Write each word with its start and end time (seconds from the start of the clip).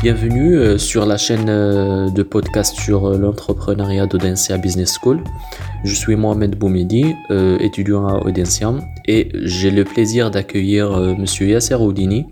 Bienvenue 0.00 0.54
euh, 0.54 0.78
sur 0.78 1.06
la 1.06 1.16
chaîne 1.16 1.48
euh, 1.48 2.08
de 2.08 2.22
podcast 2.22 2.78
sur 2.78 3.06
euh, 3.06 3.18
l'entrepreneuriat 3.18 4.06
d'Audencia 4.06 4.56
Business 4.56 4.96
School. 4.96 5.24
Je 5.82 5.92
suis 5.92 6.14
Mohamed 6.14 6.56
Boumidi, 6.56 7.16
étudiant 7.58 8.06
à 8.06 8.24
Audencia, 8.24 8.72
et 9.06 9.28
j'ai 9.42 9.72
le 9.72 9.82
plaisir 9.82 10.30
d'accueillir 10.30 10.96
Monsieur 11.18 11.48
Yasser 11.48 11.74
Oudini, 11.74 12.26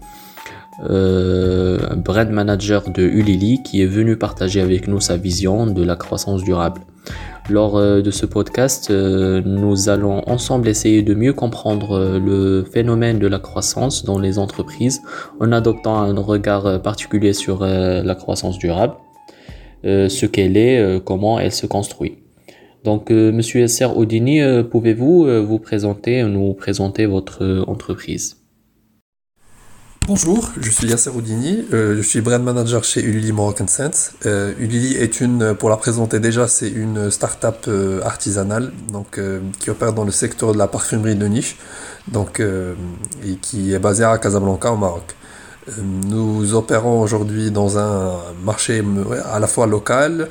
brand 0.78 2.30
manager 2.30 2.88
de 2.90 3.02
Ulili, 3.02 3.62
qui 3.64 3.82
est 3.82 3.86
venu 3.86 4.16
partager 4.16 4.60
avec 4.60 4.86
nous 4.88 5.00
sa 5.00 5.16
vision 5.16 5.66
de 5.66 5.82
la 5.82 5.96
croissance 5.96 6.42
durable. 6.42 6.80
Lors 7.48 7.76
euh, 7.76 8.02
de 8.02 8.10
ce 8.10 8.26
podcast, 8.26 8.90
euh, 8.90 9.40
nous 9.44 9.88
allons 9.88 10.28
ensemble 10.28 10.68
essayer 10.68 11.02
de 11.02 11.14
mieux 11.14 11.32
comprendre 11.32 11.92
euh, 11.92 12.18
le 12.18 12.64
phénomène 12.64 13.20
de 13.20 13.28
la 13.28 13.38
croissance 13.38 14.04
dans 14.04 14.18
les 14.18 14.40
entreprises 14.40 15.00
en 15.38 15.52
adoptant 15.52 15.96
un 15.96 16.18
regard 16.20 16.82
particulier 16.82 17.32
sur 17.32 17.60
la 17.60 18.14
croissance 18.14 18.58
durable, 18.58 18.94
ce 19.84 20.26
qu'elle 20.26 20.56
est, 20.56 21.04
comment 21.04 21.38
elle 21.38 21.52
se 21.52 21.66
construit. 21.66 22.18
Donc, 22.84 23.10
Monsieur 23.10 23.62
Esser 23.62 23.86
Odini, 23.86 24.40
pouvez-vous 24.70 25.26
vous 25.44 25.58
présenter, 25.58 26.22
nous 26.24 26.54
présenter 26.54 27.06
votre 27.06 27.64
entreprise? 27.66 28.45
Bonjour, 30.06 30.52
je 30.60 30.70
suis 30.70 30.86
Yasser 30.86 31.10
Houdini, 31.10 31.64
euh, 31.72 31.96
je 31.96 32.02
suis 32.02 32.20
brand 32.20 32.40
manager 32.40 32.84
chez 32.84 33.02
Ulili 33.02 33.32
Moroccan 33.32 33.66
Sense. 33.66 34.12
Euh, 34.24 34.54
Ulili 34.56 34.94
est 34.94 35.20
une, 35.20 35.56
pour 35.56 35.68
la 35.68 35.76
présenter 35.76 36.20
déjà, 36.20 36.46
c'est 36.46 36.68
une 36.68 37.10
start-up 37.10 37.64
euh, 37.66 38.00
artisanale 38.04 38.70
donc, 38.92 39.20
qui 39.58 39.68
opère 39.68 39.92
dans 39.92 40.04
le 40.04 40.12
secteur 40.12 40.52
de 40.52 40.58
la 40.58 40.68
parfumerie 40.68 41.16
de 41.16 41.26
niche 41.26 41.56
donc, 42.06 42.40
et 42.40 43.34
qui 43.42 43.74
est 43.74 43.80
basée 43.80 44.04
à 44.04 44.16
Casablanca 44.18 44.70
au 44.70 44.76
Maroc. 44.76 45.16
Nous 45.82 46.54
opérons 46.54 47.00
aujourd'hui 47.00 47.50
dans 47.50 47.76
un 47.76 48.20
marché 48.44 48.84
à 49.24 49.40
la 49.40 49.48
fois 49.48 49.66
local, 49.66 50.28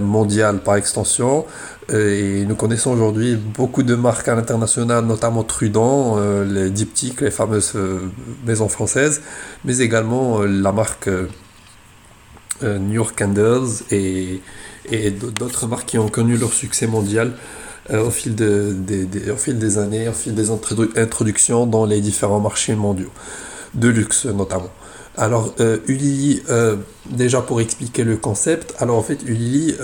mondial 0.00 0.58
par 0.58 0.74
extension, 0.74 1.46
euh, 1.92 2.40
et 2.42 2.46
nous 2.46 2.54
connaissons 2.54 2.92
aujourd'hui 2.92 3.36
beaucoup 3.36 3.82
de 3.82 3.94
marques 3.94 4.28
à 4.28 4.34
l'international, 4.34 5.04
notamment 5.04 5.42
Trudon, 5.42 6.14
euh, 6.16 6.44
les 6.44 6.70
diptyques, 6.70 7.20
les 7.20 7.30
fameuses 7.30 7.72
euh, 7.76 7.98
maisons 8.46 8.68
françaises, 8.68 9.20
mais 9.64 9.78
également 9.78 10.42
la 10.42 10.72
marque 10.72 11.10
New 12.62 12.92
York 12.92 13.18
Candles 13.18 13.68
et, 13.90 14.40
d'autres 15.38 15.66
marques 15.66 15.86
qui 15.88 15.98
ont 15.98 16.08
connu 16.08 16.36
leur 16.36 16.52
succès 16.52 16.86
mondial 16.86 17.32
au 17.92 18.10
fil 18.10 18.34
des 18.34 19.78
années, 19.78 20.08
au 20.08 20.12
fil 20.12 20.34
des 20.34 20.50
introductions 20.50 21.66
dans 21.66 21.84
les 21.84 22.00
différents 22.00 22.40
marchés 22.40 22.74
mondiaux, 22.74 23.10
de 23.74 23.88
luxe 23.88 24.26
notamment. 24.26 24.70
Alors, 25.16 25.54
Ulili, 25.86 26.42
déjà 27.08 27.40
pour 27.40 27.60
expliquer 27.60 28.02
le 28.02 28.16
concept, 28.16 28.74
alors 28.80 28.98
en 28.98 29.02
fait, 29.02 29.22
Ulili 29.24 29.74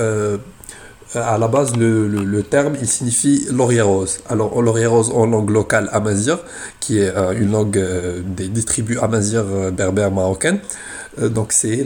à 1.15 1.39
la 1.39 1.49
base, 1.49 1.77
le, 1.77 2.07
le, 2.07 2.43
terme, 2.43 2.75
il 2.81 2.87
signifie 2.87 3.47
laurier 3.51 3.81
rose. 3.81 4.21
Alors, 4.29 4.63
laurier 4.63 4.87
rose 4.87 5.11
en 5.13 5.27
langue 5.27 5.51
locale 5.51 5.89
amazir, 5.93 6.39
qui 6.79 6.99
est 6.99 7.15
euh, 7.17 7.33
une 7.33 7.51
langue 7.51 7.79
euh, 7.79 8.21
des, 8.25 8.63
tribus 8.63 8.99
amazir 9.03 9.45
euh, 9.47 9.71
berbères 9.71 10.13
marocaines. 10.13 10.61
donc, 11.21 11.53
c'est 11.53 11.85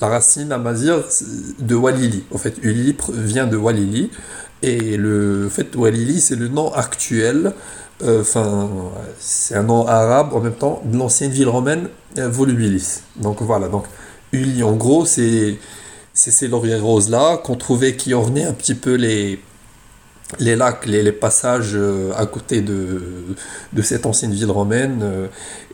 la 0.00 0.08
racine 0.08 0.52
amazir 0.52 1.02
de 1.58 1.74
Walili. 1.74 2.24
En 2.32 2.38
fait, 2.38 2.56
Ulili 2.62 2.94
vient 3.08 3.46
de 3.46 3.56
Walili. 3.56 4.10
Et 4.62 4.96
le 4.96 5.48
fait, 5.48 5.74
Walili, 5.74 6.20
c'est 6.20 6.36
le 6.36 6.48
nom 6.48 6.72
actuel. 6.72 7.52
Enfin, 8.04 8.68
c'est 9.18 9.54
un 9.54 9.62
nom 9.62 9.86
arabe 9.86 10.34
en 10.34 10.40
même 10.40 10.54
temps 10.54 10.82
de 10.84 10.98
l'ancienne 10.98 11.30
ville 11.30 11.48
romaine 11.48 11.88
Volubilis. 12.16 13.00
Donc, 13.16 13.40
voilà. 13.40 13.68
Donc, 13.68 13.84
Uli, 14.32 14.62
en 14.62 14.74
gros, 14.74 15.06
c'est 15.06 15.58
ces 16.12 16.48
lauriers 16.48 16.76
roses-là 16.76 17.38
qu'on 17.38 17.56
trouvait 17.56 17.96
qui 17.96 18.12
ornaient 18.14 18.44
un 18.44 18.52
petit 18.52 18.74
peu 18.74 18.94
les, 18.94 19.40
les 20.38 20.56
lacs, 20.56 20.86
les, 20.86 21.02
les 21.02 21.12
passages 21.12 21.72
euh, 21.74 22.12
à 22.16 22.26
côté 22.26 22.60
de, 22.60 23.36
de 23.72 23.82
cette 23.82 24.06
ancienne 24.06 24.32
ville 24.32 24.50
romaine 24.50 25.00
euh, 25.02 25.26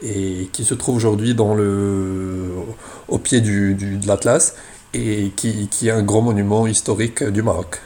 et 0.02 0.48
qui 0.52 0.64
se 0.64 0.74
trouve 0.74 0.96
aujourd'hui 0.96 1.34
dans 1.34 1.54
le, 1.54 2.50
au 3.08 3.18
pied 3.18 3.40
du, 3.40 3.74
du 3.74 3.96
de 3.96 4.06
l'Atlas 4.06 4.54
et 4.94 5.32
qui, 5.36 5.68
qui, 5.68 5.88
est 5.88 5.92
un 5.92 6.02
grand 6.02 6.20
monument 6.20 6.66
historique 6.66 7.24
du 7.24 7.42
Maroc. 7.42 7.80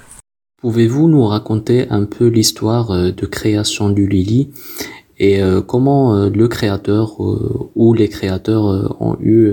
Pouvez-vous 0.61 1.09
nous 1.09 1.25
raconter 1.25 1.89
un 1.91 2.05
peu 2.05 2.27
l'histoire 2.27 2.91
euh, 2.91 3.13
de 3.13 3.27
création 3.27 3.91
du 3.91 4.07
Lili 4.07 4.51
et 5.19 5.41
comment 5.67 6.29
le 6.29 6.47
créateur 6.47 7.19
ou 7.19 7.95
les 7.95 8.11
créateurs 8.11 9.01
ont 9.01 9.17
eu 9.19 9.51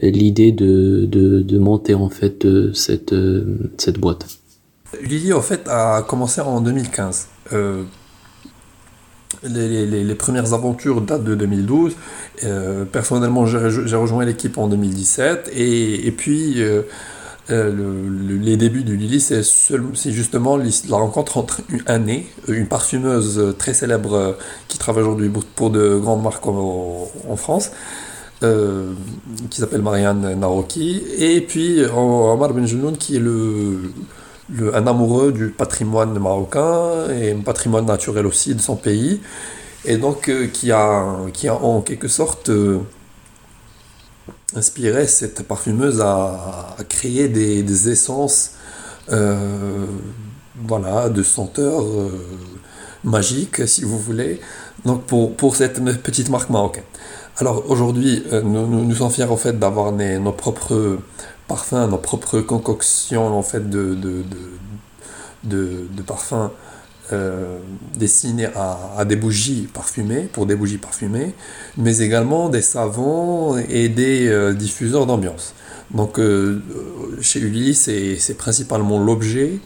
l'idée 0.00 0.52
de, 0.52 1.06
de, 1.06 1.58
monter 1.58 1.94
en 1.94 2.08
fait 2.08 2.44
euh, 2.44 2.72
cette, 2.72 3.12
euh, 3.12 3.72
cette 3.78 3.98
boîte? 3.98 4.26
Lily 5.02 5.32
en 5.32 5.40
fait 5.40 5.68
a 5.68 6.02
commencé 6.02 6.40
en 6.40 6.60
2015. 6.60 7.28
Euh, 7.52 7.84
les, 9.44 9.86
les, 9.86 10.04
les, 10.04 10.14
premières 10.14 10.52
aventures 10.52 11.00
datent 11.00 11.24
de 11.24 11.34
2012. 11.34 11.96
personnellement, 12.92 13.44
j'ai 13.44 13.96
rejoint 13.96 14.24
l'équipe 14.24 14.56
en 14.56 14.68
2017 14.68 15.50
et, 15.52 16.06
et 16.06 16.12
puis 16.12 16.62
le, 17.48 18.08
les 18.38 18.56
débuts 18.56 18.84
de 18.84 18.92
Lily, 18.92 19.20
c'est 19.20 20.12
justement 20.12 20.56
la 20.56 20.96
rencontre 20.96 21.38
entre 21.38 21.60
une 21.68 21.82
année, 21.86 22.26
une 22.48 22.66
parfumeuse 22.66 23.54
très 23.58 23.74
célèbre 23.74 24.36
qui 24.68 24.78
travaille 24.78 25.02
aujourd'hui 25.02 25.30
pour 25.56 25.70
de 25.70 25.98
grandes 25.98 26.22
marques 26.22 26.46
en, 26.46 27.36
France, 27.36 27.72
euh, 28.42 28.92
qui 29.50 29.60
s'appelle 29.60 29.82
Marianne 29.82 30.38
Naroki, 30.38 31.02
et 31.18 31.40
puis 31.40 31.82
Omar 31.84 32.52
Benjounoun 32.54 32.96
qui 32.96 33.16
est 33.16 33.22
un 34.72 34.86
amoureux 34.86 35.32
du 35.32 35.48
patrimoine 35.48 36.18
marocain 36.18 37.08
et 37.10 37.32
un 37.32 37.40
patrimoine 37.40 37.86
naturel 37.86 38.26
aussi 38.26 38.54
de 38.54 38.60
son 38.60 38.76
pays, 38.76 39.20
et 39.84 39.96
donc 39.96 40.28
euh, 40.28 40.46
qui, 40.46 40.70
a, 40.70 41.16
en 41.50 41.80
quelque 41.80 42.08
sorte 42.08 42.50
euh, 42.50 42.78
inspiré 44.54 45.06
cette 45.06 45.42
parfumeuse 45.42 46.00
à, 46.00 46.76
créer 46.88 47.28
des, 47.28 47.88
essences 47.88 48.52
voilà, 49.08 51.08
de 51.08 51.22
senteurs 51.22 51.84
magiques, 53.04 53.66
si 53.68 53.82
vous 53.82 53.98
voulez, 53.98 54.40
donc 54.84 55.04
pour, 55.04 55.36
pour 55.36 55.56
cette 55.56 55.82
petite 56.02 56.28
marque 56.28 56.50
marocaine. 56.50 56.84
Alors 57.38 57.70
aujourd'hui, 57.70 58.24
euh, 58.32 58.42
nous, 58.42 58.66
nous, 58.66 58.94
sommes 58.94 59.10
fiers 59.10 59.24
en 59.24 59.36
fait 59.36 59.58
d'avoir 59.58 59.92
nos 59.92 60.32
propres 60.32 60.98
parfums, 61.48 61.88
nos 61.88 61.98
propres 61.98 62.40
concoctions 62.40 63.26
en 63.26 63.42
fait 63.42 63.70
de, 63.70 63.94
de, 65.44 65.44
de, 65.44 66.02
parfums 66.02 66.50
euh, 67.12 67.58
destinés 67.96 68.48
à, 68.56 69.04
des 69.04 69.16
bougies 69.16 69.68
parfumées, 69.72 70.28
pour 70.32 70.46
des 70.46 70.56
bougies 70.56 70.78
parfumées, 70.78 71.34
mais 71.76 71.98
également 71.98 72.48
des 72.48 72.62
savons 72.62 73.56
et 73.58 73.88
des 73.88 74.28
euh, 74.28 74.52
diffuseurs 74.52 75.06
d'ambiance. 75.06 75.54
Donc 75.92 76.18
chez 77.20 77.40
Uli, 77.40 77.74
c'est 77.74 78.36
principalement 78.38 78.98
l'objet 78.98 79.58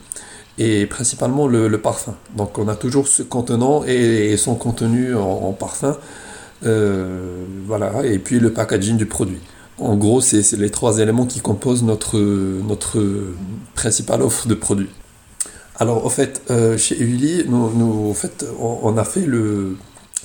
et 0.59 0.87
principalement 0.87 1.47
le, 1.47 1.79
parfum. 1.79 2.17
Donc 2.37 2.59
on 2.59 2.67
a 2.67 2.75
toujours 2.75 3.07
ce 3.07 3.23
contenant 3.23 3.84
et, 3.84 4.37
son 4.37 4.57
contenu 4.57 5.15
en 5.15 5.53
parfum 5.53 5.97
euh, 6.65 7.45
voilà, 7.67 8.05
et 8.05 8.19
puis 8.19 8.41
le 8.41 8.53
packaging 8.53 8.97
du 8.97 9.07
produit. 9.07 9.41
En 9.78 9.97
gros, 9.97 10.21
c'est 10.21 10.53
les 10.53 10.71
trois 10.71 10.99
éléments 10.99 11.27
qui 11.27 11.41
composent 11.41 11.83
notre, 11.83 12.19
notre 12.19 13.05
principale 13.75 14.23
offre 14.23 14.49
de 14.49 14.55
produits. 14.55 14.89
Alors, 15.79 16.07
en 16.07 16.11
fait, 16.11 16.43
euh, 16.51 16.79
chez 16.79 16.99
Uli, 16.99 17.45
nous, 17.49 18.15
on, 18.61 18.97
a 18.97 19.05
fait 19.05 19.27
le, 19.27 19.77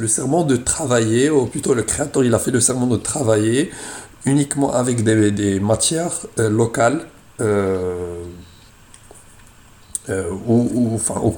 serment 0.07 0.43
de 0.43 0.55
travailler, 0.55 1.29
ou 1.29 1.45
plutôt 1.45 1.73
le 1.73 1.83
créateur, 1.83 2.23
il 2.23 2.33
a 2.33 2.39
fait 2.39 2.51
le 2.51 2.61
serment 2.61 2.87
de 2.87 2.97
travailler 2.97 3.71
uniquement 4.25 4.73
avec 4.73 5.03
des, 5.03 5.59
matières 5.59 6.25
euh, 6.39 6.49
locales, 6.49 7.01
ou, 7.39 7.43
ou, 10.73 10.99
au 11.23 11.31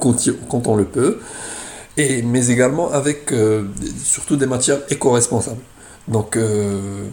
quand 0.50 0.68
on 0.68 0.76
le 0.76 0.86
peut 0.86 1.20
et, 1.98 2.22
mais 2.22 2.48
également 2.48 2.92
avec 2.92 3.32
euh, 3.32 3.66
surtout 4.04 4.36
des 4.36 4.48
matières 4.48 4.80
éco-responsables. 4.90 5.62
Donc, 6.08 6.36
euh, 6.36 7.06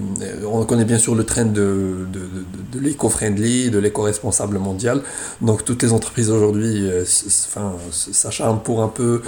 on 0.51 0.65
connaît 0.65 0.85
bien 0.85 0.99
sûr 0.99 1.15
le 1.15 1.25
trend 1.25 1.45
de, 1.45 2.07
de, 2.13 2.81
l'éco-friendly, 2.81 3.71
de 3.71 3.79
l'éco-responsable 3.79 4.59
mondial. 4.59 5.03
Donc, 5.41 5.65
toutes 5.65 5.83
les 5.83 5.93
entreprises 5.93 6.31
aujourd'hui 6.31 6.91
euh, 6.91 7.05
s'acharnent 7.05 8.63
pour 8.63 8.83
un 8.83 8.89
peu 8.89 9.23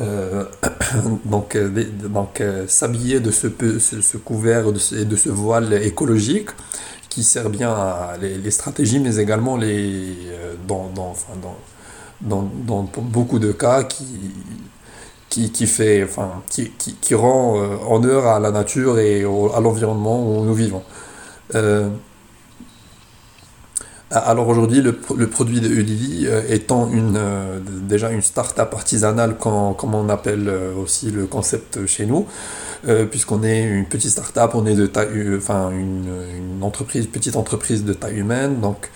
euh, 0.00 0.44
donc, 1.26 1.56
donc 2.08 2.42
s'habiller 2.66 3.20
de 3.20 3.30
ce, 3.30 3.48
ce, 3.78 4.00
ce 4.00 4.16
couvert 4.16 4.72
de 4.72 4.78
ce, 4.78 4.94
de 4.96 5.16
ce 5.16 5.28
voile 5.28 5.72
écologique 5.74 6.48
qui 7.10 7.22
sert 7.22 7.50
bien 7.50 7.70
à 7.70 8.16
les, 8.20 8.38
les 8.38 8.50
stratégies, 8.50 8.98
mais 8.98 9.16
également 9.16 9.56
les, 9.56 10.16
dans, 10.66 10.88
dans, 10.94 11.10
enfin, 11.10 11.34
dans, 11.40 11.56
dans, 12.22 12.50
dans 12.66 12.90
beaucoup 13.02 13.38
de 13.38 13.52
cas 13.52 13.84
qui 13.84 14.06
qui, 15.50 15.66
fait, 15.66 16.04
enfin, 16.04 16.42
qui, 16.48 16.70
qui, 16.70 17.14
rend 17.14 17.58
euh, 17.58 17.76
honneur 17.88 18.26
à 18.26 18.38
la 18.40 18.50
nature 18.50 18.98
et 18.98 19.22
à 19.22 19.60
l'environnement 19.60 20.22
où 20.22 20.44
nous 20.44 20.54
vivons. 20.54 20.82
Euh, 21.54 21.88
Alors 24.10 24.48
aujourd'hui, 24.48 24.80
le, 24.80 24.92
produit 24.92 25.60
de 25.60 25.68
Ulili 25.68 26.28
étant 26.48 26.88
une, 26.90 27.18
déjà 27.88 28.10
une 28.10 28.22
start-up 28.22 28.72
artisanale, 28.72 29.36
comme, 29.36 29.94
on 29.94 30.08
appelle 30.08 30.48
aussi 30.80 31.10
le 31.10 31.26
concept 31.26 31.84
chez 31.86 32.06
nous, 32.06 32.26
puisqu'on 33.10 33.42
est 33.42 33.64
une 33.64 33.86
petite 33.86 34.12
start-up, 34.12 34.52
on 34.54 34.66
est 34.66 34.76
de 34.76 34.86
taille, 34.86 35.36
enfin 35.36 35.70
une, 35.70 36.62
entreprise, 36.62 37.08
petite 37.08 37.34
entreprise 37.36 37.84
de 37.84 37.92
taille 37.92 38.18
humaine, 38.18 38.60
donc 38.60 38.88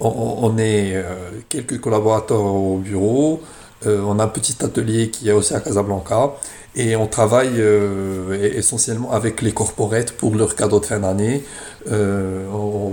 on, 0.00 0.58
est 0.58 0.92
euh, 0.94 1.14
quelques 1.48 1.80
collaborateurs 1.80 2.44
au 2.44 2.78
bureau, 2.78 3.42
euh, 3.86 4.02
on 4.04 4.18
a 4.18 4.24
un 4.24 4.28
petit 4.28 4.64
atelier 4.64 5.10
qui 5.10 5.28
est 5.28 5.32
aussi 5.32 5.54
à 5.54 5.60
Casablanca 5.60 6.34
et 6.74 6.96
on 6.96 7.06
travaille 7.06 7.60
euh, 7.60 8.52
essentiellement 8.54 9.12
avec 9.12 9.42
les 9.42 9.52
corporates 9.52 10.12
pour 10.12 10.34
leurs 10.34 10.54
cadeaux 10.56 10.80
de 10.80 10.86
fin 10.86 11.00
d'année, 11.00 11.44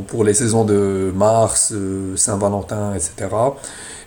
pour 0.08 0.24
les 0.24 0.34
saisons 0.34 0.64
de 0.64 1.12
mars, 1.16 1.74
Saint-Valentin, 2.16 2.94
etc. 2.94 3.28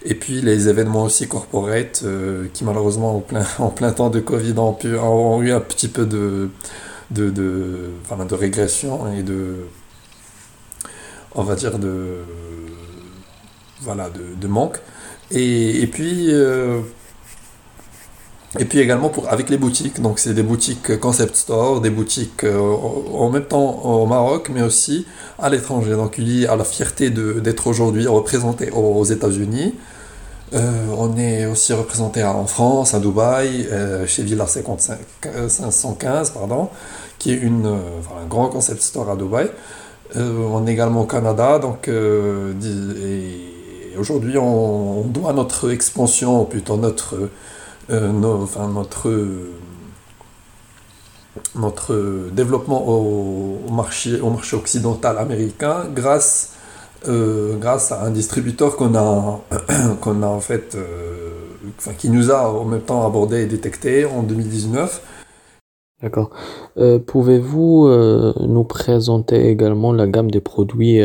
Et 0.05 0.15
puis 0.15 0.41
les 0.41 0.69
événements 0.69 1.03
aussi 1.05 1.29
corporate 1.29 2.05
qui 2.55 2.65
malheureusement 2.65 3.17
en 3.17 3.21
plein, 3.21 3.45
en 3.59 3.69
plein 3.69 3.93
temps 3.93 4.11
de 4.11 4.21
Covid 4.21 4.55
ont, 4.59 5.43
eu 5.43 5.53
un 5.53 5.61
petit 5.61 5.89
peu 5.89 6.07
de, 6.07 6.49
de, 7.11 7.31
de, 7.31 7.91
de 8.29 8.35
régression 8.35 9.13
et 9.13 9.23
de, 9.23 9.57
on 11.35 11.43
va 11.43 11.55
dire, 11.55 11.79
de 11.79 12.23
voilà, 13.81 14.11
de, 14.11 14.49
manque. 14.49 14.79
Et, 15.31 15.87
puis, 15.93 16.29
euh, 16.31 16.81
et 18.59 18.65
puis 18.65 18.79
également 18.79 19.11
pour, 19.11 19.29
avec 19.29 19.51
les 19.51 19.59
boutiques, 19.59 20.01
donc 20.01 20.19
c'est 20.19 20.33
des 20.33 20.43
boutiques 20.43 20.99
concept 21.01 21.37
store, 21.37 21.83
des 21.83 21.91
boutiques 21.91 22.45
euh, 22.45 22.59
en 22.59 23.29
même 23.29 23.45
temps 23.45 23.83
au 23.85 24.07
Maroc, 24.07 24.51
mais 24.53 24.63
aussi 24.63 25.07
à 25.39 25.51
l'étranger. 25.51 25.93
Donc 25.93 26.17
y 26.19 26.47
a 26.47 26.57
la 26.57 26.65
fierté 26.65 27.11
d'être 27.11 27.67
aujourd'hui 27.67 28.07
représenté 28.07 28.71
aux 28.71 29.05
États-Unis. 29.05 29.75
Euh, 30.55 30.87
on 30.97 31.15
est 31.19 31.45
aussi 31.45 31.75
représenté 31.75 32.25
en 32.25 32.47
France, 32.47 32.95
à 32.95 33.01
Dubaï, 33.01 33.69
chez 34.07 34.23
Villa 34.23 34.47
515, 34.47 36.31
pardon, 36.31 36.71
qui 37.19 37.33
est 37.33 37.37
une, 37.37 37.67
un 37.67 38.27
grand 38.27 38.49
concept 38.49 38.81
store 38.81 39.11
à 39.11 39.17
Dubaï. 39.17 39.51
on 40.17 40.67
est 40.67 40.73
également 40.73 41.03
au 41.03 41.07
Canada, 41.07 41.59
donc, 41.59 41.91
aujourd'hui, 43.99 44.39
on, 44.39 45.03
doit 45.03 45.33
notre 45.33 45.71
expansion, 45.71 46.45
plutôt 46.45 46.77
notre, 46.77 47.31
euh, 47.91 48.43
enfin, 48.43 48.69
notre, 48.69 49.11
notre 51.55 52.31
développement 52.33 52.89
au, 52.89 53.71
marché, 53.71 54.21
au 54.21 54.31
marché 54.31 54.57
occidental 54.57 55.19
américain 55.19 55.87
grâce, 55.95 56.55
euh, 57.09 57.57
grâce 57.57 57.93
à 57.93 58.05
un 58.05 58.11
distributeur 58.11 58.77
qu'on 58.77 58.95
a, 58.95 59.41
a 60.07 60.27
en 60.27 60.41
fait, 60.41 60.75
euh, 60.75 61.93
qui 61.99 62.11
nous 62.11 62.31
a 62.31 62.49
en 62.51 62.65
même 62.65 62.83
temps 62.83 63.07
abordé 63.07 63.43
et 63.43 63.47
détecté 63.47 64.05
en 64.05 64.23
2019. 64.23 65.03
D'accord. 66.01 66.31
Pouvez-vous 67.09 67.89
nous 68.39 68.63
présenter 68.63 69.49
également 69.49 69.93
la 69.93 70.07
gamme 70.07 70.31
des 70.31 70.41
produits 70.41 71.03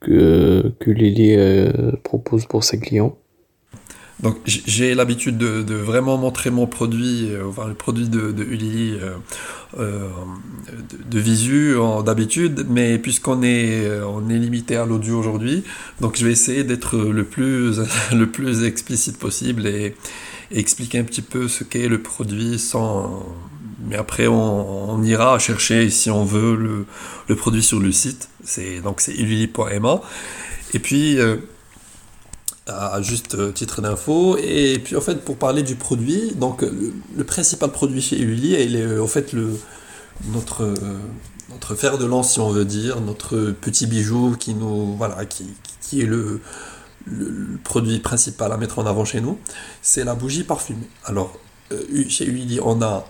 que, 0.00 0.72
que 0.78 0.90
Lily 0.90 1.34
euh, 1.36 1.92
propose 2.02 2.46
pour 2.46 2.64
ses 2.64 2.78
clients. 2.78 3.16
Donc 4.20 4.36
j'ai 4.44 4.96
l'habitude 4.96 5.38
de, 5.38 5.74
vraiment 5.74 6.18
montrer 6.18 6.50
mon 6.50 6.66
produit, 6.66 7.28
euh, 7.30 7.46
enfin 7.48 7.68
le 7.68 7.74
produit 7.74 8.08
de, 8.08 8.32
de 8.32 8.42
Ulili 8.42 8.96
euh, 9.78 10.08
de, 11.08 11.18
visu 11.20 11.76
d'habitude, 12.04 12.66
mais 12.68 12.98
puisqu'on 12.98 13.44
est, 13.44 13.88
on 14.02 14.28
est 14.28 14.38
limité 14.38 14.74
à 14.74 14.86
l'audio 14.86 15.20
aujourd'hui, 15.20 15.62
donc 16.00 16.16
je 16.16 16.26
vais 16.26 16.32
essayer 16.32 16.64
d'être 16.64 16.96
le 16.96 17.22
plus, 17.22 17.80
le 18.12 18.26
plus 18.26 18.64
explicite 18.64 19.18
possible 19.18 19.66
et, 19.68 19.94
expliquer 20.50 20.98
un 20.98 21.04
petit 21.04 21.20
peu 21.20 21.46
ce 21.46 21.62
qu'est 21.62 21.88
le 21.88 22.00
produit 22.00 22.58
sans... 22.58 23.26
Mais 23.80 23.96
après 23.96 24.26
on, 24.26 25.02
ira 25.02 25.38
chercher 25.38 25.88
si 25.90 26.10
on 26.10 26.24
veut 26.24 26.56
le, 27.28 27.36
produit 27.36 27.62
sur 27.62 27.78
le 27.78 27.92
site 27.92 28.28
c'est 28.44 28.80
donc 28.80 29.00
c'est. 29.00 29.14
Et 29.14 30.78
puis 30.80 31.18
euh, 31.18 31.36
à 32.66 33.00
juste 33.00 33.34
euh, 33.36 33.52
titre 33.52 33.80
d'info. 33.80 34.36
Et 34.38 34.80
puis 34.82 34.96
en 34.96 35.00
fait 35.00 35.24
pour 35.24 35.36
parler 35.36 35.62
du 35.62 35.76
produit, 35.76 36.32
donc 36.34 36.62
le, 36.62 37.24
principal 37.24 37.70
produit 37.70 38.02
chez 38.02 38.20
Ulili, 38.20 38.54
il 38.62 38.76
est 38.76 38.98
en 38.98 39.06
fait 39.06 39.32
le 39.32 39.58
notre 40.32 40.74
notre 41.50 41.74
fer 41.74 41.98
de 41.98 42.04
lance 42.04 42.32
si 42.32 42.40
on 42.40 42.50
veut 42.50 42.64
dire, 42.64 43.00
notre 43.00 43.52
petit 43.52 43.86
bijou 43.86 44.36
qui 44.38 44.54
nous 44.54 44.96
voilà 44.96 45.24
qui, 45.24 45.46
qui 45.80 46.02
est 46.02 46.06
le, 46.06 46.40
le, 47.06 47.58
produit 47.64 47.98
principal 48.00 48.52
à 48.52 48.56
mettre 48.56 48.78
en 48.78 48.86
avant 48.86 49.04
chez 49.04 49.20
nous, 49.20 49.38
c'est 49.82 50.04
la 50.04 50.14
bougie 50.14 50.44
parfumée. 50.44 50.88
Alors 51.04 51.32
euh, 51.34 51.47
chez 52.08 52.26
Ulili, 52.26 52.60
on 52.62 52.82
a 52.82 53.04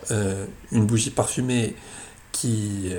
une 0.72 0.87
bougie 0.87 1.10
parfumée 1.10 1.75
qui 2.32 2.93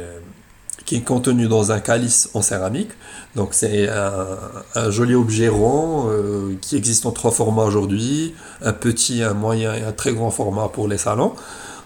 qui 0.90 0.96
est 0.96 1.02
contenu 1.02 1.48
dans 1.48 1.72
un 1.72 1.80
calice 1.80 2.32
en 2.34 2.42
céramique. 2.42 2.90
Donc 3.36 3.50
c'est 3.52 3.88
un, 3.90 4.90
joli 4.90 5.14
objet 5.14 5.48
rond 5.48 6.08
euh, 6.10 6.56
qui 6.62 6.76
existe 6.76 7.06
en 7.06 7.12
trois 7.12 7.30
formats 7.30 7.64
aujourd'hui, 7.64 8.34
un 8.64 8.74
petit, 8.74 9.22
un 9.22 9.36
moyen 9.36 9.76
et 9.76 9.84
un 9.84 9.92
très 9.92 10.14
grand 10.14 10.32
format 10.32 10.68
pour 10.68 10.88
les 10.88 10.98
salons. 10.98 11.34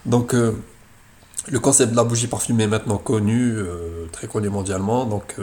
Donc 0.06 0.34
euh, 0.34 0.52
le 1.48 1.60
concept 1.60 1.92
de 1.92 1.96
la 1.96 2.04
bougie 2.04 2.28
parfumée 2.28 2.64
est 2.64 2.68
maintenant 2.68 2.96
connu, 2.96 3.52
euh, 3.58 4.06
très 4.10 4.26
connu 4.26 4.48
mondialement. 4.48 5.04
Donc 5.04 5.36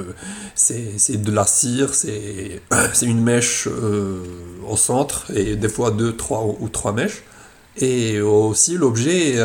c'est 0.55 1.21
de 1.21 1.31
la 1.31 1.45
cire, 1.45 1.93
c'est 1.93 2.61
une 3.03 3.21
mèche 3.21 3.67
au 3.67 4.75
centre 4.75 5.29
et 5.35 5.55
des 5.55 5.69
fois 5.69 5.91
deux, 5.91 6.15
trois 6.15 6.43
ou 6.59 6.67
trois 6.67 6.93
mèches. 6.93 7.21
Et 7.77 8.19
aussi 8.19 8.77
l'objet, 8.77 9.37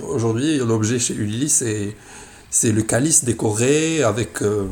aujourd'hui 0.00 0.58
l'objet 0.58 0.98
chez 0.98 1.14
Ulili 1.14 1.48
c'est 2.50 2.72
le 2.72 2.82
calice 2.82 3.24
décoré 3.24 4.02
avec, 4.02 4.42
euh, 4.42 4.66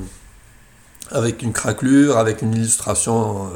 avec 1.11 1.43
une 1.43 1.53
craquelure, 1.53 2.17
avec 2.17 2.43
une 2.43 2.55
illustration 2.55 3.49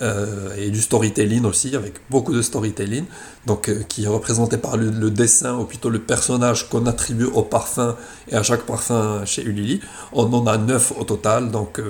euh, 0.00 0.12
euh, 0.22 0.56
et 0.56 0.70
du 0.70 0.80
storytelling 0.80 1.44
aussi, 1.44 1.74
avec 1.76 1.94
beaucoup 2.10 2.32
de 2.32 2.42
storytelling, 2.42 3.04
donc 3.46 3.70
qui 3.88 4.04
est 4.04 4.08
représenté 4.08 4.56
par 4.56 4.76
le, 4.76 5.10
dessin 5.10 5.58
ou 5.58 5.64
plutôt 5.64 5.90
le 5.90 5.98
personnage 5.98 6.68
qu'on 6.68 6.86
attribue 6.86 7.24
au 7.24 7.42
parfum 7.42 7.96
et 8.28 8.36
à 8.36 8.42
chaque 8.42 8.62
parfum 8.62 9.22
chez 9.24 9.42
Ulili. 9.42 9.80
On 10.12 10.32
en 10.32 10.46
a 10.46 10.56
neuf 10.58 10.92
au 10.98 11.04
total, 11.04 11.50
donc 11.50 11.80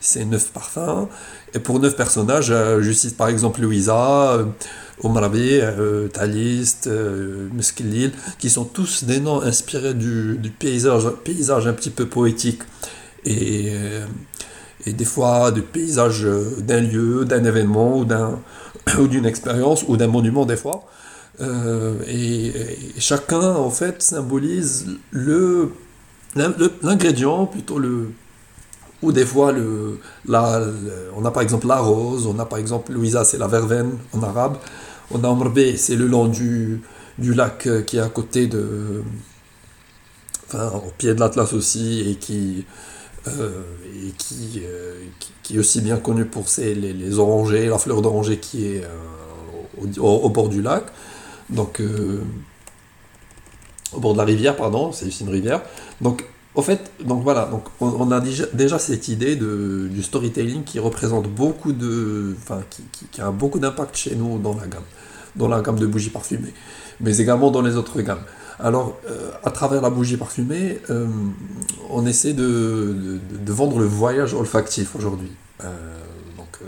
c'est 0.00 0.24
neuf 0.24 0.50
parfums. 0.50 1.08
Et 1.54 1.58
pour 1.58 1.80
neuf 1.80 1.96
personnages, 1.96 2.48
je 2.48 2.92
cite 2.92 3.16
par 3.16 3.28
exemple 3.28 3.60
Louisa. 3.60 4.38
Omrabi, 5.02 5.60
euh, 5.60 6.08
Thalist, 6.08 6.86
euh, 6.88 7.48
qui 8.38 8.50
sont 8.50 8.64
tous 8.64 9.04
des 9.04 9.20
noms 9.20 9.40
inspirés 9.42 9.94
du, 9.94 10.38
paysage, 10.58 11.04
paysage 11.24 11.66
un 11.66 11.72
petit 11.72 11.90
peu 11.90 12.06
poétique 12.06 12.62
et, 13.24 13.70
euh, 13.72 14.06
des 14.92 15.04
fois 15.04 15.50
du 15.50 15.62
paysage 15.62 16.26
d'un 16.58 16.80
lieu, 16.80 17.24
d'un 17.24 17.44
événement 17.44 17.98
ou 17.98 18.04
d'un 18.04 18.38
ou 18.98 19.06
d'une 19.06 19.26
expérience 19.26 19.84
ou 19.88 19.96
d'un 19.96 20.08
monument 20.08 20.46
des 20.46 20.56
fois. 20.56 20.84
Euh, 21.40 21.94
et, 22.08 22.52
chacun 22.98 23.54
en 23.54 23.70
fait 23.70 24.02
symbolise 24.02 24.86
le 25.10 25.72
l'ingrédient 26.82 27.46
plutôt 27.46 27.78
le 27.78 28.10
ou 29.02 29.12
des 29.12 29.24
fois 29.24 29.52
le, 29.52 30.00
la, 30.26 30.60
on 31.16 31.24
a 31.24 31.30
par 31.30 31.42
exemple 31.44 31.68
la 31.68 31.78
rose 31.78 32.26
on 32.26 32.38
a 32.40 32.44
par 32.44 32.58
exemple 32.58 32.92
Louisa 32.92 33.24
c'est 33.24 33.38
la 33.38 33.46
verveine 33.46 33.98
en 34.12 34.22
arabe 34.24 34.56
on 35.10 35.24
a 35.24 35.28
Omrbe, 35.28 35.76
c'est 35.76 35.96
le 35.96 36.06
long 36.06 36.26
du, 36.26 36.82
du 37.18 37.34
lac 37.34 37.66
euh, 37.66 37.82
qui 37.82 37.96
est 37.96 38.00
à 38.00 38.08
côté 38.08 38.46
de. 38.46 39.02
Enfin, 40.46 40.70
au 40.74 40.90
pied 40.96 41.14
de 41.14 41.20
l'Atlas 41.20 41.52
aussi, 41.52 42.10
et 42.10 42.14
qui. 42.16 42.66
Euh, 43.40 43.62
et 44.06 44.12
qui, 44.12 44.62
euh, 44.64 44.94
qui, 45.42 45.56
est 45.56 45.58
aussi 45.58 45.80
bien 45.80 45.96
connu 45.96 46.24
pour 46.24 46.48
ses, 46.48 46.74
les, 46.74 46.92
les 46.92 47.18
orangers, 47.18 47.66
la 47.66 47.78
fleur 47.78 48.00
d'oranger 48.02 48.38
qui 48.38 48.66
est 48.66 48.84
au, 49.98 50.28
bord 50.28 50.48
du 50.48 50.62
lac. 50.62 50.84
Donc, 51.50 51.82
au 53.92 54.00
bord 54.00 54.12
de 54.12 54.18
la 54.18 54.24
rivière, 54.24 54.54
pardon, 54.56 54.92
c'est 54.92 55.20
une 55.20 55.30
rivière. 55.30 55.62
Donc, 56.00 56.24
au 56.54 56.62
fait, 56.62 56.92
donc 57.04 57.22
voilà, 57.22 57.46
donc 57.46 57.64
on, 57.80 58.10
a 58.10 58.20
déjà, 58.20 58.44
déjà, 58.52 58.78
cette 58.78 59.08
idée 59.08 59.36
de, 59.36 59.88
du 59.90 60.02
storytelling 60.02 60.64
qui 60.64 60.78
représente 60.78 61.28
beaucoup 61.28 61.72
de, 61.72 62.36
enfin, 62.42 62.62
qui, 62.70 62.82
qui 63.10 63.20
a 63.20 63.30
beaucoup 63.30 63.58
d'impact 63.58 63.96
chez 63.96 64.14
nous 64.14 64.38
dans 64.38 64.54
la 64.54 64.66
gamme 64.66 64.84
dans 65.38 65.48
la 65.48 65.60
gamme 65.60 65.78
de 65.78 65.86
bougies 65.86 66.10
parfumées, 66.10 66.52
mais 67.00 67.16
également 67.18 67.50
dans 67.50 67.62
les 67.62 67.76
autres 67.76 68.00
gammes. 68.02 68.22
Alors, 68.60 68.98
euh, 69.08 69.30
à 69.44 69.50
travers 69.50 69.80
la 69.80 69.90
bougie 69.90 70.16
parfumée, 70.16 70.80
euh, 70.90 71.06
on 71.90 72.06
essaie 72.06 72.32
de, 72.32 73.20
vendre 73.46 73.78
le 73.78 73.84
voyage 73.84 74.34
olfactif 74.34 74.96
aujourd'hui. 74.96 75.30
Euh, 75.62 75.68
donc, 76.36 76.58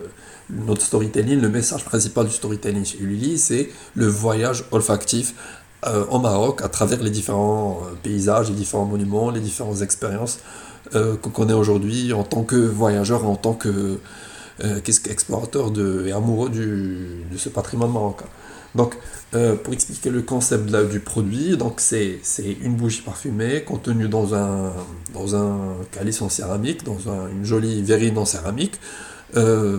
notre 0.51 0.83
storytelling, 0.83 1.41
le 1.41 1.49
message 1.49 1.85
principal 1.85 2.27
du 2.27 2.33
storytelling 2.33 2.85
chez 2.85 2.99
Ulili, 3.01 3.39
c'est 3.39 3.71
le 3.95 4.07
voyage 4.07 4.65
olfactif 4.71 5.35
au 6.11 6.19
Maroc 6.19 6.61
à 6.63 6.69
travers 6.69 7.03
les 7.03 7.09
différents 7.09 7.81
paysages, 8.03 8.51
les 8.51 8.55
différents 8.55 8.85
monuments, 8.85 9.31
les 9.31 9.41
différentes 9.41 9.81
expériences 9.81 10.41
qu'on 10.93 11.31
connaît 11.31 11.55
aujourd'hui 11.55 12.13
en 12.13 12.23
tant 12.23 12.43
que 12.43 12.57
voyageur, 12.57 13.25
en 13.25 13.37
tant 13.37 13.55
que 13.55 13.99
qu'explorateur 14.85 15.71
de, 15.71 16.05
et 16.07 16.13
amoureux 16.13 16.51
du, 16.51 17.25
de 17.33 17.39
ce 17.39 17.49
patrimoine 17.49 17.93
marocain. 17.93 18.27
Donc, 18.75 18.97
euh, 19.35 19.57
pour 19.57 19.73
expliquer 19.73 20.11
le 20.11 20.23
concept 20.23 20.71
du 20.91 21.01
produit, 21.01 21.57
c'est 21.77 22.21
une 22.63 22.77
bougie 22.77 23.03
parfumée 23.03 23.63
contenue 23.65 24.09
dans 24.09 24.35
un, 24.35 24.73
dans 25.13 25.35
un 25.35 25.77
calice 25.91 26.23
en 26.23 26.29
céramique, 26.29 26.85
dans 26.85 26.99
une 27.29 27.45
jolie 27.45 27.83
verrine 27.83 28.19
en 28.19 28.25
céramique. 28.25 28.75
Euh, 29.37 29.79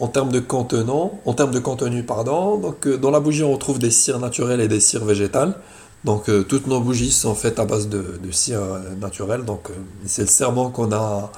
en 0.00 0.08
termes 0.08 0.32
de 0.32 0.40
contenant, 0.40 1.20
en 1.26 1.34
termes 1.34 1.50
de 1.52 1.58
contenu, 1.58 2.02
pardon, 2.02 2.58
donc 2.58 2.86
euh, 2.86 2.96
dans 2.96 3.10
la 3.10 3.20
bougie 3.20 3.44
on 3.44 3.52
retrouve 3.52 3.78
des 3.78 3.90
cires 3.90 4.18
naturelles 4.18 4.60
et 4.60 4.68
des 4.68 4.80
cires 4.80 5.04
végétales. 5.04 5.54
Donc 6.04 6.30
toutes 6.48 6.68
nos 6.68 6.80
bougies 6.80 7.10
sont 7.10 7.34
faites 7.34 7.58
à 7.58 7.64
base 7.64 7.88
de, 7.88 8.20
de 8.22 8.30
cire 8.30 8.60
naturelle. 9.00 9.44
Donc 9.44 9.70
c'est 10.04 10.22
le 10.22 10.28
serment 10.28 10.70
qu'on 10.70 10.92
a 10.92 11.32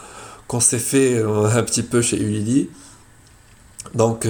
qu'on 0.46 0.60
s'est 0.60 0.78
fait 0.78 1.22
un 1.22 1.62
petit 1.62 1.82
peu 1.82 2.02
chez 2.02 2.20
Ulili. 2.20 2.68
Donc 3.94 4.26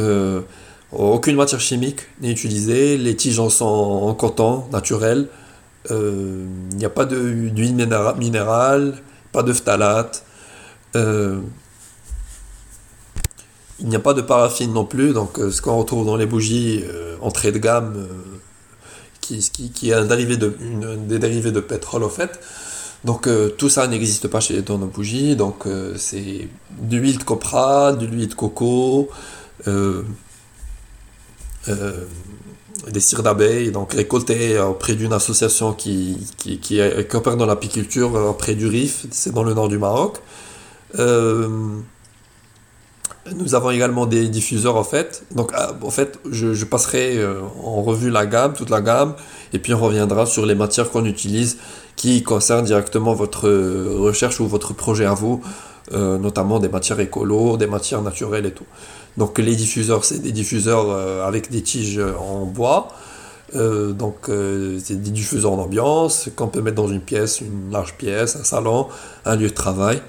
aucune 0.93 1.37
matière 1.37 1.61
chimique 1.61 2.01
n'est 2.21 2.31
utilisée, 2.31 2.97
les 2.97 3.15
tiges 3.15 3.47
sont 3.49 3.65
en 3.65 4.15
coton 4.15 4.65
naturel, 4.73 5.29
euh, 5.91 6.47
il 6.73 6.77
n'y 6.77 6.85
a 6.85 6.91
pas 6.91 7.05
d'huile 7.05 7.75
minérale, 8.19 8.95
pas 9.33 9.43
de 9.43 9.53
phtalate, 9.53 10.25
euh, 10.97 11.41
il 13.81 13.89
n'y 13.89 13.97
a 13.97 14.01
pas 14.01 14.15
de 14.15 14.23
paraffine 14.23 14.73
non 14.73 14.85
plus, 14.85 15.13
donc 15.13 15.39
euh, 15.39 15.51
ce 15.51 15.63
qu'on 15.63 15.77
retrouve 15.77 16.07
dans 16.07 16.17
les 16.17 16.27
bougies 16.27 16.83
entrée 17.21 17.53
de 17.53 17.59
gamme, 17.59 18.09
qui, 19.21 19.39
qui, 19.75 19.91
est 19.91 19.95
un 19.95 20.07
dérivé 20.07 20.39
de, 20.39 20.57
une, 20.61 21.07
des 21.07 21.19
dérivés 21.19 21.53
de 21.53 21.61
pétrole 21.61 22.03
au 22.03 22.09
fait. 22.09 22.41
Donc 23.05 23.29
tout 23.59 23.69
ça 23.69 23.87
n'existe 23.87 24.27
pas 24.27 24.41
chez 24.41 24.63
dans 24.63 24.79
nos 24.79 24.87
bougies, 24.87 25.37
donc 25.37 25.65
c'est 25.97 26.49
de 26.81 26.97
l'huile 26.97 27.19
de 27.19 27.23
copra, 27.23 27.93
de 27.93 28.07
l'huile 28.07 28.29
de 28.29 28.35
coco, 28.35 29.09
des 32.91 33.01
cires 33.01 33.23
d'abeilles, 33.23 33.71
donc 33.71 33.93
récoltées 33.93 34.59
auprès 34.59 34.95
d'une 34.95 35.13
association 35.13 35.73
qui, 35.73 36.17
qui, 36.39 36.59
qui, 36.59 36.81
opère 36.81 37.37
dans 37.37 37.47
l'apiculture 37.47 38.15
auprès 38.15 38.55
du 38.55 38.67
Rif, 38.67 39.07
c'est 39.11 39.33
dans 39.33 39.43
le 39.43 39.55
nord 39.55 39.69
du 39.69 39.79
Maroc. 39.79 40.19
Euh, 40.99 41.49
nous 43.37 43.55
avons 43.55 43.71
également 43.71 44.07
des 44.07 44.29
diffuseurs 44.29 44.77
en 44.77 44.85
fait. 44.85 45.25
Donc 45.33 45.53
en 45.83 45.91
fait, 45.91 46.19
je, 46.31 46.65
passerai 46.65 47.19
euh, 47.19 47.41
en 47.63 47.83
revue 47.83 48.11
la 48.11 48.27
gamme, 48.27 48.55
toute 48.55 48.71
la 48.71 48.81
gamme, 48.81 49.15
et 49.53 49.59
puis 49.59 49.75
on 49.75 49.81
reviendra 49.81 50.25
sur 50.25 50.47
les 50.47 50.55
matières 50.55 50.91
qu'on 50.91 51.05
utilise 51.05 51.59
qui 51.97 52.23
concernent 52.23 52.65
directement 52.65 53.13
votre 53.13 53.51
recherche 53.51 54.41
ou 54.41 54.47
votre 54.47 54.73
projet 54.73 55.05
à 55.05 55.15
vous, 55.15 55.43
notamment 55.91 56.61
des 56.61 56.69
matières 56.69 57.01
écolo, 57.01 57.57
des 57.57 57.67
matières 57.67 58.03
naturelles 58.03 58.47
et 58.47 58.53
tout. 58.53 58.67
Donc 59.19 59.39
les 59.41 59.57
diffuseurs, 59.57 60.05
c'est 60.05 60.21
des 60.21 60.31
diffuseurs 60.31 60.87
euh, 60.91 61.27
avec 61.27 61.51
des 61.51 61.61
tiges 61.61 62.01
en 62.21 62.45
bois. 62.47 62.89
Euh, 63.57 63.93
donc 63.93 64.29
euh, 64.29 64.79
c'est 64.83 65.03
des 65.03 65.11
diffuseurs 65.11 65.57
d'ambiance 65.57 66.29
qu'on 66.37 66.47
peut 66.47 66.61
mettre 66.61 66.77
dans 66.77 66.87
une 66.87 67.01
pièce, 67.01 67.41
une 67.41 67.73
large 67.73 67.95
pièce, 67.95 68.37
un 68.37 68.45
salon, 68.45 68.87
un 69.25 69.35
lieu 69.35 69.49
de 69.49 69.55
travail. 69.55 70.01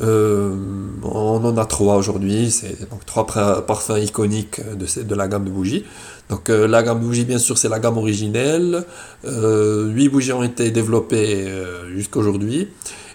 on 0.00 1.40
en 1.44 1.56
a 1.56 1.66
trois 1.66 1.96
aujourd'hui, 1.96 2.50
c'est 2.50 2.90
donc 2.90 3.06
trois 3.06 3.26
parfums 3.64 3.98
iconiques 4.02 4.60
de, 4.76 5.02
de 5.02 5.14
la 5.14 5.28
gamme 5.28 5.44
de 5.44 5.50
bougies. 5.50 5.84
Donc 6.28 6.48
la 6.48 6.82
gamme 6.82 6.98
de 6.98 7.04
bougies, 7.04 7.24
bien 7.24 7.38
sûr, 7.38 7.58
c'est 7.58 7.68
la 7.68 7.78
gamme 7.78 7.98
originelle. 7.98 8.84
Huit 9.24 10.08
bougies 10.08 10.32
ont 10.32 10.42
été 10.42 10.70
développées 10.70 11.46
jusqu'à 11.94 12.18
aujourd'hui. 12.20 12.68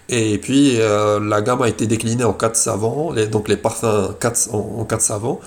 Et 0.08 0.38
puis 0.38 0.80
euh, 0.80 1.20
la 1.20 1.42
gamme 1.42 1.62
a 1.62 1.68
été 1.68 1.86
déclinée 1.86 2.24
en 2.24 2.32
quatre 2.32 2.56
savons, 2.56 3.12
donc 3.30 3.48
les 3.48 3.56
parfums 3.56 4.14
en, 4.52 4.84
quatre 4.84 5.02
savons, 5.02 5.38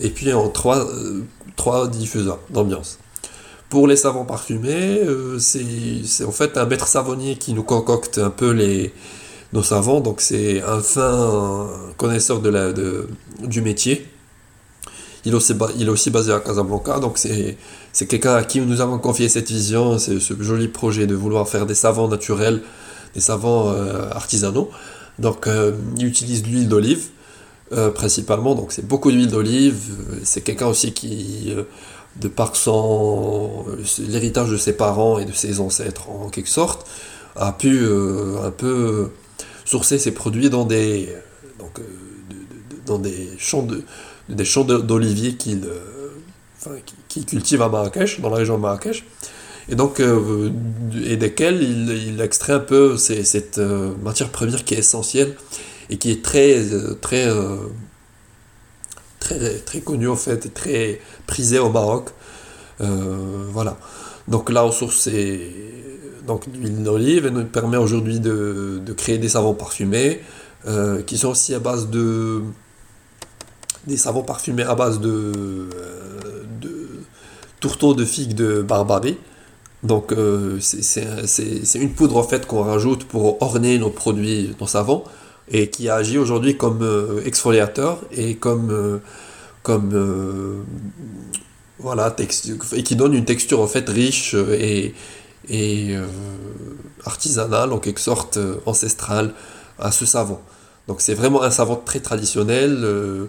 et 0.00 0.10
puis 0.10 0.32
en 0.32 0.48
trois, 0.48 0.78
euh, 0.78 1.22
trois 1.56 1.88
diffuseurs 1.88 2.38
d'ambiance. 2.50 2.98
Pour 3.70 3.88
les 3.88 3.96
savons 3.96 4.24
parfumés, 4.24 5.00
euh, 5.00 5.38
c'est 5.40 6.24
en 6.24 6.30
fait 6.30 6.56
un 6.56 6.66
maître 6.66 6.86
savonnier 6.86 7.36
qui 7.36 7.54
nous 7.54 7.64
concocte 7.64 8.18
un 8.18 8.30
peu 8.30 8.52
les, 8.52 8.92
nos 9.52 9.64
savons, 9.64 10.00
donc 10.00 10.20
c'est 10.20 10.62
un 10.62 10.80
fin 10.80 11.68
connaisseur 11.96 12.40
de 12.40 12.50
la, 12.50 12.72
de, 12.72 13.08
du 13.40 13.62
métier. 13.62 14.06
Il 15.24 15.32
est, 15.32 15.36
aussi, 15.36 15.54
il 15.78 15.86
est 15.86 15.90
aussi 15.90 16.10
basé 16.10 16.32
à 16.32 16.38
Casablanca, 16.38 17.00
donc 17.00 17.18
c'est 17.18 18.06
quelqu'un 18.06 18.34
à 18.34 18.44
qui 18.44 18.60
nous 18.60 18.80
avons 18.80 18.98
confié 18.98 19.28
cette 19.28 19.48
vision, 19.48 19.98
ce 19.98 20.20
joli 20.38 20.68
projet 20.68 21.06
de 21.06 21.14
vouloir 21.14 21.48
faire 21.48 21.66
des 21.66 21.74
savons 21.74 22.06
naturels 22.08 22.62
des 23.14 23.20
savants 23.20 23.70
euh, 23.70 24.10
artisanaux. 24.10 24.70
Donc, 25.18 25.46
euh, 25.46 25.72
il 25.96 26.06
utilise 26.06 26.46
l'huile 26.46 26.68
d'olive 26.68 27.06
euh, 27.72 27.90
principalement, 27.90 28.54
donc 28.54 28.72
c'est 28.72 28.86
beaucoup 28.86 29.10
d'huile 29.10 29.30
d'olive. 29.30 29.76
C'est 30.22 30.42
quelqu'un 30.42 30.66
aussi 30.66 30.92
qui, 30.92 31.54
de 32.16 32.28
par 32.28 32.56
son 32.56 33.64
l'héritage 33.98 34.50
de 34.50 34.56
ses 34.56 34.74
parents 34.74 35.18
et 35.18 35.24
de 35.24 35.32
ses 35.32 35.60
ancêtres 35.60 36.10
en 36.10 36.28
quelque 36.28 36.48
sorte, 36.48 36.86
a 37.36 37.52
pu 37.52 37.86
un 38.42 38.50
peu 38.50 39.10
sourcer 39.64 39.98
ses 39.98 40.12
produits 40.12 40.50
dans 40.50 40.64
des 40.64 41.08
donc, 41.58 41.80
dans 42.86 42.98
des 42.98 43.30
champs 43.38 43.62
de 43.62 43.82
des 44.28 44.44
champs 44.44 44.64
d'oliviers 44.64 45.34
qu'il 45.34 45.66
qui 47.08 47.24
cultive 47.24 47.62
à 47.62 47.68
Marrakech, 47.68 48.20
dans 48.20 48.30
la 48.30 48.36
région 48.36 48.56
de 48.56 48.62
Marrakech 48.62 49.04
et 49.68 49.74
donc 49.76 50.00
euh, 50.00 50.50
et 51.04 51.16
desquels 51.16 51.62
il, 51.62 52.20
extrait 52.20 52.52
un 52.52 52.60
peu 52.60 52.96
cette 52.96 53.58
euh, 53.58 53.94
matière 54.02 54.30
première 54.30 54.64
qui 54.64 54.74
est 54.74 54.78
essentielle 54.78 55.34
et 55.90 55.96
qui 55.96 56.10
est 56.10 56.22
très 56.22 56.58
euh, 56.58 56.94
très 57.00 57.28
très 59.20 59.58
très 59.58 59.80
connue 59.80 60.08
en 60.08 60.16
fait 60.16 60.46
et 60.46 60.50
très 60.50 61.00
prisée 61.26 61.58
au 61.58 61.70
Maroc. 61.70 62.10
Voilà. 62.78 63.78
Donc 64.28 64.50
la 64.50 64.62
ressource 64.62 64.98
c'est 64.98 65.40
donc 66.26 66.46
l'huile 66.46 66.82
d'olive 66.82 67.26
et 67.26 67.30
nous 67.30 67.44
permet 67.44 67.76
aujourd'hui 67.76 68.18
de, 68.20 68.80
de, 68.84 68.92
créer 68.92 69.18
des 69.18 69.28
savons 69.30 69.54
parfumés 69.54 70.20
qui 71.06 71.18
sont 71.18 71.28
aussi 71.28 71.54
à 71.54 71.58
base 71.58 71.88
de 71.88 72.42
des 73.86 73.96
savons 73.96 74.22
parfumés 74.22 74.64
à 74.64 74.74
base 74.74 75.00
de, 75.00 75.68
tourteaux 77.60 77.94
de 77.94 78.04
figues 78.04 78.34
de 78.34 78.62
Barbarie 78.62 79.18
donc 79.84 80.12
euh, 80.12 80.58
c'est 80.60 81.78
une 81.78 81.90
poudre 81.90 82.16
en 82.16 82.22
fait 82.22 82.46
qu'on 82.46 82.62
rajoute 82.62 83.04
pour 83.04 83.40
orner 83.42 83.78
nos 83.78 83.90
produits, 83.90 84.56
nos 84.58 84.66
savons, 84.66 85.04
et 85.50 85.68
qui 85.68 85.90
agit 85.90 86.16
aujourd'hui 86.16 86.56
comme 86.56 86.82
euh, 86.82 87.20
exfoliateur 87.26 88.00
et 88.10 88.36
comme, 88.36 88.70
euh, 88.70 88.98
comme 89.62 90.64
voilà, 91.78 92.16
et 92.18 92.82
qui 92.82 92.96
donne 92.96 93.12
une 93.12 93.26
texture 93.26 93.60
en 93.60 93.66
fait 93.66 93.86
riche 93.86 94.34
et, 94.34 94.94
et 95.50 95.94
artisanale, 97.04 97.72
en 97.72 97.78
quelque 97.78 98.00
sorte 98.00 98.38
ancestrale 98.64 99.34
à 99.78 99.92
ce 99.92 100.06
savon. 100.06 100.38
Donc 100.88 101.02
c'est 101.02 101.14
vraiment 101.14 101.42
un 101.42 101.50
savon 101.50 101.76
très 101.76 102.00
traditionnel 102.00 103.28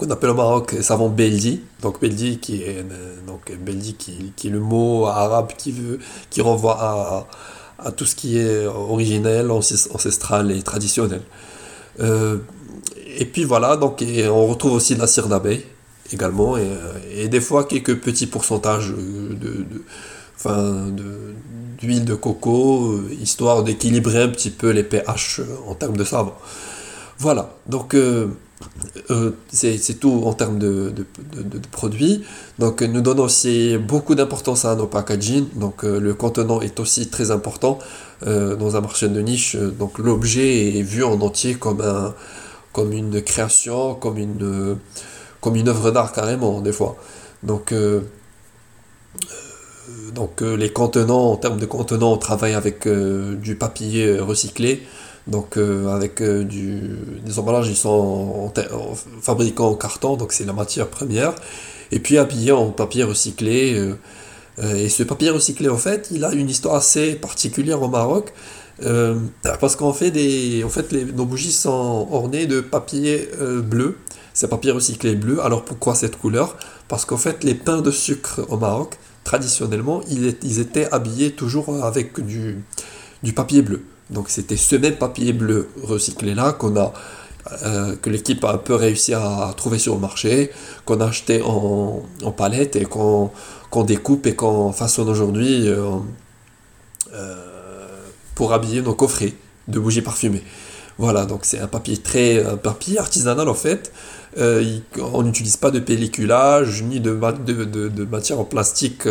qu'on 0.00 0.10
appelle 0.10 0.30
au 0.30 0.34
Maroc 0.34 0.74
savon 0.80 1.08
beldi. 1.08 1.60
Donc 1.82 2.00
beldi 2.00 2.38
qui 2.38 2.62
est 2.62 2.84
donc 3.26 3.52
beldi 3.60 3.94
qui, 3.94 4.32
qui, 4.36 4.48
est 4.48 4.50
le 4.50 4.60
mot 4.60 5.06
arabe 5.06 5.50
qui 5.56 5.72
veut 5.72 5.98
qui 6.30 6.40
renvoie 6.40 7.26
à, 7.78 7.92
tout 7.92 8.04
ce 8.04 8.14
qui 8.14 8.38
est 8.38 8.66
originel, 8.66 9.50
ancestral 9.50 10.50
et 10.50 10.62
traditionnel. 10.62 11.22
Euh, 12.00 12.38
et 13.18 13.26
puis 13.26 13.44
voilà, 13.44 13.76
donc 13.76 14.04
on 14.30 14.46
retrouve 14.46 14.72
aussi 14.72 14.94
de 14.94 15.00
la 15.00 15.06
cire 15.06 15.28
d'abeille 15.28 15.64
également 16.12 16.56
et, 16.56 16.68
et, 17.14 17.28
des 17.28 17.40
fois 17.40 17.64
quelques 17.64 17.98
petits 18.00 18.26
pourcentages 18.26 18.90
de, 18.90 19.64
enfin 20.36 20.88
d'huile 21.78 22.04
de, 22.04 22.14
coco, 22.14 23.00
histoire 23.20 23.62
d'équilibrer 23.62 24.22
un 24.22 24.28
petit 24.28 24.50
peu 24.50 24.70
les 24.70 24.82
pH 24.82 25.40
en 25.66 25.74
termes 25.74 25.96
de 25.96 26.04
savon. 26.04 26.32
Voilà, 27.18 27.54
donc 27.66 27.94
euh, 27.94 28.28
euh, 29.10 29.32
c'est 29.48 29.98
tout 29.98 30.22
en 30.24 30.32
termes 30.32 30.58
de, 30.58 30.92
produits. 31.70 32.24
Donc 32.58 32.82
nous 32.82 33.00
donnons 33.00 33.24
aussi 33.24 33.76
beaucoup 33.78 34.14
d'importance 34.14 34.64
à 34.64 34.74
nos 34.74 34.86
packaging. 34.86 35.46
Donc 35.54 35.84
euh, 35.84 35.98
le 35.98 36.14
contenant 36.14 36.60
est 36.60 36.78
aussi 36.80 37.08
très 37.08 37.30
important 37.30 37.78
euh, 38.26 38.56
dans 38.56 38.76
un 38.76 38.80
marché 38.80 39.08
de 39.08 39.20
niche. 39.20 39.56
Donc 39.56 39.98
l'objet 39.98 40.78
est 40.78 40.82
vu 40.82 41.04
en 41.04 41.20
entier 41.20 41.54
comme, 41.54 41.80
un, 41.80 42.14
comme 42.72 42.92
une 42.92 43.22
création, 43.22 43.94
comme 43.94 44.18
une, 44.18 44.76
comme 45.40 45.56
une 45.56 45.68
œuvre 45.68 45.90
d'art 45.90 46.12
carrément 46.12 46.60
des 46.60 46.72
fois. 46.72 46.96
Donc, 47.42 47.74
donc 50.14 50.42
les 50.42 50.72
contenants, 50.72 51.32
en 51.32 51.36
termes 51.36 51.58
de 51.58 51.66
contenants, 51.66 52.12
on 52.12 52.18
travaille 52.18 52.52
avec 52.54 52.86
du 52.86 53.56
papier 53.56 54.18
recyclé. 54.18 54.82
Donc 55.30 55.56
euh, 55.56 55.88
avec 55.94 56.20
euh, 56.20 56.44
du, 56.44 56.80
des 57.24 57.38
emballages, 57.38 57.68
ils 57.68 57.76
sont 57.76 58.52
fabriqués 59.22 59.62
en 59.62 59.74
carton, 59.74 60.16
donc 60.16 60.32
c'est 60.32 60.44
la 60.44 60.52
matière 60.52 60.88
première. 60.88 61.34
Et 61.92 62.00
puis 62.00 62.18
habillés 62.18 62.52
en 62.52 62.70
papier 62.70 63.04
recyclé, 63.04 63.94
et 64.62 64.88
ce 64.88 65.02
papier 65.02 65.30
recyclé, 65.30 65.68
en 65.68 65.76
fait, 65.76 66.08
il 66.12 66.24
a 66.24 66.32
une 66.32 66.48
histoire 66.48 66.76
assez 66.76 67.14
particulière 67.14 67.82
au 67.82 67.88
Maroc. 67.88 68.32
parce 69.42 69.74
qu'en 69.74 69.92
fait, 69.92 70.12
des, 70.12 70.62
en 70.64 70.68
fait 70.68 70.92
les, 70.92 71.04
nos 71.04 71.24
bougies 71.24 71.52
sont 71.52 72.06
ornées 72.12 72.46
de 72.46 72.60
papier 72.60 73.28
bleu. 73.64 73.96
C'est 74.34 74.48
papier 74.48 74.70
recyclé 74.70 75.16
bleu. 75.16 75.42
Alors 75.42 75.64
pourquoi 75.64 75.96
cette 75.96 76.16
couleur? 76.16 76.56
Parce 76.86 77.04
qu'en 77.04 77.16
fait, 77.16 77.42
les 77.42 77.54
pains 77.56 77.80
de 77.80 77.90
sucre 77.90 78.46
au 78.48 78.56
Maroc, 78.56 78.96
traditionnellement, 79.24 80.00
ils, 80.08 80.60
étaient 80.60 80.88
habillés 80.92 81.32
toujours 81.32 81.84
avec 81.84 82.20
du 82.24 83.32
papier 83.34 83.62
bleu. 83.62 83.82
Donc 84.10 84.28
c'était 84.28 84.56
ce 84.56 84.76
même 84.76 84.96
papier 84.96 85.32
bleu 85.32 85.68
recyclé 85.82 86.34
là 86.34 86.52
qu'on 86.52 86.76
a 86.76 86.92
euh, 87.62 87.96
que 87.96 88.10
l'équipe 88.10 88.44
a 88.44 88.52
un 88.52 88.58
peu 88.58 88.74
réussi 88.74 89.14
à 89.14 89.52
trouver 89.56 89.78
sur 89.78 89.94
le 89.94 90.00
marché, 90.00 90.50
qu'on 90.84 91.00
a 91.00 91.06
acheté 91.06 91.42
en, 91.42 92.02
en 92.22 92.32
palette 92.32 92.76
et 92.76 92.84
qu'on 92.84 93.30
découpe 93.84 94.26
et 94.26 94.34
qu'on 94.34 94.72
façonne 94.72 95.08
aujourd'hui 95.08 95.66
euh, 95.68 95.88
euh, 97.14 97.36
pour 98.34 98.52
habiller 98.52 98.82
nos 98.82 98.94
coffrets 98.94 99.32
de 99.68 99.78
bougies 99.78 100.02
parfumées. 100.02 100.42
Voilà, 101.00 101.24
donc 101.24 101.40
c'est 101.44 101.58
un 101.58 101.66
papier 101.66 101.96
très 101.96 102.44
un 102.44 102.58
papier 102.58 102.98
artisanal 102.98 103.48
en 103.48 103.54
fait. 103.54 103.90
on 104.36 105.22
n'utilise 105.22 105.56
pas 105.56 105.70
de 105.70 105.80
pelliculage 105.80 106.82
ni 106.82 107.00
de, 107.00 107.10
matière 108.04 108.38
en 108.38 108.44
plastique. 108.44 109.08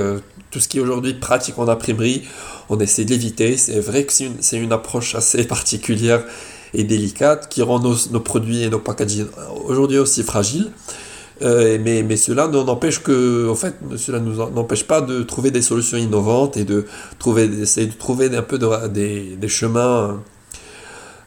tout 0.51 0.60
ce 0.60 0.67
qui 0.67 0.77
est 0.77 0.81
aujourd'hui 0.81 1.15
pratique 1.15 1.58
en 1.58 1.67
imprimerie, 1.67 2.24
on 2.69 2.79
essaie 2.79 3.05
de 3.05 3.10
l'éviter. 3.10 3.58
C'est 3.58 3.79
vrai 3.79 4.03
que 4.03 4.13
c'est 4.13 4.25
une, 4.25 4.63
une, 4.63 4.72
approche 4.72 5.15
assez 5.15 5.43
particulière 5.46 6.24
et 6.75 6.84
délicate 6.84 7.50
qui 7.50 7.63
rend 7.63 7.79
nos, 7.79 7.96
nos 8.12 8.19
produits 8.19 8.62
et 8.62 8.69
nos 8.69 8.79
packaging 8.79 9.25
aujourd'hui 9.65 9.98
aussi 9.98 10.22
fragiles. 10.22 10.72
Euh, 11.41 11.77
mais, 11.81 12.03
mais, 12.03 12.17
cela 12.17 12.48
n'empêche 12.48 13.01
que, 13.01 13.50
en 13.50 13.55
fait, 13.55 13.75
cela 13.98 14.19
nous 14.19 14.36
n'empêche 14.36 14.84
pas 14.84 15.01
de 15.01 15.24
trouver 15.24 15.51
des 15.51 15.62
solutions 15.62 15.98
innovantes 15.98 16.58
et 16.58 16.65
de 16.65 16.86
trouver, 17.17 17.48
d'essayer 17.48 17.88
de 17.88 17.93
trouver 17.93 18.36
un 18.36 18.41
peu 18.41 18.58
de, 18.58 18.88
des, 18.88 19.38
des, 19.38 19.48
chemins 19.48 20.22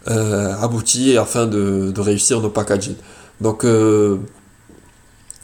euh, 0.09 0.55
aboutis 0.61 1.17
afin 1.17 1.47
de, 1.47 1.93
de, 1.93 2.01
réussir 2.01 2.41
nos 2.41 2.49
packaging. 2.49 2.97
Donc, 3.41 3.65
euh, 3.65 4.19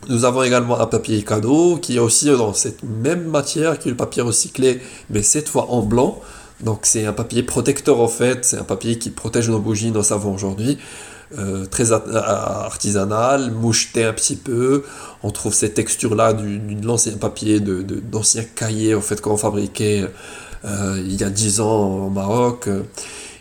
nous 0.09 0.25
avons 0.25 0.43
également 0.43 0.81
un 0.81 0.87
papier 0.87 1.23
cadeau 1.23 1.77
qui 1.77 1.97
est 1.97 2.00
aussi 2.00 2.27
dans 2.27 2.53
cette 2.55 2.83
même 2.83 3.29
matière 3.29 3.79
que 3.79 3.88
le 3.88 3.95
papier 3.95 4.23
recyclé, 4.23 4.81
mais 5.11 5.23
cette 5.23 5.49
fois 5.49 5.71
en 5.71 5.83
blanc. 5.83 6.21
Donc 6.61 6.81
c'est 6.83 7.07
un 7.07 7.12
papier 7.12 7.45
protecteur 7.45 8.00
en 8.00 8.09
fait, 8.09 8.45
c'est 8.45 8.59
un 8.59 8.65
papier 8.65 8.99
qui 8.99 9.11
protège 9.11 9.49
nos 9.49 9.61
bougies, 9.61 9.93
nos 9.93 10.03
savons 10.03 10.35
aujourd'hui. 10.35 10.79
Euh, 11.38 11.67
très 11.67 11.93
artisanal, 11.93 13.53
moucheté 13.53 14.03
un 14.05 14.12
petit 14.12 14.35
peu. 14.35 14.83
On 15.23 15.31
trouve 15.31 15.55
cette 15.55 15.75
texture-là 15.75 16.33
de 16.33 16.85
l'ancien 16.85 17.12
papier, 17.12 17.61
d'anciens 17.61 18.43
de, 18.43 18.49
cahiers 18.57 18.95
en 18.95 19.03
fait 19.03 19.21
qu'on 19.21 19.37
fabriquait 19.37 20.05
il 20.65 21.15
y 21.15 21.23
a 21.23 21.31
10 21.31 21.61
ans 21.61 22.07
au 22.07 22.11
Maroc. 22.11 22.69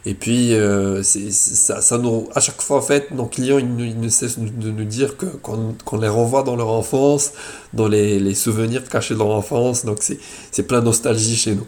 Et 0.09 0.13
puis, 0.13 0.53
euh, 0.53 1.03
ça, 1.03 1.97
nous, 1.97 2.29
à 2.33 2.39
chaque 2.39 2.61
fois, 2.61 2.77
en 2.77 2.81
fait, 2.81 3.11
nos 3.11 3.25
clients, 3.25 3.57
ils, 3.57 3.99
ne 3.99 4.07
cessent 4.07 4.39
de 4.39 4.71
nous 4.71 4.85
dire 4.85 5.15
qu'on, 5.17 5.97
les 5.97 6.07
renvoie 6.07 6.43
dans 6.43 6.55
leur 6.55 6.69
enfance, 6.69 7.33
dans 7.73 7.89
les, 7.89 8.17
les 8.17 8.33
souvenirs 8.33 8.87
cachés 8.87 9.15
de 9.15 9.19
leur 9.19 9.31
enfance. 9.31 9.83
Donc, 9.83 9.97
c'est, 9.99 10.63
plein 10.63 10.79
de 10.79 10.85
nostalgie 10.85 11.35
chez 11.35 11.55
nous. 11.55 11.67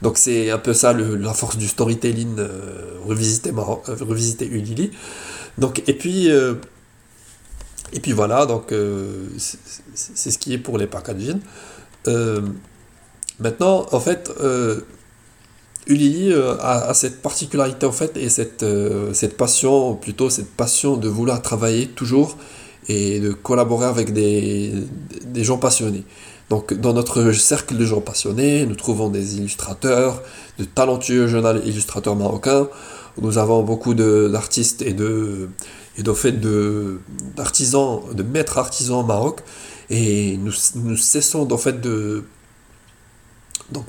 Donc, 0.00 0.16
c'est 0.16 0.52
un 0.52 0.58
peu 0.58 0.74
ça 0.74 0.92
la 0.92 1.34
force 1.34 1.56
du 1.56 1.66
storytelling 1.66 2.38
euh, 2.38 3.00
revisité, 3.04 3.50
euh, 3.50 3.96
revisité 4.00 4.46
Ulili. 4.46 4.92
Donc, 5.58 5.82
et 5.88 5.94
puis, 5.94 6.30
euh, 6.30 6.54
et 7.92 7.98
puis 7.98 8.12
voilà, 8.12 8.46
donc, 8.46 8.70
euh, 8.70 9.26
c'est 9.36 10.30
ce 10.30 10.38
qui 10.38 10.52
est 10.52 10.58
pour 10.58 10.78
les 10.78 10.86
packaging. 10.86 11.40
maintenant, 13.40 13.86
en 13.90 13.98
fait, 13.98 14.30
Ulili 15.86 16.32
euh, 16.32 16.56
a, 16.60 16.94
cette 16.94 17.22
particularité 17.22 17.86
en 17.86 17.92
fait 17.92 18.16
et 18.16 18.28
cette, 18.28 18.62
euh, 18.62 19.12
cette 19.14 19.36
passion, 19.36 19.94
plutôt 19.94 20.30
cette 20.30 20.50
passion 20.50 20.96
de 20.96 21.08
vouloir 21.08 21.42
travailler 21.42 21.88
toujours 21.88 22.36
et 22.88 23.20
de 23.20 23.32
collaborer 23.32 23.86
avec 23.86 24.12
des, 24.12 24.72
des 25.26 25.44
gens 25.44 25.58
passionnés. 25.58 26.04
Donc 26.50 26.74
dans 26.74 26.92
notre 26.92 27.32
cercle 27.32 27.76
de 27.76 27.84
gens 27.84 28.00
passionnés, 28.00 28.66
nous 28.66 28.74
trouvons 28.74 29.08
des 29.08 29.38
illustrateurs, 29.38 30.22
de 30.58 30.64
talentueux 30.64 31.26
jeunes 31.26 31.62
illustrateurs 31.64 32.14
marocains. 32.14 32.68
Nous 33.20 33.38
avons 33.38 33.62
beaucoup 33.62 33.94
d'artistes 33.94 34.82
et 34.82 34.92
de 34.92 35.48
et 35.98 36.02
de 36.02 36.12
fait 36.12 36.40
d'artisans, 37.36 38.00
de, 38.14 38.22
maîtres 38.22 38.58
artisans 38.58 39.00
au 39.00 39.02
Maroc. 39.02 39.40
Et 39.90 40.38
nous, 40.38 40.52
nous 40.76 40.96
cessons 40.96 41.50
en 41.50 41.58
fait 41.58 41.80
de 41.80 42.24
donc 43.72 43.86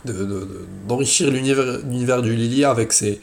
d'enrichir 0.88 1.30
l'univers 1.32 2.22
du 2.22 2.36
Lili 2.36 2.65
avec 2.65 2.93
ses, 2.93 3.19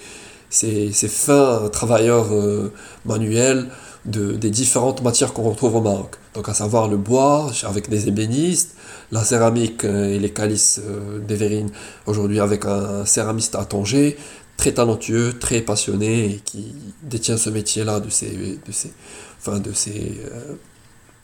fins 1.09 1.69
travailleurs 1.73 2.33
euh, 2.33 2.73
manuels 3.05 3.67
de, 4.05 4.33
des 4.33 4.51
différentes 4.51 5.03
matières 5.03 5.33
qu'on 5.33 5.43
retrouve 5.43 5.77
au 5.77 5.81
Maroc. 5.81 6.17
Donc 6.35 6.49
à 6.49 6.55
savoir 6.55 6.89
le 6.89 6.97
bois 6.97 7.51
avec 7.65 7.89
des 7.89 8.09
ébénistes, 8.09 8.75
la 9.13 9.25
céramique 9.25 9.85
euh, 9.85 10.15
et 10.15 10.19
les 10.19 10.31
calices 10.31 10.81
euh, 10.85 11.67
aujourd'hui 12.07 12.41
avec 12.41 12.65
un 12.65 13.05
céramiste 13.05 13.55
à 13.57 13.65
Tanger, 13.65 14.17
très 14.57 14.73
talentueux, 14.73 15.39
très 15.39 15.61
passionné 15.63 16.41
qui 16.45 16.75
détient 17.03 17.37
ce 17.37 17.51
métier-là 17.51 18.01
de 18.01 18.11
ses, 18.11 18.31
de 18.31 19.59
de 19.59 19.73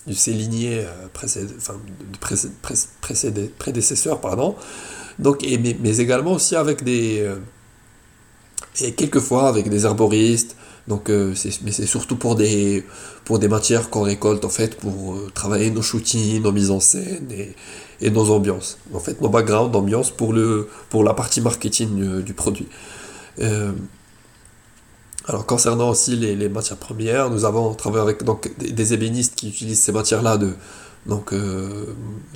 de 0.07 0.33
lignées 0.33 0.85
de 3.33 3.51
prédécesseurs. 3.59 4.21
Pardon. 4.21 4.55
Donc, 5.19 5.45
et, 5.45 5.59
mais, 5.59 5.99
également 5.99 6.33
aussi 6.33 6.57
avec 6.57 6.83
des. 6.85 7.21
Euh, 7.21 7.37
et 8.81 8.93
quelquefois 8.93 9.49
avec 9.49 9.69
des 9.69 9.87
arboristes. 9.87 10.57
Donc, 10.89 11.11
euh, 11.11 11.35
mais 11.65 11.73
c'est 11.73 11.87
surtout 11.87 12.17
pour 12.17 12.37
des, 12.37 12.85
pour 13.25 13.39
des 13.41 13.49
matières 13.49 13.91
qu'on 13.91 14.03
récolte 14.03 14.45
en 14.45 14.49
fait 14.49 14.77
pour 14.77 15.15
euh, 15.15 15.31
travailler 15.35 15.71
nos 15.71 15.83
shootings, 15.83 16.41
nos 16.43 16.53
mises 16.53 16.71
en 16.71 16.79
scène 16.79 17.27
et, 17.33 17.55
et 18.01 18.11
nos 18.11 18.31
ambiances. 18.31 18.79
En 18.95 19.01
fait, 19.01 19.21
nos 19.21 19.29
backgrounds 19.29 19.73
d'ambiance 19.73 20.11
pour, 20.13 20.33
pour 20.89 21.03
la 21.03 21.13
partie 21.13 21.41
marketing 21.41 22.23
du, 22.23 22.35
produit. 22.35 22.69
alors 25.27 25.45
concernant 25.45 25.91
aussi 25.91 26.15
les, 26.15 26.37
les, 26.37 26.49
matières 26.49 26.79
premières, 26.79 27.31
nous 27.31 27.45
avons 27.45 27.75
travaillé 27.75 28.03
avec 28.03 28.23
donc, 28.23 28.57
des, 28.59 28.71
des 28.71 28.95
ébénistes 28.95 29.35
qui 29.35 29.49
utilisent 29.49 29.83
ces 29.83 29.93
matières-là 29.93 30.37
de, 30.37 30.55
donc, 31.07 31.33
euh, 31.33 31.87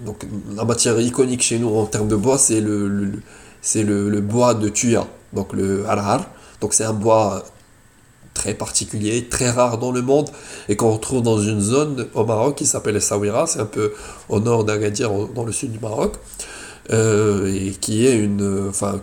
donc 0.04 0.26
la 0.54 0.64
matière 0.64 0.98
iconique 1.00 1.42
chez 1.42 1.58
nous 1.58 1.74
en 1.74 1.86
termes 1.86 2.08
de 2.08 2.16
bois, 2.16 2.38
c'est 2.38 2.60
le, 2.60 2.88
le, 2.88 4.20
bois 4.20 4.54
de 4.54 4.68
tuya, 4.68 5.06
donc 5.32 5.52
le 5.52 5.86
harar. 5.88 6.26
Donc 6.60 6.74
c'est 6.74 6.84
un 6.84 6.92
bois 6.92 7.44
très 8.34 8.54
particulier, 8.54 9.26
très 9.28 9.50
rare 9.50 9.78
dans 9.78 9.92
le 9.92 10.02
monde, 10.02 10.30
et 10.68 10.76
qu'on 10.76 10.92
retrouve 10.92 11.22
dans 11.22 11.38
une 11.38 11.60
zone 11.60 12.06
au 12.14 12.24
Maroc 12.24 12.56
qui 12.56 12.66
s'appelle 12.66 13.00
Sawira, 13.02 13.46
c'est 13.46 13.60
un 13.60 13.66
peu 13.66 13.92
au 14.28 14.40
nord 14.40 14.64
d'Agadir, 14.64 15.10
dans 15.34 15.44
le 15.44 15.52
sud 15.52 15.72
du 15.72 15.80
Maroc, 15.80 16.16
euh, 16.90 17.52
et 17.52 17.70
qui 17.72 18.06
est 18.06 18.16
une, 18.16 18.68
enfin, 18.68 19.00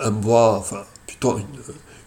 un 0.00 0.10
bois, 0.10 0.56
enfin, 0.58 0.82
plutôt 1.06 1.38
une, 1.38 1.44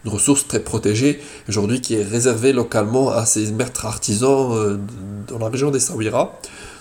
une 0.04 0.10
ressource 0.10 0.46
très 0.46 0.60
protégée, 0.60 1.20
aujourd'hui 1.48 1.80
qui 1.80 1.94
est 1.94 2.04
réservée 2.04 2.52
localement 2.52 3.10
à 3.10 3.26
ces 3.26 3.50
maîtres 3.52 3.86
artisans 3.86 4.52
euh, 4.52 4.78
dans 5.28 5.38
la 5.38 5.48
région 5.48 5.70
des 5.70 5.80
Sawira. 5.80 6.38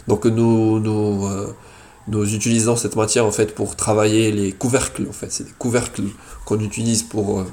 Donc 0.08 0.26
nous, 0.26 0.80
nous, 0.80 1.28
euh, 1.28 1.54
nous, 2.08 2.34
utilisons 2.34 2.76
cette 2.76 2.96
matière 2.96 3.26
en 3.26 3.32
fait 3.32 3.54
pour 3.54 3.76
travailler 3.76 4.32
les 4.32 4.52
couvercles. 4.52 5.06
En 5.10 5.14
fait, 5.14 5.32
c'est 5.32 5.46
des 5.46 5.54
couvercles 5.58 6.04
qu'on 6.46 6.60
utilise 6.60 7.04
pour, 7.04 7.42
euh, 7.42 7.46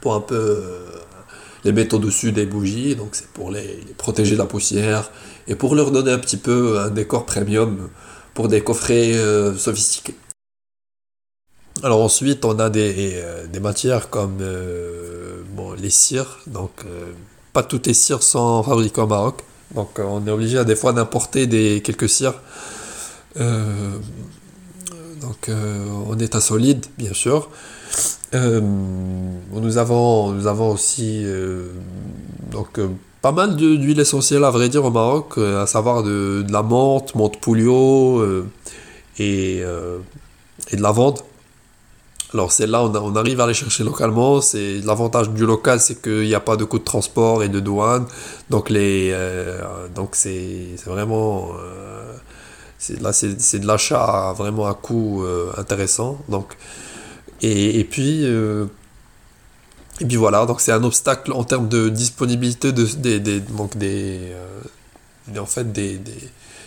pour 0.00 0.14
un 0.14 0.20
peu 0.20 0.34
euh, 0.34 0.86
les 1.64 1.72
mettre 1.72 1.96
au-dessus 1.96 2.32
des 2.32 2.46
bougies. 2.46 2.96
Donc 2.96 3.10
c'est 3.12 3.28
pour 3.28 3.50
les, 3.50 3.84
protéger 3.98 4.32
de 4.32 4.38
la 4.38 4.46
poussière 4.46 5.10
et 5.46 5.54
pour 5.54 5.74
leur 5.74 5.90
donner 5.90 6.12
un 6.12 6.18
petit 6.18 6.38
peu 6.38 6.78
un 6.78 6.90
décor 6.90 7.26
premium 7.26 7.88
pour 8.34 8.48
des 8.48 8.62
coffrets 8.62 9.14
sophistiqués. 9.56 10.14
Alors 11.82 12.02
ensuite, 12.02 12.44
on 12.44 12.58
a 12.58 12.68
des, 12.68 13.22
des 13.50 13.60
matières 13.60 14.10
comme 14.10 14.38
bon, 15.54 15.72
les 15.72 15.88
cires. 15.88 16.40
Donc, 16.46 16.84
pas 17.54 17.62
toutes 17.62 17.86
les 17.86 17.94
cires 17.94 18.22
sont 18.22 18.62
fabriquées 18.62 19.00
au 19.00 19.06
Maroc. 19.06 19.42
Donc 19.74 19.98
euh, 19.98 20.04
on 20.04 20.26
est 20.26 20.30
obligé 20.30 20.58
à 20.58 20.64
des 20.64 20.76
fois 20.76 20.92
d'importer 20.92 21.46
des 21.46 21.80
quelques 21.82 22.08
cires. 22.08 22.40
Euh, 23.38 23.98
donc 25.20 25.48
euh, 25.48 25.84
en 26.08 26.18
état 26.18 26.40
solide, 26.40 26.86
bien 26.98 27.12
sûr. 27.12 27.50
nous, 28.32 29.78
avons, 29.78 30.70
aussi 30.70 31.24
donc, 32.50 32.80
pas 33.22 33.32
mal 33.32 33.56
d'huiles 33.56 34.00
essentielles 34.00 34.44
à 34.44 34.50
vrai 34.50 34.68
dire 34.68 34.84
au 34.84 34.90
Maroc, 34.90 35.38
à 35.38 35.66
savoir 35.66 36.02
de, 36.02 36.44
de 36.46 36.52
la 36.52 36.62
menthe, 36.62 37.14
menthe 37.14 37.40
poulio 37.40 38.24
et, 39.18 39.58
et 39.58 39.60
de 39.60 40.82
la 40.82 40.88
lavande. 40.88 41.20
Alors 42.34 42.50
c'est 42.50 42.66
là 42.66 42.82
on, 42.82 42.94
on, 42.94 43.14
arrive 43.16 43.40
à 43.40 43.46
les 43.46 43.54
chercher 43.54 43.84
localement. 43.84 44.40
C'est 44.40 44.80
l'avantage 44.84 45.30
du 45.30 45.46
local, 45.46 45.80
c'est 45.80 46.02
qu'il 46.02 46.22
n'y 46.22 46.34
a 46.34 46.40
pas 46.40 46.56
de 46.56 46.64
coût 46.64 46.78
de 46.78 46.84
transport 46.84 47.42
et 47.42 47.48
de 47.48 47.60
douane. 47.60 48.06
Donc 48.50 48.70
les, 48.70 49.10
euh, 49.12 49.88
donc 49.94 50.10
c'est 50.14 50.76
vraiment, 50.84 51.50
euh, 51.58 52.12
là 53.00 53.12
c'est 53.12 53.58
de 53.58 53.66
l'achat 53.66 54.34
vraiment 54.36 54.66
à 54.66 54.74
coût 54.74 55.24
intéressant. 55.56 56.18
Donc 56.28 56.56
et, 57.42 57.78
et 57.78 57.84
puis 57.84 58.26
et 60.00 60.04
puis 60.04 60.16
voilà, 60.16 60.44
donc 60.44 60.60
c'est 60.60 60.72
un 60.72 60.84
obstacle 60.84 61.32
en 61.32 61.44
termes 61.44 61.68
de 61.68 61.88
disponibilité 61.88 62.72
de, 62.72 62.84
des, 62.84 63.18
des, 63.18 63.40
donc 63.40 63.78
des, 63.78 64.20
en 65.38 65.46
fait 65.46 65.72
des, 65.72 65.98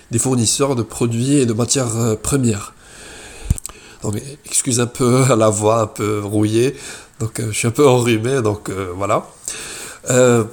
des, 0.10 0.20
fournisseurs 0.20 0.76
de 0.76 0.82
produits 0.82 1.34
et 1.34 1.46
de 1.46 1.54
matières 1.54 2.18
premières. 2.24 2.74
Donc, 4.04 4.16
excuse 4.46 4.80
un 4.80 4.88
peu 4.88 5.26
la 5.38 5.50
voix 5.50 5.82
un 5.82 5.88
peu 5.88 6.22
rouillée. 6.24 6.76
Donc, 7.20 7.42
je 7.42 7.52
suis 7.52 7.68
un 7.68 7.72
peu 7.72 7.88
enrhumé, 7.88 8.42
donc 8.42 8.70
voilà. 8.96 9.26
Euh, 10.10 10.44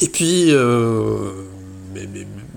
et 0.00 0.08
puis, 0.08 0.48
euh, 0.50 1.30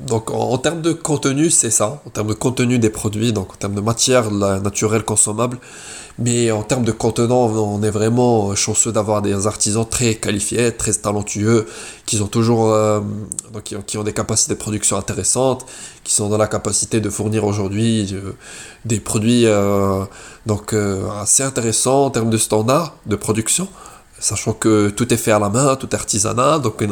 donc 0.07 0.31
en, 0.31 0.57
termes 0.57 0.81
de 0.81 0.91
contenu, 0.91 1.49
c'est 1.49 1.71
ça, 1.71 2.01
en 2.05 2.09
termes 2.09 2.27
de 2.27 2.33
contenu 2.33 2.79
des 2.79 2.89
produits, 2.89 3.31
donc 3.31 3.53
en 3.53 3.55
termes 3.55 3.75
de 3.75 3.81
matière 3.81 4.31
naturelle 4.31 5.03
consommable. 5.03 5.57
Mais 6.21 6.51
en 6.51 6.63
termes 6.63 6.83
de 6.83 6.91
contenant, 6.91 7.45
on 7.47 7.81
est 7.81 7.91
vraiment 7.91 8.53
chanceux 8.55 8.91
d'avoir 8.91 9.21
des 9.21 9.47
artisans 9.47 9.87
très 9.87 10.15
qualifiés, 10.15 10.75
très 10.75 10.93
talentueux, 10.93 11.65
qui 12.05 12.21
ont 12.21 12.27
toujours, 12.27 12.73
euh, 12.73 12.99
donc 13.53 13.63
qui 13.85 13.97
ont, 13.97 14.03
des 14.03 14.13
capacités 14.13 14.53
de 14.53 14.59
production 14.59 14.97
intéressantes, 14.97 15.65
qui 16.03 16.13
sont 16.13 16.27
dans 16.27 16.37
la 16.37 16.47
capacité 16.47 16.99
de 16.99 17.09
fournir 17.09 17.45
aujourd'hui 17.45 18.15
des 18.85 18.99
produits 18.99 19.45
donc 20.45 20.73
assez 21.21 21.43
intéressants 21.43 22.05
en 22.05 22.09
termes 22.09 22.29
de 22.29 22.37
standards 22.37 22.95
de 23.05 23.15
production 23.15 23.67
sachant 24.19 24.53
que 24.53 24.89
tout 24.89 25.13
est 25.13 25.17
fait 25.17 25.31
à 25.31 25.39
la 25.39 25.49
main, 25.49 25.75
tout 25.75 25.89
est 25.91 25.95
artisanal. 25.95 26.61
Donc, 26.61 26.83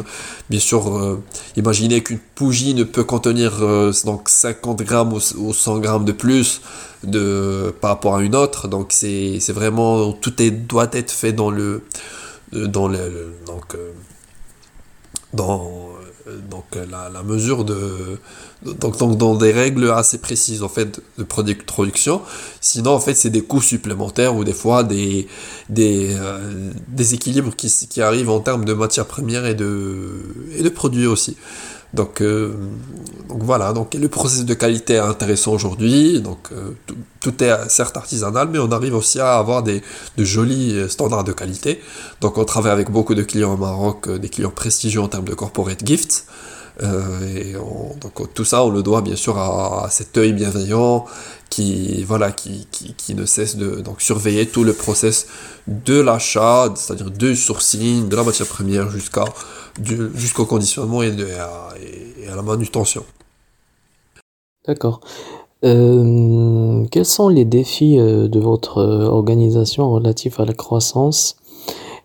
bien 0.50 0.60
sûr, 0.60 0.96
euh, 0.96 1.22
imaginez 1.56 2.02
qu'une 2.02 2.18
bougie 2.36 2.74
ne 2.74 2.84
peut 2.84 3.04
contenir 3.04 3.58
euh, 3.62 3.92
donc 4.04 4.28
50 4.28 4.82
grammes 4.82 5.12
ou, 5.12 5.52
100 5.52 5.78
grammes 5.78 6.04
de 6.04 6.12
plus 6.12 6.60
de, 7.04 7.74
par 7.80 7.90
rapport 7.90 8.16
à 8.16 8.22
une 8.22 8.34
autre. 8.34 8.68
Donc, 8.68 8.92
c'est 8.92 9.38
vraiment, 9.50 10.12
tout 10.12 10.34
doit 10.68 10.88
être 10.92 11.10
fait 11.10 11.32
dans 11.32 11.50
le, 11.50 11.82
dans 12.52 12.88
le, 12.88 12.98
euh, 12.98 13.92
dans 15.32 15.97
donc 16.50 16.64
la, 16.74 17.08
la 17.08 17.22
mesure 17.22 17.64
de, 17.64 18.18
donc, 18.62 18.96
dans 19.16 19.36
des 19.36 19.52
règles 19.52 19.90
assez 19.90 20.18
précises 20.18 20.62
en 20.62 20.68
fait 20.68 21.00
de 21.16 21.24
production. 21.24 22.22
Sinon 22.60 22.92
en 22.92 23.00
fait 23.00 23.14
c'est 23.14 23.30
des 23.30 23.42
coûts 23.42 23.62
supplémentaires 23.62 24.36
ou 24.36 24.44
des 24.44 24.52
fois 24.52 24.82
des 24.82 25.28
des, 25.68 26.14
euh, 26.16 26.70
des 26.88 27.14
équilibres 27.14 27.54
qui, 27.54 27.72
qui 27.88 28.02
arrivent 28.02 28.30
en 28.30 28.40
termes 28.40 28.64
de 28.64 28.72
matières 28.72 29.06
premières 29.06 29.46
et 29.46 29.54
de 29.54 30.20
et 30.56 30.62
de 30.62 30.68
produits 30.68 31.06
aussi. 31.06 31.36
Donc, 31.94 32.20
euh, 32.20 32.54
donc 33.28 33.42
voilà, 33.42 33.72
donc 33.72 33.94
le 33.94 34.08
processus 34.08 34.44
de 34.44 34.54
qualité 34.54 34.94
est 34.94 34.98
intéressant 34.98 35.52
aujourd'hui. 35.52 36.20
Donc 36.20 36.38
euh, 36.52 36.72
tout, 37.20 37.42
est 37.42 37.68
certes 37.68 37.96
artisanal, 37.96 38.48
mais 38.50 38.58
on 38.58 38.70
arrive 38.72 38.94
aussi 38.94 39.20
à 39.20 39.38
avoir 39.38 39.62
des 39.62 39.82
de 40.16 40.24
jolis 40.24 40.88
standards 40.88 41.24
de 41.24 41.32
qualité. 41.32 41.80
Donc 42.20 42.38
on 42.38 42.44
travaille 42.44 42.72
avec 42.72 42.90
beaucoup 42.90 43.14
de 43.14 43.22
clients 43.22 43.54
au 43.54 43.56
Maroc, 43.56 44.10
des 44.10 44.28
clients 44.28 44.50
prestigieux 44.50 45.00
en 45.00 45.08
termes 45.08 45.26
de 45.26 45.34
corporate 45.34 45.84
gifts. 45.86 46.26
Euh, 46.82 47.34
et 47.34 47.54
donc 47.54 48.34
tout 48.34 48.44
ça, 48.44 48.64
on 48.64 48.70
le 48.70 48.82
doit 48.82 49.02
bien 49.02 49.16
sûr 49.16 49.38
à, 49.38 49.88
cet 49.90 50.16
œil 50.16 50.32
bienveillant 50.32 51.06
qui, 51.50 52.04
voilà, 52.04 52.32
qui, 52.32 52.66
qui, 52.70 52.94
qui, 52.94 53.14
ne 53.14 53.24
cesse 53.24 53.56
de 53.56 53.80
donc, 53.80 54.00
surveiller 54.00 54.46
tout 54.46 54.64
le 54.64 54.72
process 54.72 55.26
de 55.66 56.00
l'achat, 56.00 56.72
c'est-à-dire 56.74 57.10
du 57.10 57.36
sourcing, 57.36 58.08
de 58.08 58.16
la 58.16 58.24
matière 58.24 58.46
première 58.46 58.90
jusqu'à, 58.90 59.24
jusqu'au 59.82 60.44
conditionnement 60.44 61.02
et, 61.02 61.10
à 62.30 62.36
la 62.36 62.42
manutention. 62.42 63.04
D'accord. 64.66 65.00
Euh, 65.64 66.84
quels 66.90 67.06
sont 67.06 67.28
les 67.28 67.44
défis 67.44 67.98
euh, 67.98 68.28
de 68.28 68.38
votre 68.38 68.80
organisation 68.80 69.90
relatifs 69.90 70.38
à 70.38 70.44
la 70.44 70.52
croissance 70.52 71.36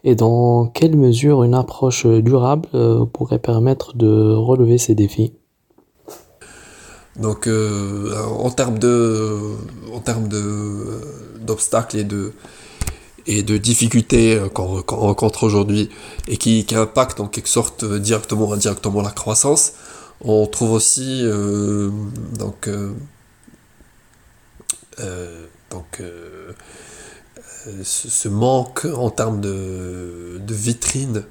et 0.04 0.16
dans 0.16 0.68
quelle 0.68 0.98
mesure 0.98 1.44
une 1.44 1.54
approche 1.54 2.06
durable 2.06 2.68
euh, 2.74 3.06
pourrait 3.06 3.40
permettre 3.40 3.96
de 3.96 4.34
relever 4.34 4.78
ces 4.78 4.96
défis? 4.96 5.34
Donc, 7.15 7.47
euh, 7.47 8.15
en 8.23 8.49
termes 8.49 8.80
de, 8.80 9.39
en 9.93 9.99
termes 9.99 10.28
de 10.28 11.02
d'obstacles 11.39 11.97
et 11.97 12.04
de 12.04 12.34
et 13.26 13.43
de 13.43 13.58
difficultés 13.58 14.36
euh, 14.36 14.49
qu'on 14.49 14.84
rencontre 14.84 15.43
aujourd'hui 15.43 15.89
et 16.28 16.38
qui, 16.38 16.65
impactent 16.76 17.19
en 17.19 17.28
quelque 17.28 17.49
sorte 17.49 17.86
directement 17.86 18.47
ou 18.49 18.54
indirectement 18.54 19.02
la 19.02 19.12
croissance, 19.12 19.73
on 20.21 20.47
trouve 20.47 20.71
aussi 20.71 21.23
donc 22.39 22.69
donc 25.69 26.02
ce, 27.84 28.28
manque 28.28 28.86
en 28.86 29.10
termes 29.10 29.39
de, 29.41 30.39
de 30.39 30.54
vitrines 30.54 31.23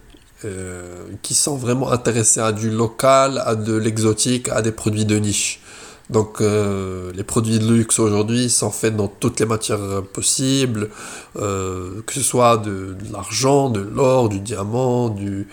euh, 0.45 1.05
qui 1.23 1.35
sont 1.35 1.57
vraiment 1.57 1.93
intéressés 1.93 2.41
à 2.41 2.51
du 2.51 2.69
local, 2.69 3.41
à 3.45 3.55
de 3.55 3.75
l'exotique, 3.75 4.49
à 4.49 4.61
des 4.61 4.73
produits 4.73 5.05
de 5.05 5.17
niche. 5.17 5.62
Donc 6.11 6.41
euh, 6.41 7.11
les 7.15 7.25
produits 7.25 7.59
de 7.59 7.73
luxe 7.73 7.99
aujourd'hui 7.99 8.51
sont 8.51 8.71
faits 8.71 8.97
dans 8.97 9.09
toutes 9.09 9.41
les 9.41 9.47
matières 9.47 10.03
possibles, 10.13 10.91
euh, 11.37 12.03
que 12.07 12.13
ce 12.13 12.21
soit 12.21 12.59
de, 12.59 12.97
l'argent, 13.13 13.71
de 13.71 13.81
l'or, 13.81 14.29
du 14.29 14.41
diamant, 14.41 15.09
du, 15.09 15.49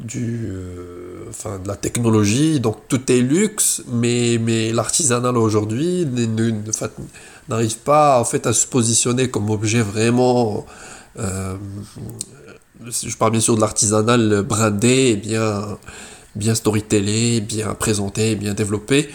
du 0.00 0.52
enfin 1.28 1.58
de 1.58 1.68
la 1.68 1.76
technologie. 1.76 2.60
Donc 2.60 2.88
tout 2.88 3.10
est 3.10 3.20
luxe, 3.20 3.82
mais, 3.88 4.38
mais 4.40 4.72
l'artisanal 4.72 5.36
aujourd'hui 5.36 6.06
n'arrive 7.48 7.78
pas 7.78 8.20
en 8.20 8.24
fait 8.24 8.46
à 8.46 8.52
se 8.52 8.66
positionner 8.66 9.30
comme 9.30 9.50
objet 9.50 9.82
vraiment 9.82 10.66
euh, 11.18 11.56
je 12.84 13.16
parle 13.16 13.32
bien 13.32 13.40
sûr 13.40 13.56
de 13.56 13.60
l'artisanal 13.60 14.42
brandé 14.42 15.16
bien 15.16 15.78
bien 16.34 16.54
storytellé 16.54 17.40
bien 17.40 17.74
présenté 17.74 18.34
bien 18.36 18.52
développé 18.52 19.08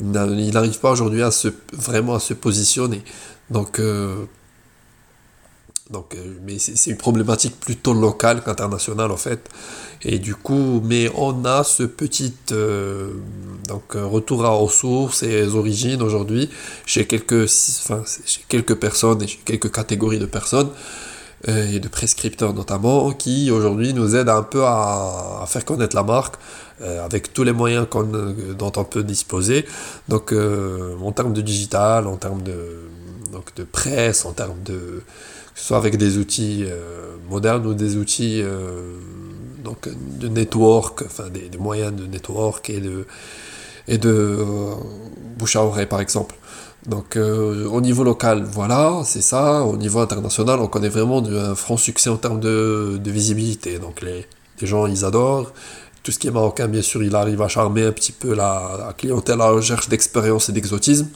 il 0.00 0.52
n'arrive 0.52 0.78
pas 0.78 0.92
aujourd'hui 0.92 1.22
à 1.22 1.30
se 1.30 1.48
vraiment 1.72 2.14
à 2.14 2.20
se 2.20 2.34
positionner 2.34 3.02
donc 3.50 3.78
euh, 3.78 4.26
donc, 5.90 6.14
euh, 6.14 6.34
mais 6.44 6.58
c'est 6.58 6.90
une 6.90 6.98
problématique 6.98 7.58
plutôt 7.58 7.94
locale 7.94 8.42
qu'internationale 8.44 9.10
en 9.10 9.16
fait. 9.16 9.48
Et 10.02 10.18
du 10.18 10.34
coup, 10.34 10.82
mais 10.84 11.10
on 11.16 11.46
a 11.46 11.64
ce 11.64 11.82
petit 11.82 12.34
euh, 12.52 13.12
donc, 13.66 13.94
retour 13.94 14.44
à 14.44 14.50
ressources 14.50 15.22
et 15.22 15.44
aux 15.44 15.56
origines 15.56 16.02
aujourd'hui 16.02 16.50
chez 16.84 17.06
quelques, 17.06 17.48
chez 17.48 18.42
quelques 18.48 18.74
personnes 18.74 19.22
et 19.22 19.26
chez 19.26 19.40
quelques 19.44 19.72
catégories 19.72 20.18
de 20.18 20.26
personnes 20.26 20.68
et 21.46 21.78
de 21.78 21.86
prescripteurs 21.86 22.52
notamment 22.52 23.12
qui 23.12 23.52
aujourd'hui 23.52 23.94
nous 23.94 24.16
aident 24.16 24.28
un 24.28 24.42
peu 24.42 24.64
à, 24.64 25.44
faire 25.46 25.64
connaître 25.64 25.94
la 25.94 26.02
marque 26.02 26.34
avec 26.80 27.32
tous 27.32 27.44
les 27.44 27.52
moyens 27.52 27.86
dont 28.58 28.72
on 28.76 28.84
peut 28.84 29.02
disposer. 29.02 29.64
Donc 30.08 30.32
en 30.32 31.12
termes 31.12 31.32
de 31.32 31.40
digital, 31.40 32.06
en 32.06 32.16
termes 32.16 32.42
de, 32.42 32.88
donc, 33.32 33.54
de 33.56 33.64
presse, 33.64 34.24
en 34.24 34.32
termes 34.32 34.62
de 34.64 35.02
soit 35.58 35.76
avec 35.76 35.96
des 35.96 36.18
outils 36.18 36.64
euh, 36.66 37.16
modernes 37.28 37.66
ou 37.66 37.74
des 37.74 37.96
outils 37.96 38.40
euh, 38.42 38.96
donc 39.64 39.88
de 40.20 40.28
network, 40.28 41.02
enfin 41.04 41.24
des, 41.28 41.58
moyens 41.58 41.94
de 41.94 42.06
network 42.06 42.70
et 42.70 42.80
de, 42.80 43.06
et 43.88 43.98
de 43.98 44.08
euh, 44.08 44.74
bouche 45.36 45.56
à 45.56 45.64
oreille 45.64 45.86
par 45.86 46.00
exemple. 46.00 46.36
Donc 46.86 47.16
au 47.16 47.80
niveau 47.82 48.02
local, 48.02 48.44
voilà, 48.50 49.02
c'est 49.04 49.20
ça. 49.20 49.62
Au 49.64 49.76
niveau 49.76 49.98
international, 49.98 50.60
on 50.60 50.68
connaît 50.68 50.88
vraiment 50.88 51.22
un 51.22 51.54
franc 51.54 51.76
succès 51.76 52.08
en 52.08 52.16
termes 52.16 52.40
de, 52.40 52.98
de 53.02 53.10
visibilité. 53.10 53.78
Donc 53.78 54.00
les, 54.00 54.26
les 54.60 54.66
gens, 54.66 54.86
ils 54.86 55.04
adorent 55.04 55.52
tout 56.08 56.12
ce 56.12 56.18
qui 56.18 56.28
est 56.28 56.30
marocain, 56.30 56.68
bien 56.68 56.80
sûr, 56.80 57.02
il 57.02 57.14
arrive 57.14 57.42
à 57.42 57.48
charmer 57.48 57.84
un 57.84 57.92
petit 57.92 58.12
peu 58.12 58.34
la, 58.34 58.94
clientèle 58.96 59.42
à 59.42 59.44
la 59.44 59.50
recherche 59.50 59.90
d'expérience 59.90 60.48
et 60.48 60.52
d'exotisme. 60.52 61.06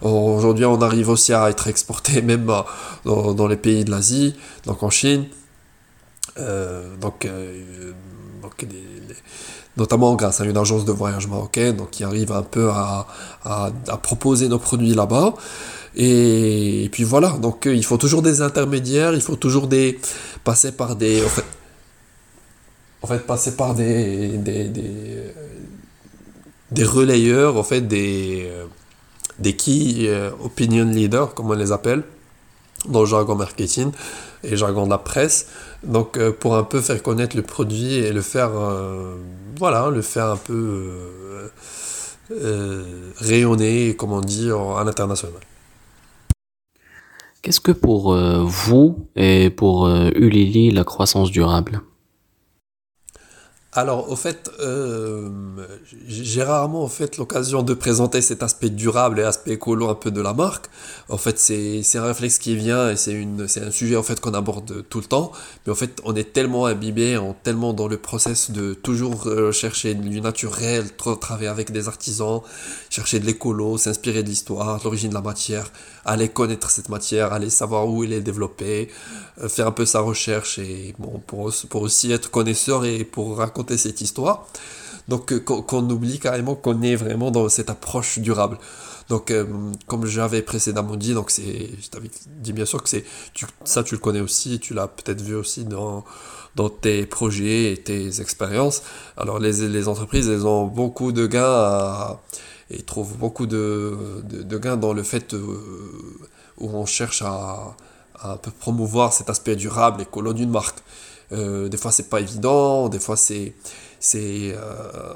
Aujourd'hui, 0.00 0.64
on 0.64 0.80
arrive 0.80 1.10
aussi 1.10 1.34
à 1.34 1.50
être 1.50 1.68
exporté 1.68 2.22
même 2.30 2.50
dans, 3.04 3.46
les 3.46 3.58
pays 3.58 3.84
de 3.84 3.90
l'Asie, 3.90 4.34
donc 4.64 4.82
en 4.82 4.88
Chine. 4.88 5.26
Euh, 6.38 6.96
donc, 6.96 7.26
euh, 7.26 7.92
notamment 9.76 10.14
grâce 10.14 10.40
à 10.40 10.46
une 10.46 10.56
agence 10.56 10.86
de 10.86 10.92
voyage 10.92 11.26
marocaine 11.26 11.76
donc, 11.76 11.90
qui 11.90 12.02
arrive 12.02 12.32
un 12.32 12.42
peu 12.42 12.70
à, 12.70 13.06
proposer 14.02 14.48
nos 14.48 14.58
produits 14.58 14.94
là-bas. 14.94 15.34
Et, 15.96 16.88
puis 16.92 17.04
voilà, 17.04 17.28
donc 17.42 17.66
il 17.66 17.84
faut 17.84 17.98
toujours 17.98 18.22
des 18.22 18.40
intermédiaires, 18.40 19.12
il 19.12 19.20
faut 19.20 19.36
toujours 19.36 19.66
des 19.66 20.00
passer 20.44 20.72
par 20.72 20.96
des 20.96 21.22
passer 23.00 23.56
par 23.56 23.74
des, 23.74 24.38
des, 24.38 24.64
des, 24.64 25.32
des 26.70 26.84
relayeurs, 26.84 27.56
en 27.56 27.62
fait, 27.62 27.80
des, 27.80 28.50
des 29.38 29.56
key 29.56 30.08
euh, 30.08 30.30
opinion 30.42 30.84
leaders, 30.84 31.34
comme 31.34 31.50
on 31.50 31.54
les 31.54 31.72
appelle, 31.72 32.02
dans 32.88 33.00
le 33.00 33.06
jargon 33.06 33.34
marketing 33.34 33.90
et 34.44 34.56
jargon 34.56 34.84
de 34.84 34.90
la 34.90 34.98
presse. 34.98 35.48
Donc, 35.82 36.16
euh, 36.16 36.32
pour 36.32 36.56
un 36.56 36.62
peu 36.62 36.80
faire 36.80 37.02
connaître 37.02 37.36
le 37.36 37.42
produit 37.42 37.94
et 37.94 38.12
le 38.12 38.22
faire, 38.22 38.50
euh, 38.54 39.16
voilà, 39.58 39.90
le 39.90 40.02
faire 40.02 40.26
un 40.26 40.36
peu 40.36 41.50
rayonner, 43.18 43.96
comme 43.96 44.12
on 44.12 44.20
dit, 44.20 44.50
à 44.50 44.84
l'international. 44.84 45.40
Qu'est-ce 47.42 47.60
que 47.60 47.72
pour 47.72 48.14
vous 48.14 49.08
et 49.16 49.50
pour 49.50 49.88
Ulili 49.88 50.70
la 50.70 50.84
croissance 50.84 51.32
durable? 51.32 51.80
Alors, 53.72 54.10
au 54.10 54.16
fait, 54.16 54.50
euh, 54.58 55.30
j'ai 56.08 56.42
rarement 56.42 56.82
en 56.82 56.88
fait 56.88 57.18
l'occasion 57.18 57.62
de 57.62 57.72
présenter 57.72 58.20
cet 58.20 58.42
aspect 58.42 58.68
durable 58.68 59.20
et 59.20 59.22
aspect 59.22 59.52
écolo 59.52 59.88
un 59.88 59.94
peu 59.94 60.10
de 60.10 60.20
la 60.20 60.32
marque. 60.32 60.66
En 61.08 61.16
fait, 61.16 61.38
c'est 61.38 61.84
un 61.96 62.02
réflexe 62.02 62.38
qui 62.38 62.56
vient 62.56 62.90
et 62.90 62.96
c'est 62.96 63.12
une 63.12 63.46
c'est 63.46 63.62
un 63.62 63.70
sujet 63.70 63.94
en 63.94 64.02
fait 64.02 64.18
qu'on 64.18 64.34
aborde 64.34 64.84
tout 64.88 64.98
le 64.98 65.04
temps. 65.04 65.30
Mais 65.64 65.72
en 65.72 65.76
fait, 65.76 66.00
on 66.04 66.16
est 66.16 66.32
tellement 66.32 66.66
imbibé, 66.66 67.16
on 67.16 67.32
tellement 67.32 67.72
dans 67.72 67.86
le 67.86 67.96
process 67.96 68.50
de 68.50 68.74
toujours 68.74 69.28
euh, 69.28 69.52
chercher 69.52 69.94
du 69.94 70.20
naturel, 70.20 70.86
travailler 70.96 71.46
avec 71.46 71.70
des 71.70 71.86
artisans, 71.86 72.40
chercher 72.90 73.20
de 73.20 73.26
l'écolo, 73.26 73.78
s'inspirer 73.78 74.24
de 74.24 74.28
l'histoire, 74.28 74.80
l'origine 74.82 75.10
de 75.10 75.14
la 75.14 75.22
matière, 75.22 75.70
aller 76.04 76.28
connaître 76.28 76.70
cette 76.70 76.88
matière, 76.88 77.32
aller 77.32 77.50
savoir 77.50 77.86
où 77.86 78.02
elle 78.02 78.14
est 78.14 78.20
développée, 78.20 78.88
euh, 79.40 79.48
faire 79.48 79.68
un 79.68 79.72
peu 79.72 79.86
sa 79.86 80.00
recherche 80.00 80.58
et 80.58 80.92
bon 80.98 81.22
pour 81.24 81.52
pour 81.68 81.82
aussi 81.82 82.10
être 82.10 82.32
connaisseur 82.32 82.84
et 82.84 83.04
pour 83.04 83.38
raconter 83.38 83.59
cette 83.76 84.00
histoire. 84.00 84.46
Donc 85.08 85.32
euh, 85.32 85.40
qu'on 85.40 85.88
oublie 85.90 86.18
carrément 86.18 86.54
qu'on 86.54 86.82
est 86.82 86.96
vraiment 86.96 87.30
dans 87.30 87.48
cette 87.48 87.70
approche 87.70 88.18
durable. 88.18 88.58
Donc 89.08 89.30
euh, 89.30 89.44
comme 89.86 90.06
j'avais 90.06 90.42
précédemment 90.42 90.96
dit, 90.96 91.14
donc 91.14 91.30
c'est, 91.30 91.70
je 91.80 91.88
t'avais 91.88 92.10
dit 92.26 92.52
bien 92.52 92.64
sûr 92.64 92.82
que 92.82 92.88
c'est, 92.88 93.04
ça 93.64 93.82
tu 93.82 93.94
le 93.94 94.00
connais 94.00 94.20
aussi, 94.20 94.60
tu 94.60 94.72
l'as 94.72 94.86
peut-être 94.86 95.20
vu 95.20 95.34
aussi 95.34 95.64
dans, 95.64 96.04
dans 96.54 96.68
tes 96.68 97.06
projets 97.06 97.72
et 97.72 97.76
tes 97.76 98.20
expériences. 98.20 98.82
Alors 99.16 99.40
les, 99.40 99.88
entreprises, 99.88 100.28
elles 100.28 100.46
ont 100.46 100.66
beaucoup 100.66 101.10
de 101.10 101.26
gains 101.26 102.18
et 102.70 102.82
trouvent 102.82 103.16
beaucoup 103.16 103.46
de, 103.46 104.22
de, 104.22 104.58
gains 104.58 104.76
dans 104.76 104.92
le 104.92 105.02
fait 105.02 105.34
euh, 105.34 105.40
où 106.58 106.70
on 106.70 106.86
cherche 106.86 107.22
à, 107.22 107.76
à 108.20 108.36
promouvoir 108.60 109.12
cet 109.12 109.28
aspect 109.28 109.56
durable, 109.56 110.02
écolo 110.02 110.32
d'une 110.32 110.50
marque. 110.50 110.78
Euh, 111.32 111.68
des 111.68 111.76
fois, 111.76 111.92
c'est 111.92 112.08
pas 112.08 112.20
évident. 112.20 112.88
Des 112.88 112.98
fois, 112.98 113.16
c'est, 113.16 113.54
c'est, 113.98 114.52
euh, 114.54 115.14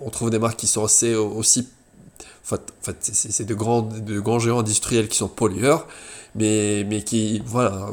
on 0.00 0.10
trouve 0.10 0.30
des 0.30 0.38
marques 0.38 0.58
qui 0.58 0.66
sont 0.66 0.84
assez 0.84 1.14
aussi. 1.14 1.68
En 2.52 2.56
fait, 2.82 2.96
c'est 3.00 3.44
de 3.44 3.54
grands, 3.54 3.82
de 3.82 4.20
grands 4.20 4.38
géants 4.38 4.60
industriels 4.60 5.08
qui 5.08 5.16
sont 5.16 5.26
pollueurs, 5.26 5.88
mais, 6.36 6.84
mais 6.84 7.02
qui, 7.02 7.42
voilà, 7.44 7.88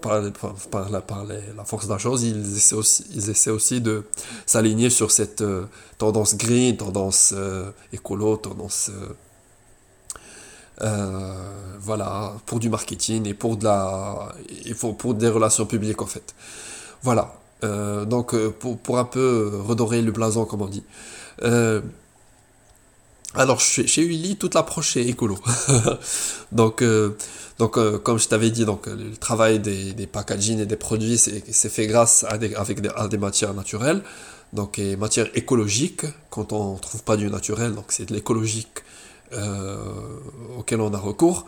par, 0.00 0.22
la, 0.22 1.00
par 1.02 1.26
la 1.26 1.64
force 1.66 1.88
de 1.88 1.92
la 1.92 1.98
chose, 1.98 2.22
ils 2.22 2.56
essaient 2.56 2.74
aussi, 2.74 3.04
ils 3.14 3.28
essaient 3.28 3.50
aussi 3.50 3.82
de 3.82 4.04
s'aligner 4.46 4.88
sur 4.88 5.10
cette 5.10 5.42
euh, 5.42 5.66
tendance 5.98 6.38
green, 6.38 6.78
tendance 6.78 7.34
écolo, 7.92 8.38
tendance. 8.38 8.90
voilà, 11.80 12.34
pour 12.46 12.60
du 12.60 12.70
marketing 12.70 13.26
et 13.26 13.34
pour, 13.34 13.58
de 13.58 13.64
la, 13.64 14.32
et 14.64 14.72
pour, 14.72 14.96
pour 14.96 15.12
des 15.12 15.28
relations 15.28 15.66
publiques 15.66 16.00
en 16.00 16.06
fait. 16.06 16.34
Voilà. 17.02 17.38
Euh, 17.64 18.04
donc 18.04 18.34
euh, 18.34 18.50
pour, 18.50 18.98
un 18.98 19.04
peu 19.04 19.50
redorer 19.64 20.02
le 20.02 20.12
blason, 20.12 20.44
comme 20.44 20.62
on 20.62 20.68
dit. 20.68 20.84
Euh, 21.42 21.80
alors 23.34 23.60
chez, 23.60 24.02
Uli, 24.02 24.36
toute 24.36 24.54
l'approche 24.54 24.96
est 24.96 25.06
écolo. 25.06 25.38
donc, 26.52 26.82
comme 27.58 28.18
je 28.18 28.28
t'avais 28.28 28.50
dit, 28.50 28.64
donc, 28.64 28.86
le 28.86 29.16
travail 29.16 29.58
des, 29.58 29.92
des 29.92 30.06
packaging 30.06 30.60
et 30.60 30.66
des 30.66 30.76
produits, 30.76 31.18
c'est 31.18 31.68
fait 31.68 31.86
grâce 31.86 32.24
à 32.24 32.38
des, 32.38 32.54
avec 32.54 32.80
des, 32.80 33.18
matières 33.18 33.54
naturelles. 33.54 34.02
Donc, 34.54 34.78
et 34.78 34.96
matières 34.96 35.28
écologiques, 35.34 36.06
quand 36.30 36.52
on 36.52 36.74
ne 36.74 36.78
trouve 36.78 37.02
pas 37.02 37.16
du 37.16 37.28
naturel, 37.28 37.74
donc 37.74 37.86
c'est 37.88 38.06
de 38.06 38.14
l'écologique 38.14 38.82
auquel 40.56 40.80
on 40.80 40.94
a 40.94 40.98
recours. 40.98 41.44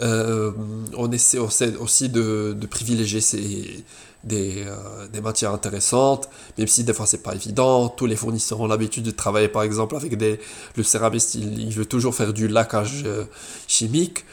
on 0.00 1.10
essaie 1.10 1.38
aussi 1.38 2.10
de 2.10 2.66
privilégier 2.70 3.22
ces, 3.22 3.82
des, 4.24 4.64
euh, 4.66 5.06
des, 5.12 5.20
matières 5.20 5.52
intéressantes, 5.52 6.28
même 6.58 6.66
si 6.66 6.84
des 6.84 6.92
fois 6.92 7.06
c'est 7.06 7.22
pas 7.22 7.34
évident. 7.34 7.88
Tous 7.88 8.06
les 8.06 8.16
fournisseurs 8.16 8.60
ont 8.60 8.66
l'habitude 8.66 9.04
de 9.04 9.10
travailler 9.10 9.48
par 9.48 9.62
exemple 9.62 9.96
avec 9.96 10.16
des. 10.16 10.40
Le 10.76 10.82
céramiste, 10.82 11.34
il, 11.34 11.72
veut 11.72 11.86
toujours 11.86 12.14
faire 12.14 12.32
du 12.32 12.48
laquage 12.48 13.02
euh, 13.04 13.24
chimique 13.68 14.24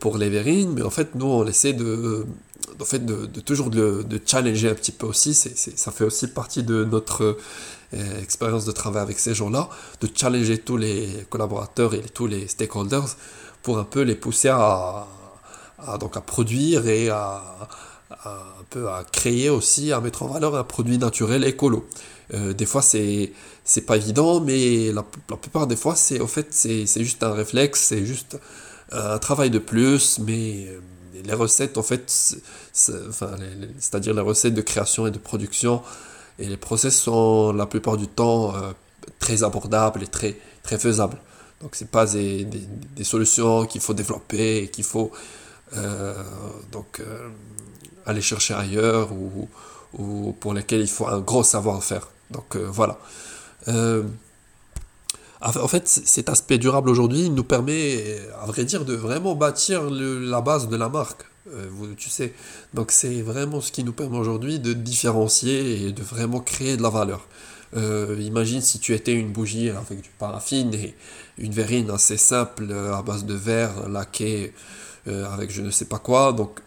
pour 0.00 0.18
les 0.18 0.28
verrines, 0.28 0.72
mais 0.74 0.82
en 0.82 0.90
fait, 0.90 1.14
nous 1.14 1.26
on 1.26 1.46
essaie 1.46 1.72
de, 1.72 2.26
en 2.80 2.84
fait, 2.84 3.04
de, 3.04 3.26
toujours 3.40 3.70
de, 3.70 4.04
challenger 4.26 4.68
un 4.68 4.74
petit 4.74 4.92
peu 4.92 5.06
aussi. 5.06 5.34
c'est 5.34 5.56
ça 5.56 5.90
fait 5.90 6.04
aussi 6.04 6.28
partie 6.28 6.62
de 6.62 6.84
notre 6.84 7.38
euh, 7.94 8.22
expérience 8.22 8.66
de 8.66 8.72
travail 8.72 9.02
avec 9.02 9.18
ces 9.18 9.34
gens-là, 9.34 9.70
de 10.00 10.08
challenger 10.14 10.58
tous 10.58 10.76
les 10.76 11.26
collaborateurs 11.30 11.94
et 11.94 12.02
tous 12.02 12.26
les 12.26 12.48
stakeholders 12.48 13.16
pour 13.62 13.78
un 13.78 13.84
peu 13.84 14.02
les 14.02 14.14
pousser 14.14 14.50
à, 14.50 15.06
donc 15.98 16.16
à 16.16 16.20
produire 16.20 16.86
et 16.86 17.08
à 17.08 17.42
peu 18.70 18.88
à 18.88 19.04
créer 19.04 19.50
aussi, 19.50 19.92
à 19.92 20.00
mettre 20.00 20.22
en 20.22 20.28
valeur 20.28 20.56
un 20.56 20.64
produit 20.64 20.98
naturel 20.98 21.44
écolo. 21.44 21.86
Euh, 22.34 22.52
des 22.52 22.66
fois, 22.66 22.82
c'est 22.82 23.32
c'est 23.64 23.82
pas 23.82 23.96
évident, 23.96 24.40
mais 24.40 24.92
la, 24.92 25.04
la, 25.30 25.36
plupart 25.36 25.66
des 25.66 25.76
fois, 25.76 25.94
c'est 25.94 26.20
au 26.20 26.26
fait, 26.26 26.48
c'est 26.52 26.86
juste 27.04 27.22
un 27.22 27.32
réflexe, 27.32 27.80
c'est 27.80 28.04
juste 28.04 28.38
un 28.92 29.18
travail 29.18 29.50
de 29.50 29.58
plus, 29.58 30.18
mais 30.20 30.66
euh, 30.68 30.80
les 31.24 31.34
recettes, 31.34 31.76
en 31.76 31.82
fait, 31.82 32.10
c'est-à-dire 32.72 34.14
les 34.14 34.20
recettes 34.22 34.54
de 34.54 34.62
création 34.62 35.06
et 35.06 35.10
de 35.10 35.18
production, 35.18 35.82
et 36.38 36.46
les 36.46 36.56
process 36.56 36.98
sont 36.98 37.52
la 37.52 37.66
plupart 37.66 37.96
du 37.96 38.08
temps 38.08 38.54
euh, 38.54 38.72
très 39.18 39.42
abordables 39.42 40.02
et 40.02 40.06
très, 40.06 40.36
très 40.62 40.78
faisables. 40.78 41.18
Donc, 41.60 41.74
c'est 41.74 41.90
pas 41.90 42.06
des, 42.06 42.44
des, 42.44 42.62
des 42.96 43.04
solutions 43.04 43.66
qu'il 43.66 43.80
faut 43.80 43.94
développer 43.94 44.68
qu'il 44.72 44.84
faut 44.84 45.10
donc 46.72 47.02
aller 48.08 48.22
chercher 48.22 48.54
ailleurs 48.54 49.12
ou, 49.12 49.48
ou, 49.98 50.32
pour 50.40 50.54
lesquels 50.54 50.80
il 50.80 50.88
faut 50.88 51.06
un 51.06 51.20
gros 51.20 51.44
savoir-faire. 51.44 52.08
Donc 52.30 52.56
euh, 52.56 52.66
voilà. 52.70 52.98
Euh, 53.68 54.02
en 55.40 55.68
fait, 55.68 55.86
cet 55.86 56.28
aspect 56.28 56.58
durable 56.58 56.90
aujourd'hui 56.90 57.30
nous 57.30 57.44
permet, 57.44 58.18
à 58.42 58.46
vrai 58.46 58.64
dire, 58.64 58.84
de 58.84 58.94
vraiment 58.94 59.36
bâtir 59.36 59.88
la 59.88 60.40
base 60.40 60.68
de 60.68 60.76
la 60.76 60.88
marque. 60.88 61.22
Euh, 61.54 61.68
tu 61.96 62.10
sais, 62.10 62.34
donc 62.74 62.90
c'est 62.90 63.22
vraiment 63.22 63.60
ce 63.60 63.70
qui 63.70 63.84
nous 63.84 63.92
permet 63.92 64.18
aujourd'hui 64.18 64.58
de 64.58 64.72
différencier 64.72 65.84
et 65.84 65.92
de 65.92 66.02
vraiment 66.02 66.40
créer 66.40 66.76
de 66.76 66.82
la 66.82 66.90
valeur. 66.90 67.28
imagine 68.18 68.60
si 68.60 68.80
tu 68.80 68.94
étais 68.94 69.12
une 69.12 69.30
bougie 69.30 69.70
avec 69.70 70.00
du 70.00 70.10
paraffine 70.18 70.74
et 70.74 70.94
une 71.38 71.52
verrine 71.52 71.88
assez 71.90 72.16
simple 72.16 72.72
à 72.72 73.02
base 73.02 73.24
de 73.24 73.34
verre 73.34 73.88
laqué 73.88 74.52
avec 75.06 75.52
je 75.52 75.62
ne 75.62 75.70
sais 75.70 75.86
pas 75.86 76.00
quoi. 76.00 76.32
Donc 76.32 76.60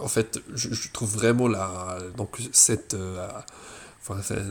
en 0.00 0.08
fait, 0.08 0.40
je, 0.54 0.68
trouve 0.92 1.10
vraiment 1.10 1.48
la, 1.48 1.98
donc 2.16 2.38
cette, 2.52 2.94
euh, 2.94 3.28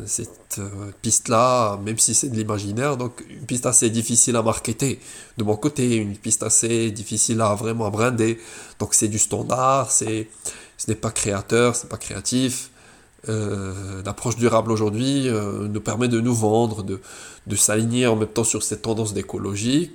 cette 0.06 0.60
euh, 0.60 0.92
piste-là, 1.02 1.78
même 1.84 1.98
si 1.98 2.14
c'est 2.14 2.30
de 2.30 2.36
l'imaginaire, 2.36 2.98
donc 2.98 3.24
une 3.30 3.46
piste 3.46 3.66
assez 3.66 3.90
difficile 3.90 4.36
à 4.36 4.42
marketer. 4.42 5.00
De 5.38 5.44
mon 5.44 5.56
côté, 5.56 5.96
une 5.96 6.18
piste 6.18 6.44
assez 6.44 6.92
difficile 6.92 7.42
à 7.42 7.56
vraiment 7.56 7.90
brander. 7.90 8.40
Donc 8.80 8.94
c'est 8.94 9.08
du 9.08 9.20
standard, 9.20 9.92
c'est, 9.92 10.28
ce 10.78 10.90
n'est 10.90 10.96
pas 10.96 11.12
créateur, 11.12 11.76
c'est 11.76 11.90
pas 11.90 11.98
créatif. 11.98 12.72
Euh, 13.28 14.04
l'approche 14.06 14.36
durable 14.36 14.72
aujourd'hui 14.72 15.28
nous 15.30 15.82
permet 15.82 16.08
de 16.08 16.20
nous 16.20 16.36
vendre, 16.36 16.84
de, 16.84 17.02
de 17.48 17.56
s'aligner 17.56 18.08
en 18.08 18.16
même 18.16 18.28
temps 18.28 18.44
sur 18.44 18.62
cette 18.62 18.84
tendance 18.84 19.14
d'écologie, 19.14 19.92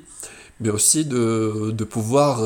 mais 0.60 0.70
aussi 0.70 1.04
de, 1.04 1.70
de 1.72 1.84
pouvoir 1.84 2.42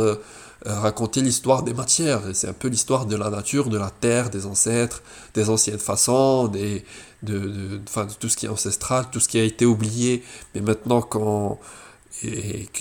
raconter 0.64 1.20
l'histoire 1.20 1.62
des 1.62 1.74
matières. 1.74 2.22
C'est 2.33 2.48
un 2.48 2.53
peu 2.55 2.68
l'histoire 2.68 3.07
de 3.07 3.16
la 3.16 3.31
nature, 3.31 3.68
de 3.68 3.79
la 3.79 3.90
terre, 3.90 4.31
des 4.31 4.46
ancêtres, 4.46 5.03
des 5.35 5.50
anciennes 5.50 5.79
façons, 5.79 6.48
des, 6.48 6.85
de, 7.22 7.38
de, 7.38 7.81
tout 8.18 8.29
ce 8.29 8.37
qui 8.37 8.46
est 8.46 8.48
ancestral, 8.48 9.07
tout 9.11 9.20
ce 9.20 9.29
qui 9.29 9.38
a 9.38 9.44
été 9.44 9.66
oublié. 9.66 10.22
Mais 10.55 10.61
maintenant 10.61 11.03
qu'on 11.03 11.59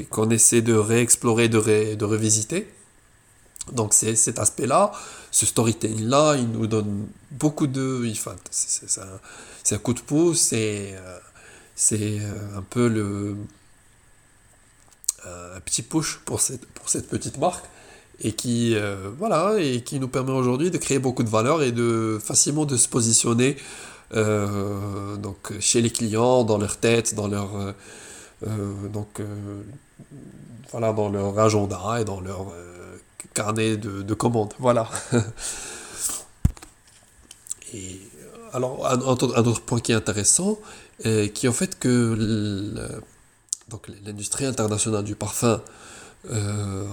qu'on 0.10 0.30
essaie 0.30 0.62
de 0.62 0.74
réexplorer, 0.74 1.50
de, 1.50 1.96
de 1.96 2.06
revisiter. 2.06 2.72
Donc 3.74 3.94
c'est 3.94 4.16
cet 4.16 4.40
aspect-là, 4.40 4.92
ce 5.32 5.46
storytelling-là, 5.46 6.36
il 6.38 6.50
nous 6.50 6.68
donne 6.68 7.08
beaucoup 7.32 7.68
de... 7.68 8.08
Enfin, 8.12 8.36
c'est 8.52 9.02
un, 9.02 9.76
un, 9.76 9.78
coup 9.80 9.94
de 9.94 10.00
pouce, 10.00 10.40
c'est 10.40 10.96
euh, 10.96 12.58
un 12.58 12.62
peu 12.62 12.88
le 12.88 13.36
un 15.26 15.60
petit 15.62 15.82
push 15.82 16.20
pour 16.26 16.42
cette, 16.42 16.66
pour 16.68 16.90
cette 16.90 17.08
petite 17.08 17.38
marque 17.38 17.66
et 18.24 18.32
qui, 18.32 18.76
euh, 18.76 19.10
voilà, 19.18 19.56
et 19.60 19.82
qui 19.82 20.00
nous 20.00 20.08
permet 20.08 20.32
aujourd'hui 20.32 20.72
de 20.72 20.78
créer 20.78 21.00
beaucoup 21.00 21.24
de 21.24 21.30
valeur 21.30 21.62
et 21.62 21.72
de 21.72 22.20
facilement 22.24 22.66
de 22.66 22.78
se 22.78 22.88
positionner 22.88 23.58
euh, 24.16 25.18
donc, 25.18 25.54
chez 25.60 25.82
les 25.82 25.90
clients, 25.90 26.44
dans 26.44 26.58
leur 26.58 26.78
tête, 26.78 27.16
dans 27.16 27.28
leur, 27.28 27.50
euh, 28.48 28.88
donc, 28.90 29.22
voilà, 30.72 30.94
dans 30.94 31.10
leur 31.10 31.38
agenda 31.38 31.98
et 32.00 32.06
dans 32.06 32.22
leur 32.22 32.48
carnet 33.34 33.76
de, 33.78 34.04
de, 34.04 34.14
commandes. 34.14 34.54
Voilà. 34.60 34.88
et 37.74 38.00
alors, 38.54 38.86
un, 38.86 39.02
un, 39.02 39.46
autre 39.46 39.62
point 39.62 39.80
qui 39.80 39.92
est 39.92 39.96
intéressant, 39.96 40.60
qui 41.02 41.46
est 41.46 41.48
en 41.48 41.54
fait 41.54 41.78
que 41.80 43.02
donc 43.70 43.90
l'industrie 44.06 44.46
internationale 44.46 45.04
du 45.04 45.16
parfum, 45.16 45.62
euh, 46.32 46.86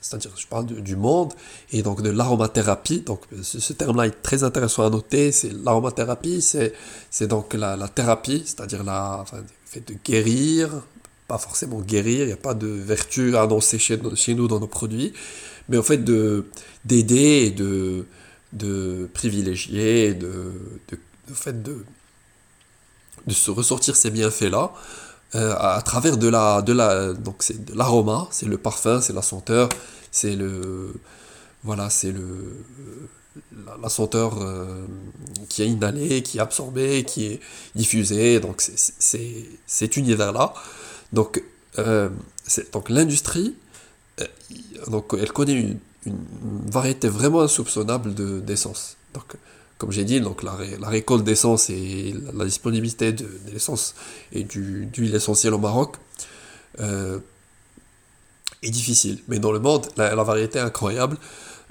c'est-à-dire 0.00 0.30
je 0.36 0.46
parle 0.46 0.66
du 0.66 0.96
monde 0.96 1.34
et 1.70 1.82
donc 1.82 2.02
de 2.02 2.10
l'aromathérapie. 2.10 3.00
Donc 3.00 3.22
ce, 3.42 3.72
terme-là 3.72 4.06
est 4.06 4.22
très 4.22 4.42
intéressant 4.42 4.86
à 4.86 4.90
noter. 4.90 5.32
C'est 5.32 5.52
l'aromathérapie, 5.52 6.40
c'est 6.40 7.26
donc 7.26 7.54
la, 7.54 7.76
thérapie, 7.88 8.42
c'est-à-dire 8.46 8.80
enfin, 8.80 9.38
le 9.38 9.44
fait 9.66 9.86
de 9.86 9.94
guérir, 10.02 10.70
pas 11.26 11.38
forcément 11.38 11.80
guérir. 11.80 12.22
Il 12.22 12.26
n'y 12.26 12.32
a 12.32 12.36
pas 12.36 12.54
de 12.54 12.68
vertu 12.68 13.36
annoncée 13.36 13.78
chez, 13.78 13.98
chez 14.14 14.34
nous 14.34 14.48
dans 14.48 14.60
nos 14.60 14.66
produits, 14.66 15.12
mais 15.68 15.76
en 15.76 15.82
fait 15.82 15.98
de 15.98 16.46
d'aider 16.84 17.50
de 17.50 18.06
de 18.54 19.10
privilégier, 19.12 20.14
de, 20.14 20.52
de, 20.88 21.34
fait 21.34 21.62
de 21.62 21.84
de 23.26 23.34
se 23.34 23.50
ressortir 23.50 23.94
ces 23.94 24.10
bienfaits 24.10 24.50
là 24.50 24.72
euh, 25.34 25.54
à, 25.58 25.82
travers 25.82 26.16
de 26.16 26.28
la 26.28 26.62
de 26.62 26.72
la 26.72 27.12
donc 27.12 27.42
c'est 27.42 27.64
de 27.64 27.74
l'aroma 27.76 28.28
c'est 28.30 28.46
le 28.46 28.58
parfum 28.58 29.00
c'est 29.00 29.12
la 29.12 29.22
senteur 29.22 29.68
c'est 30.10 30.34
le 30.34 30.94
voilà 31.64 31.90
c'est 31.90 32.12
le 32.12 32.64
la, 33.82 33.88
senteur 33.88 34.42
euh, 34.42 34.86
qui 35.48 35.62
est 35.62 35.68
inhalée 35.68 36.22
qui 36.22 36.38
est 36.38 36.40
absorbée 36.40 37.04
qui 37.04 37.26
est 37.26 37.40
diffusée 37.74 38.40
donc 38.40 38.60
c'est 38.60 39.46
cet 39.66 39.96
univers 39.96 40.32
là 40.32 40.54
donc 41.12 41.42
euh, 41.78 42.08
donc 42.72 42.88
l'industrie 42.88 43.54
donc 44.88 45.14
elle 45.18 45.32
connaît 45.32 45.52
une, 45.52 45.78
une, 46.06 46.16
variété 46.70 47.08
vraiment 47.08 47.40
insoupçonnable 47.40 48.14
de 48.14 48.40
d'essence. 48.40 48.96
Donc 49.14 49.34
comme 49.78 49.92
j'ai 49.92 50.04
dit, 50.04 50.20
donc 50.20 50.42
la, 50.42 50.54
récolte 50.88 51.24
d'essence 51.24 51.70
et 51.70 52.12
la, 52.34 52.44
disponibilité 52.44 53.12
de, 53.12 53.28
l'essence 53.52 53.94
et 54.32 54.42
du, 54.42 54.86
d'huile 54.86 55.14
essentielle 55.14 55.54
au 55.54 55.58
Maroc 55.58 55.96
euh, 56.80 57.20
est 58.64 58.70
difficile. 58.70 59.20
Mais 59.28 59.38
dans 59.38 59.52
le 59.52 59.60
monde, 59.60 59.86
la, 59.96 60.14
variété 60.16 60.58
est 60.58 60.62
incroyable. 60.62 61.16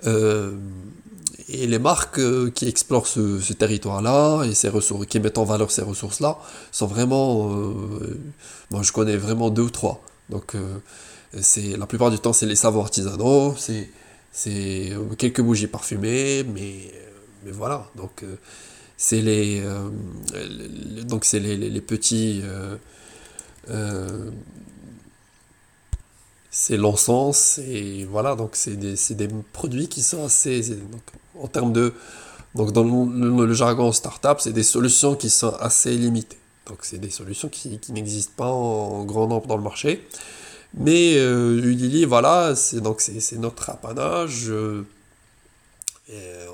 Euh, 0.06 0.56
et 1.50 1.68
les 1.68 1.80
marques 1.80 2.20
euh, 2.20 2.50
qui 2.50 2.68
explorent 2.68 3.08
ce, 3.08 3.54
territoire-là 3.54 4.44
et 4.46 4.54
ces 4.54 4.70
ressources, 4.70 5.06
qui 5.06 5.20
mettent 5.20 5.38
en 5.38 5.44
valeur 5.44 5.70
ces 5.70 5.82
ressources-là, 5.82 6.40
sont 6.72 6.88
vraiment. 6.88 7.50
moi, 8.72 8.84
je 8.84 8.94
connais 8.94 9.18
vraiment 9.18 9.50
deux 9.50 9.64
ou 9.64 9.70
trois. 9.70 10.02
Donc, 10.30 10.56
la 11.34 11.86
plupart 11.88 12.10
du 12.10 12.20
temps, 12.20 12.32
c'est 12.32 12.46
les 12.46 12.56
savons 12.56 12.82
artisanaux, 12.82 13.54
c'est, 13.58 13.90
c'est 14.32 14.94
quelques 15.18 15.42
bougies 15.42 15.68
parfumées, 15.68 16.44
mais 16.44 16.92
mais 17.48 17.54
voilà, 17.54 17.88
donc 17.96 18.24
euh, 18.24 18.36
c'est 18.98 19.22
les, 19.22 19.62
euh, 19.64 19.90
donc 21.04 21.24
c'est 21.24 21.40
les, 21.40 21.56
les, 21.56 21.82
petits, 21.82 22.42
euh, 23.70 24.30
c'est 26.52 26.76
l'encens 26.76 27.60
et 27.60 28.04
voilà, 28.04 28.36
donc 28.36 28.58
c'est 28.58 28.76
des, 28.76 28.96
des, 29.12 29.30
produits 29.54 29.88
qui 29.88 30.02
sont 30.02 30.26
assez, 30.26 30.78
en 31.40 31.48
termes 31.48 31.72
de, 31.72 31.94
donc 32.54 32.74
dans 32.74 32.84
le, 32.84 33.46
le 33.46 33.54
jargon 33.54 33.94
startup, 33.94 34.42
c'est 34.42 34.52
des 34.52 34.64
solutions 34.64 35.16
qui 35.16 35.30
sont 35.30 35.56
assez 35.62 35.96
limitées. 35.96 36.40
Donc 36.66 36.80
c'est 36.82 36.98
des 36.98 37.12
solutions 37.12 37.48
qui, 37.48 37.80
qui 37.80 37.94
n'existent 37.94 38.34
pas 38.36 38.52
en, 38.52 39.06
grand 39.06 39.28
nombre 39.28 39.48
dans 39.48 39.56
le 39.56 39.64
marché. 39.64 40.06
Mais 40.74 41.16
Udili, 41.16 42.04
voilà, 42.04 42.58
c'est 42.58 42.82
donc 42.82 43.00
c'est 43.00 43.38
notre 43.38 43.70
apanage. 43.70 44.52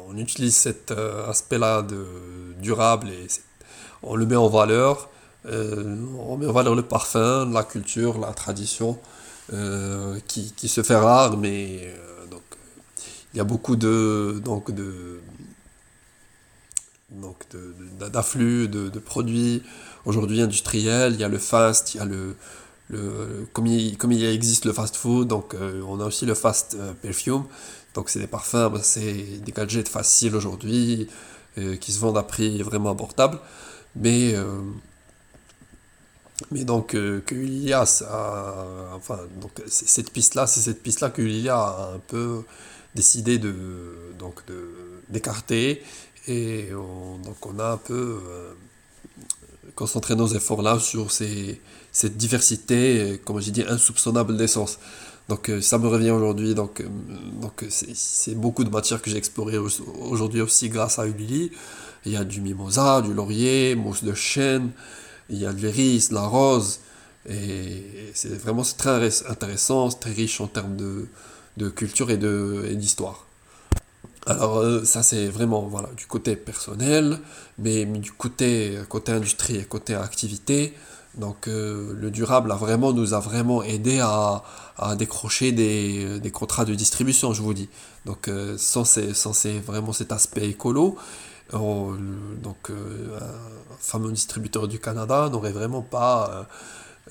On 0.08 0.18
utilise 0.18 0.56
cet 0.56 0.92
euh, 0.92 1.28
aspect-là 1.30 1.86
durable 2.60 3.10
et 3.10 3.28
on 4.02 4.16
le 4.16 4.26
met 4.26 4.36
en 4.36 4.48
valeur. 4.48 5.10
Euh, 5.46 5.96
on 6.20 6.38
met 6.38 6.48
en 6.48 6.52
valeur 6.52 6.76
le 6.76 6.84
parfum, 6.84 7.52
la 7.52 7.64
culture, 7.64 8.20
la 8.20 8.34
tradition, 8.34 9.00
euh, 9.52 10.20
qui, 10.28 10.54
qui, 10.54 10.68
se 10.68 10.82
fait 10.82 10.96
rare, 10.96 11.38
mais 11.38 11.94
donc 12.32 12.42
il 13.34 13.38
y 13.38 13.40
a 13.40 13.44
beaucoup 13.44 13.76
de 13.76 14.42
donc 14.44 14.72
de 14.72 15.20
donc 17.12 17.46
d'afflux 18.12 18.68
de, 18.68 19.00
produits 19.00 19.62
aujourd'hui 20.06 20.42
industriels. 20.42 21.14
Il 21.14 21.20
y 21.20 21.24
a 21.24 21.30
le 21.30 21.38
fast, 21.38 21.94
il 21.94 21.98
y 21.98 22.02
a 22.02 22.06
le 22.06 22.36
comme, 23.54 23.68
il, 23.68 23.98
comme 23.98 24.12
il 24.12 24.24
existe 24.24 24.66
le 24.66 24.74
fast 24.74 24.96
food, 24.96 25.28
donc 25.28 25.56
on 25.88 26.00
a 26.00 26.06
aussi 26.06 26.26
le 26.26 26.36
fast 26.36 26.78
perfume. 27.02 27.44
Donc 27.94 28.10
c'est 28.10 28.20
des 28.20 28.28
parfums, 28.28 28.70
bah, 28.72 28.80
c'est 28.82 29.42
des 29.44 29.52
gadgets 29.52 29.88
faciles 29.88 30.36
aujourd'hui, 30.36 31.08
euh, 31.58 31.76
qui 31.76 31.92
se 31.92 32.00
vendent 32.00 32.18
à 32.18 32.24
prix 32.24 32.62
vraiment 32.64 32.92
abordable. 32.92 33.40
Mais, 33.96 34.34
euh, 34.34 34.62
mais 36.52 36.64
donc 36.64 36.96
euh, 36.96 37.22
que 37.22 37.36
Lilia, 37.36 37.82
enfin, 37.82 39.20
donc 39.40 39.52
cette 39.68 40.12
piste-là, 40.12 40.48
c'est 40.48 40.62
cette 40.62 40.82
piste-là 40.82 41.10
que 41.12 41.22
a 41.50 41.92
un 41.96 42.00
peu 42.00 42.44
décidé 42.96 43.38
de 43.40 44.14
donc 44.20 44.46
de 44.48 44.70
d'écarter 45.10 45.84
et 46.28 46.70
donc 46.72 47.46
on 47.46 47.60
a 47.60 47.72
un 47.72 47.78
peu 47.78 48.20
concentré 49.76 50.16
nos 50.16 50.28
efforts 50.28 50.62
là 50.62 50.80
sur 50.80 51.12
ces, 51.12 51.60
cette 51.92 52.18
diversité, 52.18 53.22
comme 53.26 53.40
j'ai 53.40 53.52
dit, 53.52 53.64
insoupçonnable 53.68 54.38
d'essence. 54.38 54.80
Donc 55.30 55.50
euh, 55.50 55.62
ça 55.62 55.78
me 55.78 55.88
revient 55.88 56.12
aujourd'hui. 56.12 56.56
Donc 56.56 56.82
euh, 56.82 56.88
donc 57.42 57.66
c'est 57.70 58.36
beaucoup 58.36 58.64
de 58.64 58.70
matières 58.70 59.02
que 59.02 59.10
j'ai 59.10 59.18
explorées 59.18 59.58
aujourd'hui 59.58 60.42
aussi 60.42 60.70
grâce 60.70 61.00
à 61.00 61.08
Ulili. 61.08 61.52
Il 62.06 62.12
y 62.12 62.18
a 62.18 62.24
du 62.24 62.42
mimosa, 62.42 63.02
du 63.02 63.14
laurier, 63.14 63.76
mousse 63.76 64.04
de 64.04 64.14
chêne, 64.14 64.72
il 65.30 65.38
y 65.38 65.46
a 65.46 65.54
de 65.54 65.60
l'iris, 65.60 66.12
la 66.12 66.22
rose. 66.22 66.80
Et 67.30 68.12
c'est 68.14 68.38
vraiment 68.38 68.64
très 68.78 69.26
intéressant, 69.28 69.88
très 69.90 70.12
riche 70.12 70.42
en 70.42 70.48
termes 70.48 70.76
de, 70.76 71.08
de 71.56 71.70
culture 71.70 72.12
et 72.12 72.18
d'histoire. 72.18 73.26
Alors 74.26 74.58
euh, 74.58 74.84
ça 74.86 75.04
c'est 75.04 75.28
vraiment 75.28 75.62
voilà 75.64 75.90
du 75.98 76.06
côté 76.06 76.36
personnel, 76.36 77.20
mais, 77.60 77.86
mais, 77.86 78.00
du 78.00 78.12
côté 78.12 78.78
côté 78.90 79.12
industrie 79.12 79.58
et 79.58 79.66
côté 79.66 79.96
activité, 79.96 80.74
donc 81.18 81.48
euh, 81.48 81.94
le 81.96 82.10
durable 82.10 82.52
a 82.52 82.56
vraiment, 82.56 82.92
nous 82.92 83.14
a 83.14 83.20
vraiment 83.20 83.62
aidé 83.62 84.00
à, 84.00 84.44
à 84.78 84.96
décrocher 84.96 85.52
des, 85.52 86.20
des, 86.20 86.32
contrats 86.32 86.66
de 86.66 86.74
distribution, 86.74 87.34
je 87.34 87.42
vous 87.42 87.54
dis. 87.54 87.70
Donc 88.06 88.28
euh, 88.28 88.58
sans, 88.58 88.84
ces, 88.84 89.14
sans 89.14 89.34
ces, 89.34 89.60
vraiment 89.60 89.94
cet 89.94 90.12
aspect 90.12 90.50
écolo, 90.50 90.98
donc 91.52 92.72
euh, 92.72 93.20
un 93.22 93.78
fameux 93.80 94.12
distributeur 94.12 94.68
du 94.68 94.80
Canada 94.80 95.30
n'aurait 95.32 95.52
vraiment 95.52 95.84
pas 95.84 96.48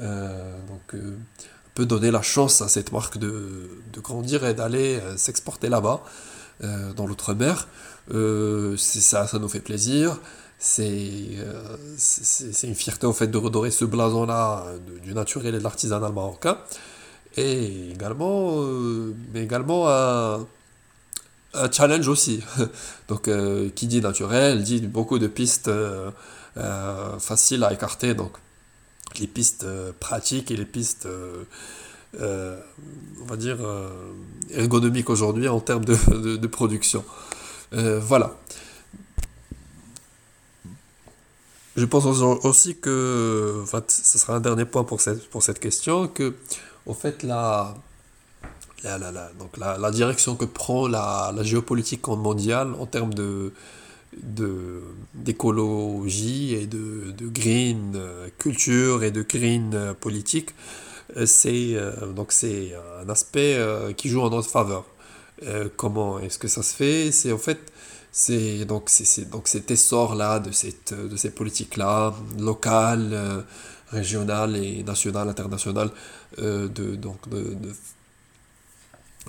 donc, 0.00 1.00
peut 1.74 1.86
donner 1.86 2.10
la 2.10 2.22
chance 2.22 2.60
à 2.60 2.68
cette 2.68 2.92
marque 2.92 3.18
de, 3.18 3.70
de 3.92 4.00
grandir 4.00 4.44
et 4.44 4.54
d'aller 4.54 5.00
s'exporter 5.16 5.68
là-bas, 5.68 6.02
dans 6.96 7.06
l'outre-mer. 7.06 7.68
ça, 8.78 9.26
ça 9.28 9.38
nous 9.38 9.48
fait 9.48 9.60
plaisir. 9.60 10.18
Euh, 10.78 11.76
c'est 11.96 12.66
une 12.66 12.74
fierté 12.74 13.06
en 13.06 13.12
fait 13.12 13.26
de 13.26 13.38
redorer 13.38 13.70
ce 13.70 13.84
blason-là 13.84 14.66
du 15.02 15.14
naturel 15.14 15.54
et 15.54 15.58
de 15.58 15.64
l'artisanal 15.64 16.12
marocain. 16.12 16.58
Et 17.36 17.90
également, 17.90 18.62
euh, 18.62 19.14
mais 19.32 19.42
également 19.42 19.88
un, 19.88 20.46
challenge 21.70 22.08
aussi. 22.08 22.42
Donc, 23.08 23.28
euh, 23.28 23.70
qui 23.74 23.86
dit 23.86 24.00
naturel 24.00 24.62
dit 24.62 24.80
beaucoup 24.80 25.18
de 25.18 25.26
pistes 25.26 25.70
faciles 27.18 27.64
à 27.64 27.72
écarter. 27.72 28.14
Donc, 28.14 28.32
les 29.18 29.26
pistes 29.26 29.66
pratiques 30.00 30.50
et 30.50 30.56
les 30.56 30.64
pistes, 30.64 31.08
on 32.18 33.24
va 33.26 33.36
dire, 33.36 33.58
ergonomiques 34.50 35.10
aujourd'hui 35.10 35.48
en 35.48 35.60
termes 35.60 35.84
de, 35.84 36.36
de 36.36 36.46
production. 36.46 37.04
voilà. 37.72 38.36
Je 41.76 41.86
pense 41.86 42.04
aussi 42.04 42.76
que, 42.76 43.64
ce 43.88 44.18
sera 44.18 44.34
un 44.36 44.40
dernier 44.40 44.66
point 44.66 44.84
pour 44.84 45.00
cette, 45.00 45.28
pour 45.30 45.42
cette 45.42 45.58
question, 45.58 46.06
que, 46.06 46.34
en 46.86 46.94
fait, 46.94 47.22
la, 47.22 47.74
la, 48.84 48.98
la, 48.98 49.30
donc 49.38 49.56
la, 49.56 49.78
la, 49.78 49.90
direction 49.90 50.36
que 50.36 50.44
prend 50.44 50.86
la, 50.86 51.32
géopolitique 51.42 52.06
mondiale 52.08 52.74
en 52.78 52.86
termes 52.86 53.14
de 53.14 53.52
d'écologie 55.14 56.54
et 56.54 56.66
de, 56.66 57.12
de, 57.12 57.28
green 57.28 57.94
euh, 57.96 58.28
culture 58.36 59.04
et 59.04 59.10
de 59.10 59.22
green 59.22 59.72
euh, 59.74 59.94
politique, 59.94 60.50
euh, 61.16 61.24
c'est 61.24 61.76
donc 62.14 62.32
c'est 62.32 62.74
un 63.02 63.08
aspect 63.08 63.58
qui 63.96 64.08
joue 64.08 64.20
en 64.20 64.30
notre 64.30 64.50
faveur. 64.50 64.84
comment 65.76 66.18
est-ce 66.20 66.38
que 66.38 66.48
ça 66.48 66.62
se 66.62 66.74
fait? 66.74 67.10
C'est 67.10 67.32
en 67.32 67.38
fait 67.38 67.58
c'est 68.12 68.66
donc 68.66 68.84
c'est 68.90 69.28
donc 69.30 69.48
cet 69.48 69.70
essor 69.70 70.14
là 70.14 70.38
de 70.38 70.52
cette 70.52 70.92
de 70.92 71.16
ces 71.16 71.30
politiques 71.30 71.78
là 71.78 72.12
locales 72.38 73.10
euh, 73.12 73.40
régionales 73.90 74.56
et 74.56 74.82
nationales 74.84 75.30
internationales 75.30 75.90
euh, 76.38 76.68
de 76.68 76.94
donc 76.94 77.26
de, 77.30 77.56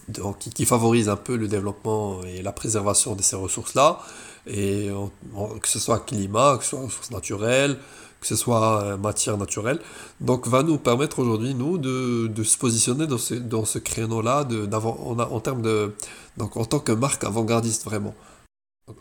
donc, 0.09 0.39
qui, 0.39 0.65
favorise 0.65 1.07
un 1.07 1.15
peu 1.15 1.37
le 1.37 1.47
développement 1.47 2.23
et 2.23 2.41
la 2.41 2.51
préservation 2.51 3.15
de 3.15 3.21
ces 3.21 3.37
ressources 3.37 3.73
là 3.73 3.99
que 4.45 5.67
ce 5.67 5.79
soit 5.79 5.99
climat 5.99 6.57
que 6.57 6.65
ce 6.65 6.71
soit 6.71 6.81
ressources 6.81 7.11
naturelles 7.11 7.77
que 8.19 8.27
ce 8.27 8.37
soit 8.37 8.95
matière 8.97 9.37
naturelle. 9.37 9.79
Donc 10.21 10.47
va 10.47 10.63
nous 10.63 10.77
permettre 10.77 11.19
aujourd'hui, 11.19 11.53
nous, 11.53 11.77
de, 11.77 12.27
de, 12.27 12.43
se 12.43 12.57
positionner 12.57 13.05
dans 13.05 13.17
ce, 13.17 13.33
dans 13.33 13.65
ce 13.65 13.79
créneau-là 13.79 14.47
en, 14.71 15.19
en 15.19 15.39
termes 15.41 15.61
de... 15.61 15.93
Donc 16.37 16.55
en 16.55 16.63
tant 16.63 16.79
que 16.79 16.93
marque 16.93 17.25
avant-gardiste 17.25 17.83
vraiment. 17.83 18.15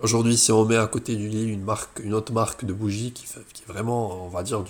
Aujourd'hui, 0.00 0.36
si 0.36 0.52
on 0.52 0.64
met 0.64 0.76
à 0.76 0.86
côté 0.86 1.16
du 1.16 1.28
lit 1.28 1.48
une 1.48 1.64
marque, 1.64 2.00
une 2.04 2.14
autre 2.14 2.32
marque 2.32 2.64
de 2.64 2.72
bougies 2.72 3.12
qui, 3.12 3.24
est 3.24 3.66
vraiment, 3.66 4.24
on 4.24 4.28
va 4.28 4.44
dire, 4.44 4.62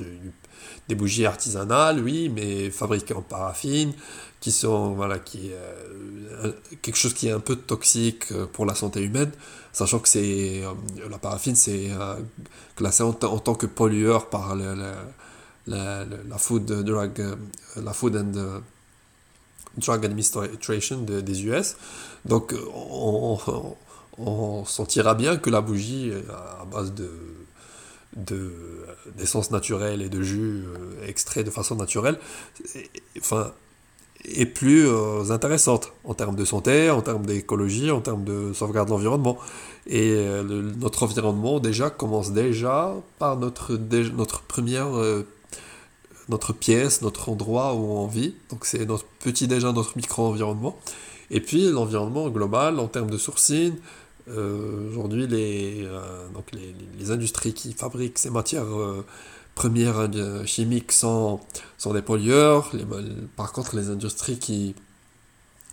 des 0.88 0.94
bougies 0.94 1.26
artisanales, 1.26 2.00
oui, 2.00 2.30
mais 2.30 2.70
fabriquées 2.70 3.12
en 3.12 3.20
paraffine, 3.20 3.92
qui 4.40 4.50
sont, 4.50 4.94
voilà, 4.94 5.18
euh, 5.36 6.52
quelque 6.80 6.96
chose 6.96 7.12
qui 7.12 7.28
est 7.28 7.30
un 7.30 7.40
peu 7.40 7.56
toxique 7.56 8.32
euh, 8.32 8.46
pour 8.46 8.64
la 8.64 8.74
santé 8.74 9.02
humaine, 9.02 9.30
sachant 9.74 9.98
que 9.98 10.08
c'est 10.08 10.64
euh, 10.64 10.72
la 11.10 11.18
paraffine, 11.18 11.56
c'est 11.56 11.90
classé 12.74 13.02
en, 13.02 13.12
tant 13.12 13.54
que 13.54 13.66
pollueur 13.66 14.30
par 14.30 14.56
la, 14.56 14.74
la, 15.66 16.38
food 16.38 16.64
drug, 16.64 17.36
la 17.76 17.92
food 17.92 18.16
and 18.16 18.62
drug 19.76 20.04
administration 20.06 21.02
des 21.02 21.44
US. 21.44 21.76
Donc, 22.24 22.54
on 22.74 23.38
on 23.46 23.76
sentira 24.66 25.14
bien 25.14 25.36
que 25.36 25.50
la 25.50 25.60
bougie 25.60 26.10
euh, 26.10 26.22
à 26.60 26.64
base 26.64 26.92
de 26.94 27.10
d'essence 29.16 29.50
naturelle 29.52 30.02
et 30.02 30.10
de 30.10 30.22
jus 30.22 30.64
euh, 30.66 31.08
extrait 31.08 31.44
de 31.44 31.50
façon 31.50 31.76
naturelle 31.76 32.18
enfin, 33.18 33.52
est 34.26 34.44
plus 34.44 34.86
euh, 34.86 35.30
intéressante 35.30 35.94
en 36.04 36.12
termes 36.12 36.36
de 36.36 36.44
santé, 36.44 36.90
en 36.90 37.00
termes 37.00 37.24
d'écologie, 37.24 37.90
en 37.90 38.02
termes 38.02 38.24
de 38.24 38.52
sauvegarde 38.52 38.88
de 38.88 38.92
l'environnement. 38.92 39.38
Et 39.86 40.14
notre 40.76 41.04
environnement 41.04 41.58
déjà 41.58 41.88
commence 41.88 42.32
déjà 42.32 42.94
par 43.18 43.38
notre, 43.38 43.72
notre 44.14 44.42
première 44.42 44.90
notre 46.28 46.52
pièce, 46.52 47.02
notre 47.02 47.28
endroit 47.28 47.74
où 47.74 47.78
on 47.78 48.06
vit. 48.06 48.34
Donc 48.50 48.64
c'est 48.64 48.84
notre 48.86 49.04
petit 49.20 49.48
déjà 49.48 49.72
notre 49.72 49.96
micro-environnement. 49.96 50.78
Et 51.30 51.40
puis 51.40 51.70
l'environnement 51.70 52.28
global 52.28 52.78
en 52.78 52.88
termes 52.88 53.10
de 53.10 53.18
sourcing, 53.18 53.74
euh, 54.28 54.88
aujourd'hui, 54.88 55.26
les, 55.26 55.84
euh, 55.84 56.28
donc 56.32 56.46
les, 56.52 57.10
industries 57.10 57.52
qui 57.52 57.72
fabriquent 57.72 58.18
ces 58.18 58.30
matières 58.30 58.64
euh, 58.64 59.04
premières 59.54 60.08
chimiques 60.46 60.92
sont, 60.92 61.40
sont 61.76 61.92
des 61.92 62.02
pollueurs. 62.02 62.70
Par 63.36 63.52
contre, 63.52 63.76
les 63.76 63.90
industries 63.90 64.38
qui, 64.38 64.74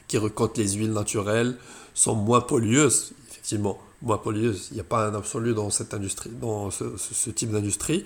qui 0.08 0.18
recotent 0.18 0.58
les 0.58 0.70
huiles 0.74 0.94
naturelles 0.94 1.56
sont 1.94 2.16
moins 2.16 2.42
pollueuses, 2.42 3.14
effectivement, 3.30 3.80
moins 4.02 4.18
pollueuses. 4.18 4.70
Il 4.72 4.76
n'y 4.76 4.80
a 4.82 4.86
pas 4.86 5.08
un 5.08 5.14
absolu 5.14 5.54
dans 5.54 5.70
cette 5.70 5.94
industrie, 5.94 6.32
dans 6.32 6.72
ce, 6.72 6.98
ce, 6.98 7.30
type 7.30 7.52
d'industrie. 7.52 8.06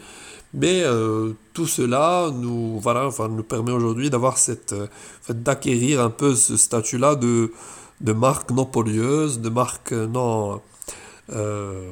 Mais 0.54 0.84
tout 1.54 1.66
cela 1.66 2.30
nous, 2.32 2.80
voilà, 2.80 3.08
enfin, 3.08 3.30
nous 3.30 3.44
permet 3.44 3.72
aujourd'hui 3.72 4.10
d'avoir 4.10 4.38
cette, 4.38 4.76
d'acquérir 5.30 6.02
un 6.02 6.12
peu 6.12 6.36
ce 6.36 6.58
statut-là 6.58 7.16
de 7.16 7.52
de 8.04 8.12
marques 8.12 8.52
non 8.52 8.66
pollueuses, 8.66 9.40
de 9.40 9.50
marques 9.50 9.94
non, 9.94 10.62
euh, 11.32 11.92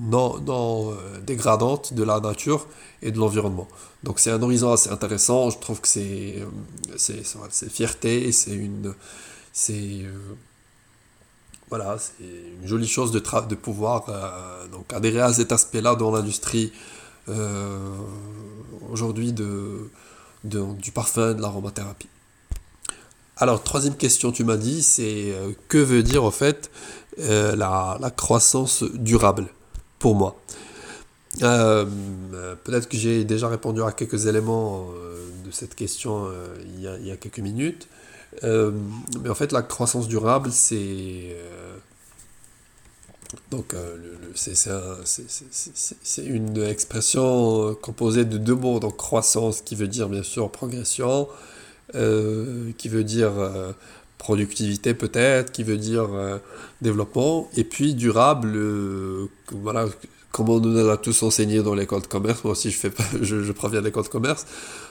non, 0.00 0.40
non 0.40 0.92
euh, 0.92 1.20
dégradantes 1.20 1.92
de 1.92 2.02
la 2.02 2.20
nature 2.20 2.66
et 3.02 3.12
de 3.12 3.18
l'environnement. 3.18 3.68
Donc 4.02 4.18
c'est 4.18 4.30
un 4.30 4.42
horizon 4.42 4.72
assez 4.72 4.90
intéressant, 4.90 5.50
je 5.50 5.58
trouve 5.58 5.80
que 5.80 5.88
c'est 5.88 6.42
c'est 6.96 7.70
fierté, 7.70 8.32
c'est 8.32 8.54
une 8.54 8.94
c'est 9.52 10.02
euh, 10.02 10.12
voilà, 11.68 11.98
c'est 11.98 12.24
une 12.60 12.66
jolie 12.66 12.88
chose 12.88 13.10
de, 13.10 13.18
pouvoir 13.56 14.06
donc 14.70 14.92
adhérer 14.92 15.20
à 15.20 15.32
cet 15.32 15.50
aspect-là 15.50 15.96
dans 15.96 16.12
l'industrie 16.12 16.72
aujourd'hui 18.88 19.32
du 19.32 20.92
parfum, 20.94 21.34
de 21.34 21.42
l'aromathérapie. 21.42 22.08
Alors, 23.38 23.62
troisième 23.62 23.96
question, 23.96 24.32
tu 24.32 24.44
m'as 24.44 24.56
dit, 24.56 24.82
c'est 24.82 25.32
euh, 25.32 25.52
que 25.68 25.76
veut 25.76 26.02
dire 26.02 26.24
en 26.24 26.30
fait 26.30 26.70
euh, 27.18 27.54
la, 27.54 28.10
croissance 28.16 28.82
durable 28.82 29.46
pour 29.98 30.14
moi? 30.14 30.40
Euh, 31.42 31.84
Peut-être 32.64 32.88
que 32.88 32.96
j'ai 32.96 33.24
déjà 33.24 33.48
répondu 33.48 33.82
à 33.82 33.92
quelques 33.92 34.26
éléments 34.26 34.88
de 35.44 35.50
cette 35.50 35.74
question 35.74 36.28
il 36.76 36.80
y, 36.80 37.10
a, 37.10 37.16
quelques 37.16 37.40
minutes. 37.40 37.88
mais 38.42 39.28
en 39.28 39.34
fait, 39.34 39.52
la 39.52 39.62
croissance 39.62 40.08
durable, 40.08 40.50
c'est. 40.50 41.36
donc, 43.50 43.74
c'est 44.34 46.24
une 46.24 46.62
expression 46.62 47.74
composée 47.82 48.24
de 48.24 48.38
deux 48.38 48.54
mots. 48.54 48.80
Donc, 48.80 48.96
croissance 48.96 49.60
qui 49.60 49.74
veut 49.74 49.88
dire 49.88 50.08
bien 50.08 50.22
sûr 50.22 50.50
progression 50.50 51.28
euh, 51.94 52.72
qui 52.78 52.88
veut 52.88 53.04
dire 53.04 53.38
euh, 53.38 53.70
productivité 54.18 54.92
peut-être, 54.92 55.52
qui 55.52 55.62
veut 55.62 55.76
dire 55.76 56.08
euh, 56.12 56.38
développement, 56.82 57.48
et 57.56 57.62
puis 57.62 57.94
durable, 57.94 58.58
voilà, 59.52 59.86
comme 60.32 60.48
on 60.48 60.58
nous 60.58 60.88
a 60.88 60.96
tous 60.96 61.22
enseigné 61.22 61.62
dans 61.62 61.76
l'école 61.76 62.02
de 62.02 62.08
commerce, 62.08 62.42
moi 62.42 62.54
aussi 62.54 62.72
je, 62.72 62.76
fais, 62.76 62.90
je, 63.22 63.44
je 63.44 63.52
proviens 63.52 63.78
de 63.80 63.84
l'école 63.84 64.02
de 64.02 64.08
commerce, 64.08 64.46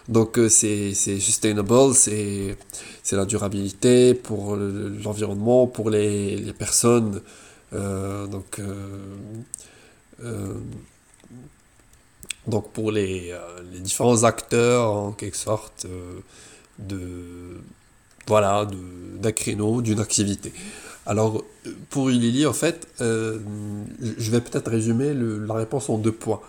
donc 0.07 0.39
c'est 0.47 0.93
sustainable, 0.93 1.93
c'est 1.93 2.55
la 3.11 3.25
durabilité 3.25 4.13
pour 4.13 4.55
l'environnement, 4.55 5.67
pour 5.67 5.89
les, 5.89 6.37
les 6.37 6.53
personnes, 6.53 7.19
donc 7.73 8.61
donc 12.47 12.71
pour 12.71 12.91
les, 12.91 13.35
les, 13.73 13.79
différents 13.79 14.23
acteurs 14.23 14.91
en 14.91 15.11
quelque 15.11 15.35
sorte 15.35 15.87
de 16.80 17.61
voilà 18.28 18.67
d'un 19.19 19.32
créneau, 19.32 19.82
d'une 19.82 19.99
activité. 19.99 20.53
Alors 21.05 21.43
pour 21.89 22.09
Ulili, 22.09 22.45
en 22.45 22.53
fait, 22.53 22.88
euh, 23.01 23.39
je 24.01 24.32
vais 24.32 24.41
peut-être 24.41 24.69
résumer 24.69 25.13
la 25.13 25.53
réponse 25.53 25.89
en 25.89 25.97
deux 25.97 26.11
points. 26.11 26.41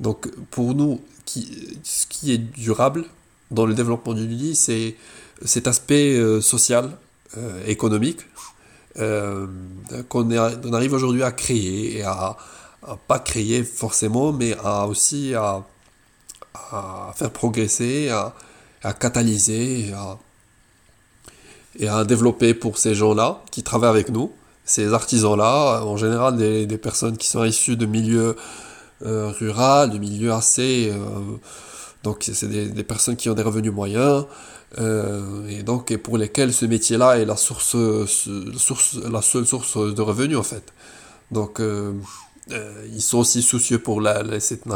Donc 0.00 0.28
pour 0.50 0.74
nous, 0.74 1.00
qui, 1.24 1.78
ce 1.84 2.06
qui 2.06 2.32
est 2.32 2.38
durable 2.38 3.04
dans 3.50 3.66
le 3.66 3.74
développement 3.74 4.14
d'Ulili, 4.14 4.56
c'est 4.56 4.96
cet 5.44 5.68
aspect 5.68 6.16
euh, 6.16 6.40
social, 6.40 6.90
euh, 7.36 7.64
économique, 7.66 8.20
qu'on 10.08 10.72
arrive 10.72 10.92
aujourd'hui 10.92 11.22
à 11.22 11.30
créer 11.30 11.98
et 11.98 12.02
à, 12.02 12.36
pas 13.06 13.20
créer 13.20 13.62
forcément, 13.62 14.32
mais 14.32 14.56
à 14.64 14.86
aussi 14.86 15.32
à, 15.34 15.64
à 16.72 17.14
faire 17.14 17.30
progresser, 17.30 18.08
à, 18.08 18.34
à 18.82 18.92
catalyser 18.92 19.92
et 21.78 21.88
à, 21.88 22.04
développer 22.04 22.54
pour 22.54 22.78
ces 22.78 22.94
gens-là 22.94 23.42
qui 23.50 23.62
travaillent 23.62 23.90
avec 23.90 24.10
nous, 24.10 24.32
ces 24.64 24.92
artisans-là, 24.92 25.84
en 25.84 25.96
général 25.96 26.36
des, 26.36 26.78
personnes 26.78 27.16
qui 27.16 27.28
sont 27.28 27.44
issues 27.44 27.76
de 27.76 27.86
milieux 27.86 28.36
euh, 29.04 29.30
ruraux, 29.30 29.86
de 29.86 29.98
milieux 29.98 30.32
assez... 30.32 30.90
Euh, 30.92 31.36
donc 32.02 32.24
c'est 32.32 32.48
des, 32.48 32.84
personnes 32.84 33.16
qui 33.16 33.28
ont 33.28 33.34
des 33.34 33.42
revenus 33.42 33.72
moyens, 33.72 34.24
euh, 34.78 35.46
et 35.48 35.62
donc 35.62 35.90
et 35.90 35.98
pour 35.98 36.16
lesquels 36.16 36.50
ce 36.54 36.64
métier-là 36.64 37.18
est 37.18 37.26
la, 37.26 37.36
source, 37.36 37.76
source, 38.56 38.96
la 39.10 39.20
seule 39.20 39.46
source 39.46 39.76
de 39.76 40.00
revenus 40.00 40.38
en 40.38 40.42
fait. 40.42 40.72
Donc 41.30 41.60
euh, 42.52 42.86
ils 42.92 43.02
sont 43.02 43.18
aussi 43.18 43.42
soucieux 43.42 43.78
pour 43.78 44.00
la, 44.00 44.40
cette, 44.40 44.66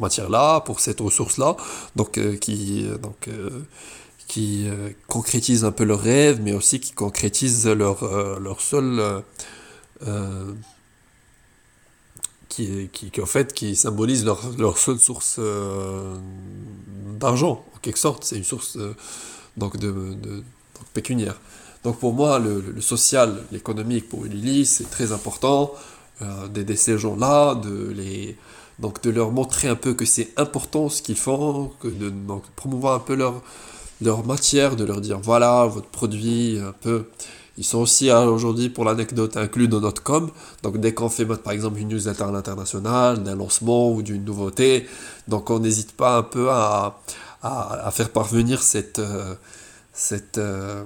matière-là, 0.00 0.60
pour 0.60 0.80
cette 0.80 1.00
ressource-là, 1.00 1.56
donc 1.96 2.18
euh, 2.18 2.36
qui, 2.36 2.86
euh, 2.86 2.98
donc, 2.98 3.28
qui 4.28 4.66
concrétisent 5.08 5.64
un 5.64 5.72
peu 5.72 5.84
leurs 5.84 6.00
rêves, 6.00 6.40
mais 6.42 6.54
aussi 6.54 6.80
qui 6.80 6.92
concrétisent 6.92 7.68
leur, 7.68 8.04
leur 8.40 8.60
seul... 8.60 9.22
qui, 12.48 12.88
qui, 12.92 13.20
en 13.20 13.26
fait, 13.26 13.52
qui 13.52 13.76
symbolise 13.76 14.24
leur, 14.24 14.40
leur 14.58 14.78
seule 14.78 14.98
source 14.98 15.38
d'argent, 17.18 17.64
en 17.74 17.78
quelque 17.80 17.98
sorte. 17.98 18.24
C'est 18.24 18.36
une 18.36 18.44
source 18.44 18.78
donc 19.56 19.76
de, 19.76 19.90
de 20.14 20.42
pécuniaire. 20.94 21.38
Donc 21.84 21.98
pour 21.98 22.12
moi, 22.12 22.38
le, 22.38 22.60
le 22.60 22.80
social, 22.80 23.42
l'économique 23.50 24.08
pour 24.08 24.24
Lily, 24.24 24.64
c'est 24.66 24.88
très 24.90 25.12
important. 25.12 25.74
Euh, 26.20 26.74
ces 26.76 26.98
gens-là, 26.98 27.54
de 27.54 27.92
les 27.96 28.36
donc 28.78 29.02
de 29.02 29.10
leur 29.10 29.30
montrer 29.30 29.68
un 29.68 29.76
peu 29.76 29.94
que 29.94 30.04
c'est 30.04 30.30
important 30.36 30.88
ce 30.88 31.02
qu'ils 31.02 31.16
font, 31.16 31.70
que 31.80 31.88
de 31.88 32.12
promouvoir 32.56 32.94
un 32.94 32.98
peu 32.98 33.14
leur 33.14 33.42
leur 34.00 34.26
matière, 34.26 34.76
de 34.76 34.84
leur 34.84 35.00
dire 35.00 35.18
voilà 35.20 35.66
votre 35.66 35.88
produit 35.88 36.58
un 36.58 36.72
peu. 36.72 37.06
Ils 37.58 37.64
sont 37.64 37.78
aussi 37.78 38.10
hein, 38.10 38.24
aujourd'hui 38.24 38.70
pour 38.70 38.84
l'anecdote 38.84 39.36
inclus 39.36 39.68
dans 39.68 39.80
notre 39.80 40.02
com. 40.02 40.30
Donc 40.62 40.78
dès 40.78 40.94
qu'on 40.94 41.10
fait 41.10 41.26
par 41.26 41.52
exemple 41.52 41.78
une 41.78 41.88
newsletter 41.88 42.24
à 42.24 42.30
l'international, 42.32 43.22
d'un 43.22 43.36
lancement 43.36 43.92
ou 43.92 44.02
d'une 44.02 44.24
nouveauté, 44.24 44.88
donc 45.28 45.50
on 45.50 45.58
n'hésite 45.60 45.92
pas 45.92 46.16
un 46.18 46.22
peu 46.22 46.50
à, 46.50 46.98
à, 47.42 47.86
à 47.86 47.90
faire 47.90 48.10
parvenir 48.10 48.62
cette, 48.62 48.98
euh, 48.98 49.34
cette, 49.92 50.38
euh, 50.38 50.82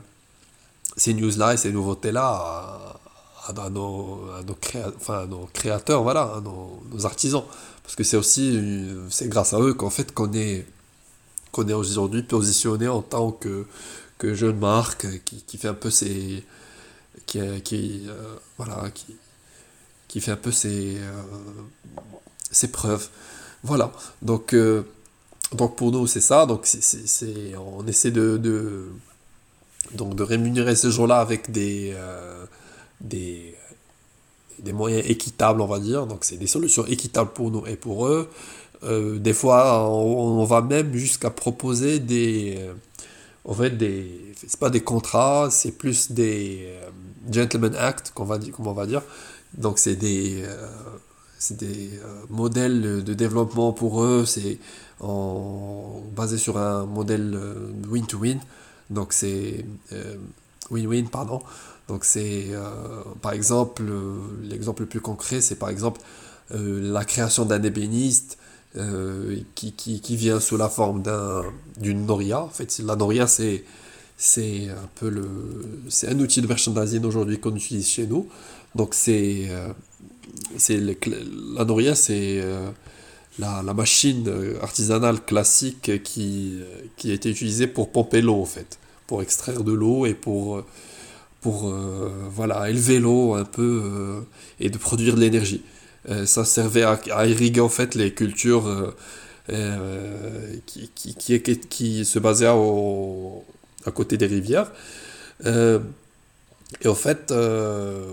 ces 0.96 1.14
news-là 1.14 1.54
et 1.54 1.56
ces 1.56 1.72
nouveautés-là 1.72 2.98
à, 3.48 3.70
nos, 3.70 4.20
enfin, 4.96 5.26
nos, 5.26 5.48
créateurs, 5.52 6.02
voilà, 6.02 6.22
à 6.22 6.40
nos, 6.40 7.06
artisans. 7.06 7.44
Parce 7.82 7.94
que 7.94 8.04
c'est 8.04 8.16
aussi, 8.16 8.88
c'est 9.10 9.28
grâce 9.28 9.52
à 9.52 9.60
eux 9.60 9.74
qu'en 9.74 9.90
fait 9.90 10.12
qu'on 10.12 10.32
est, 10.32 10.66
qu'on 11.52 11.68
est 11.68 11.72
aujourd'hui 11.72 12.22
positionné 12.22 12.88
en 12.88 13.02
tant 13.02 13.30
que, 13.32 13.66
jeune 14.22 14.58
marque 14.58 15.06
qui, 15.24 15.58
fait 15.58 15.68
un 15.68 15.74
peu 15.74 15.90
ses, 15.90 16.44
qui, 17.26 17.40
qui 17.62 18.08
voilà, 18.56 18.84
qui, 20.08 20.20
fait 20.20 20.32
un 20.32 20.36
peu 20.36 20.52
ses, 20.52 20.96
ses 22.50 22.68
preuves. 22.68 23.08
Voilà. 23.62 23.92
Donc, 24.22 24.54
donc 25.52 25.76
pour 25.76 25.92
nous, 25.92 26.06
c'est 26.06 26.20
ça. 26.20 26.46
Donc 26.46 26.62
c'est, 26.64 27.54
on 27.56 27.86
essaie 27.86 28.10
de, 28.10 28.36
de, 28.36 28.88
donc 29.94 30.14
de 30.14 30.22
rémunérer 30.22 30.74
ces 30.74 30.90
gens-là 30.90 31.18
avec 31.18 31.50
des, 31.50 31.92
euh, 31.94 32.46
des, 33.00 33.54
des 34.58 34.72
moyens 34.72 35.04
équitables, 35.08 35.60
on 35.60 35.66
va 35.66 35.78
dire. 35.78 36.06
Donc 36.06 36.24
c'est 36.24 36.36
des 36.36 36.46
solutions 36.46 36.86
équitables 36.86 37.30
pour 37.32 37.50
nous 37.50 37.66
et 37.66 37.76
pour 37.76 38.06
eux. 38.06 38.28
Euh, 38.84 39.18
des 39.18 39.32
fois, 39.32 39.88
on, 39.90 40.44
va 40.44 40.60
même 40.60 40.94
jusqu'à 40.94 41.30
proposer 41.30 41.98
des... 41.98 42.56
Euh, 42.58 42.74
en 43.44 43.54
fait, 43.54 43.70
des, 43.70 44.34
c'est 44.36 44.58
pas 44.58 44.70
des 44.70 44.80
contrats, 44.80 45.48
c'est 45.50 45.72
plus 45.72 46.10
des 46.10 46.68
gentleman 47.30 47.74
act, 47.76 48.10
qu'on 48.14 48.24
va, 48.24 48.38
on 48.58 48.72
va 48.72 48.86
dire. 48.86 49.02
Donc 49.54 49.78
c'est 49.78 49.94
des 49.94 50.42
c'est 51.38 51.56
des 51.56 51.90
modèles 52.28 53.04
de 53.04 53.14
développement 53.14 53.72
pour 53.72 54.02
eux, 54.02 54.24
c'est 54.26 54.58
basé 55.00 56.38
sur 56.38 56.58
un 56.58 56.86
modèle 56.86 57.38
win-to-win. 57.88 58.40
Donc 58.90 59.12
c'est 59.12 59.64
euh, 59.92 60.16
win-win, 60.70 61.08
pardon. 61.08 61.40
Donc 61.88 62.04
c'est 62.04 62.46
euh, 62.50 62.70
par 63.22 63.32
exemple 63.32 63.82
l'exemple 64.42 64.82
le 64.82 64.88
plus 64.88 65.00
concret, 65.00 65.40
c'est 65.40 65.56
par 65.56 65.68
exemple 65.68 66.00
euh, 66.52 66.80
la 66.92 67.04
création 67.04 67.44
d'un 67.44 67.62
ébéniste 67.62 68.38
qui, 69.54 69.72
qui, 69.72 70.02
qui, 70.02 70.16
vient 70.16 70.38
sous 70.38 70.58
la 70.58 70.68
forme 70.68 71.02
d'une 71.78 72.04
noria. 72.04 72.42
En 72.42 72.50
fait, 72.50 72.78
la 72.80 72.94
noria 72.94 73.26
c'est 73.26 73.64
c'est 74.18 74.68
un 74.68 74.88
peu 74.96 75.08
le 75.08 75.26
c'est 75.88 76.08
un 76.08 76.20
outil 76.20 76.42
de 76.42 76.46
merchandising 76.46 77.02
aujourd'hui 77.04 77.40
qu'on 77.40 77.56
utilise 77.56 77.88
chez 77.88 78.06
nous. 78.06 78.28
Donc 78.74 78.92
c'est 78.92 79.48
c'est 80.58 80.78
la 80.78 81.64
noria 81.64 81.94
c'est 81.94 82.42
la, 83.38 83.62
la, 83.62 83.74
machine 83.74 84.28
euh, 84.28 84.58
artisanale 84.62 85.20
classique 85.20 86.02
qui, 86.02 86.58
euh, 86.60 86.80
qui 86.96 87.12
été 87.12 87.30
utilisée 87.30 87.66
pour 87.66 87.90
pomper 87.90 88.20
l'eau, 88.22 88.40
en 88.40 88.46
fait, 88.46 88.78
pour 89.06 89.22
extraire 89.22 89.62
de 89.64 89.72
l'eau 89.72 90.06
et 90.06 90.14
pour, 90.14 90.56
euh, 90.56 90.64
pour 91.40 91.72
voilà, 92.30 92.70
élever 92.70 92.98
l'eau 92.98 93.34
un 93.34 93.44
peu 93.44 94.24
et 94.60 94.70
de 94.70 94.78
produire 94.78 95.14
de 95.14 95.20
l'énergie. 95.20 95.62
ça 96.24 96.44
servait 96.44 96.82
à, 96.82 97.26
irriguer 97.26 97.60
en 97.60 97.68
fait 97.68 97.94
les 97.94 98.12
cultures 98.12 98.94
qui, 100.66 100.90
qui, 100.94 101.40
qui, 101.40 102.04
se 102.04 102.18
basaient 102.18 102.48
au, 102.48 103.44
à 103.84 103.90
côté 103.92 104.16
des 104.16 104.26
rivières. 104.26 104.72
Et 106.82 106.88
en 106.88 106.94
fait, 106.94 107.30
euh, 107.30 108.04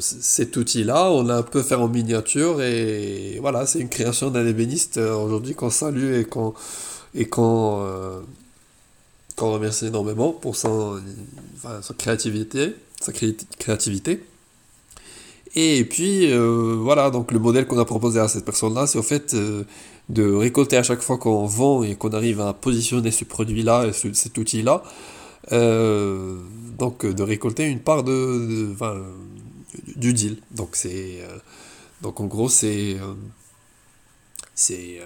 cet 0.00 0.56
outil-là, 0.56 1.10
on 1.10 1.24
l'a 1.24 1.36
un 1.38 1.42
peu 1.42 1.62
fait 1.62 1.74
en 1.74 1.88
miniature 1.88 2.62
et 2.62 3.38
voilà, 3.40 3.66
c'est 3.66 3.80
une 3.80 3.88
création 3.88 4.30
d'un 4.30 4.46
ébéniste 4.46 4.96
euh, 4.98 5.14
aujourd'hui 5.14 5.54
qu'on 5.54 5.70
salue 5.70 6.14
et 6.14 6.24
qu'on 6.24 6.54
et 7.14 7.26
qu'on 7.26 7.82
euh, 7.82 8.20
remercie 9.46 9.86
énormément 9.86 10.32
pour 10.32 10.56
son, 10.56 11.00
créativité, 11.96 12.74
sa 13.00 13.12
créativité. 13.12 14.22
Et 15.54 15.84
puis 15.84 16.32
voilà, 16.32 17.10
donc 17.10 17.32
le 17.32 17.38
modèle 17.38 17.66
qu'on 17.66 17.78
a 17.78 17.84
proposé 17.84 18.20
à 18.20 18.28
cette 18.28 18.44
personne-là, 18.44 18.86
c'est 18.86 18.98
au 18.98 19.02
fait 19.02 19.34
de 20.08 20.34
récolter 20.34 20.76
à 20.76 20.82
chaque 20.82 21.02
fois 21.02 21.18
qu'on 21.18 21.46
vend 21.46 21.82
et 21.82 21.94
qu'on 21.94 22.10
arrive 22.10 22.40
à 22.40 22.52
positionner 22.52 23.10
ce 23.10 23.24
produit-là 23.24 23.86
et 23.86 23.92
cet 23.92 24.36
outil-là 24.38 24.82
euh, 25.52 26.36
donc 26.78 27.06
de 27.06 27.22
récolter 27.22 27.64
une 27.64 27.80
part 27.80 28.04
de, 28.04 28.74
du 29.96 30.12
deal. 30.12 30.38
Donc 30.50 30.70
c'est 30.72 31.20
euh, 31.22 31.38
donc 32.02 32.20
en 32.20 32.26
gros 32.26 32.48
c'est 32.48 32.96
euh, 33.00 33.14
c'est 34.54 35.00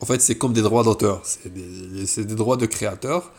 en 0.00 0.06
fait 0.06 0.20
c'est 0.20 0.36
comme 0.36 0.52
des 0.52 0.62
droits 0.62 0.84
d'auteur, 0.84 1.22
c'est 1.24 1.52
des, 1.52 2.34
droits 2.34 2.56
de 2.56 2.66
créateur 2.66 3.32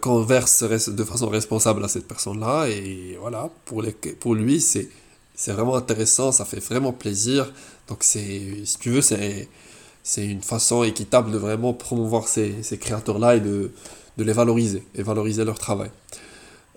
qu'on 0.00 0.22
verse 0.22 0.62
de 0.62 1.04
façon 1.04 1.28
responsable 1.28 1.84
à 1.84 1.88
cette 1.88 2.08
personne-là 2.08 2.68
et 2.68 3.16
voilà 3.20 3.50
pour 3.64 4.34
lui 4.34 4.60
c'est 4.60 5.52
vraiment 5.52 5.76
intéressant, 5.76 6.32
ça 6.32 6.44
fait 6.44 6.58
vraiment 6.58 6.92
plaisir. 6.92 7.52
Donc 7.86 8.02
si 8.02 8.64
tu 8.80 8.90
veux 8.90 9.00
c'est 9.00 10.26
une 10.26 10.42
façon 10.42 10.82
équitable 10.82 11.30
de 11.30 11.38
vraiment 11.38 11.74
promouvoir 11.74 12.26
ces, 12.26 12.78
créateurs-là 12.80 13.36
et 13.36 13.40
de, 13.40 13.70
les 14.16 14.32
valoriser 14.32 14.82
et 14.96 15.02
valoriser 15.02 15.44
leur 15.44 15.58
travail. 15.58 15.90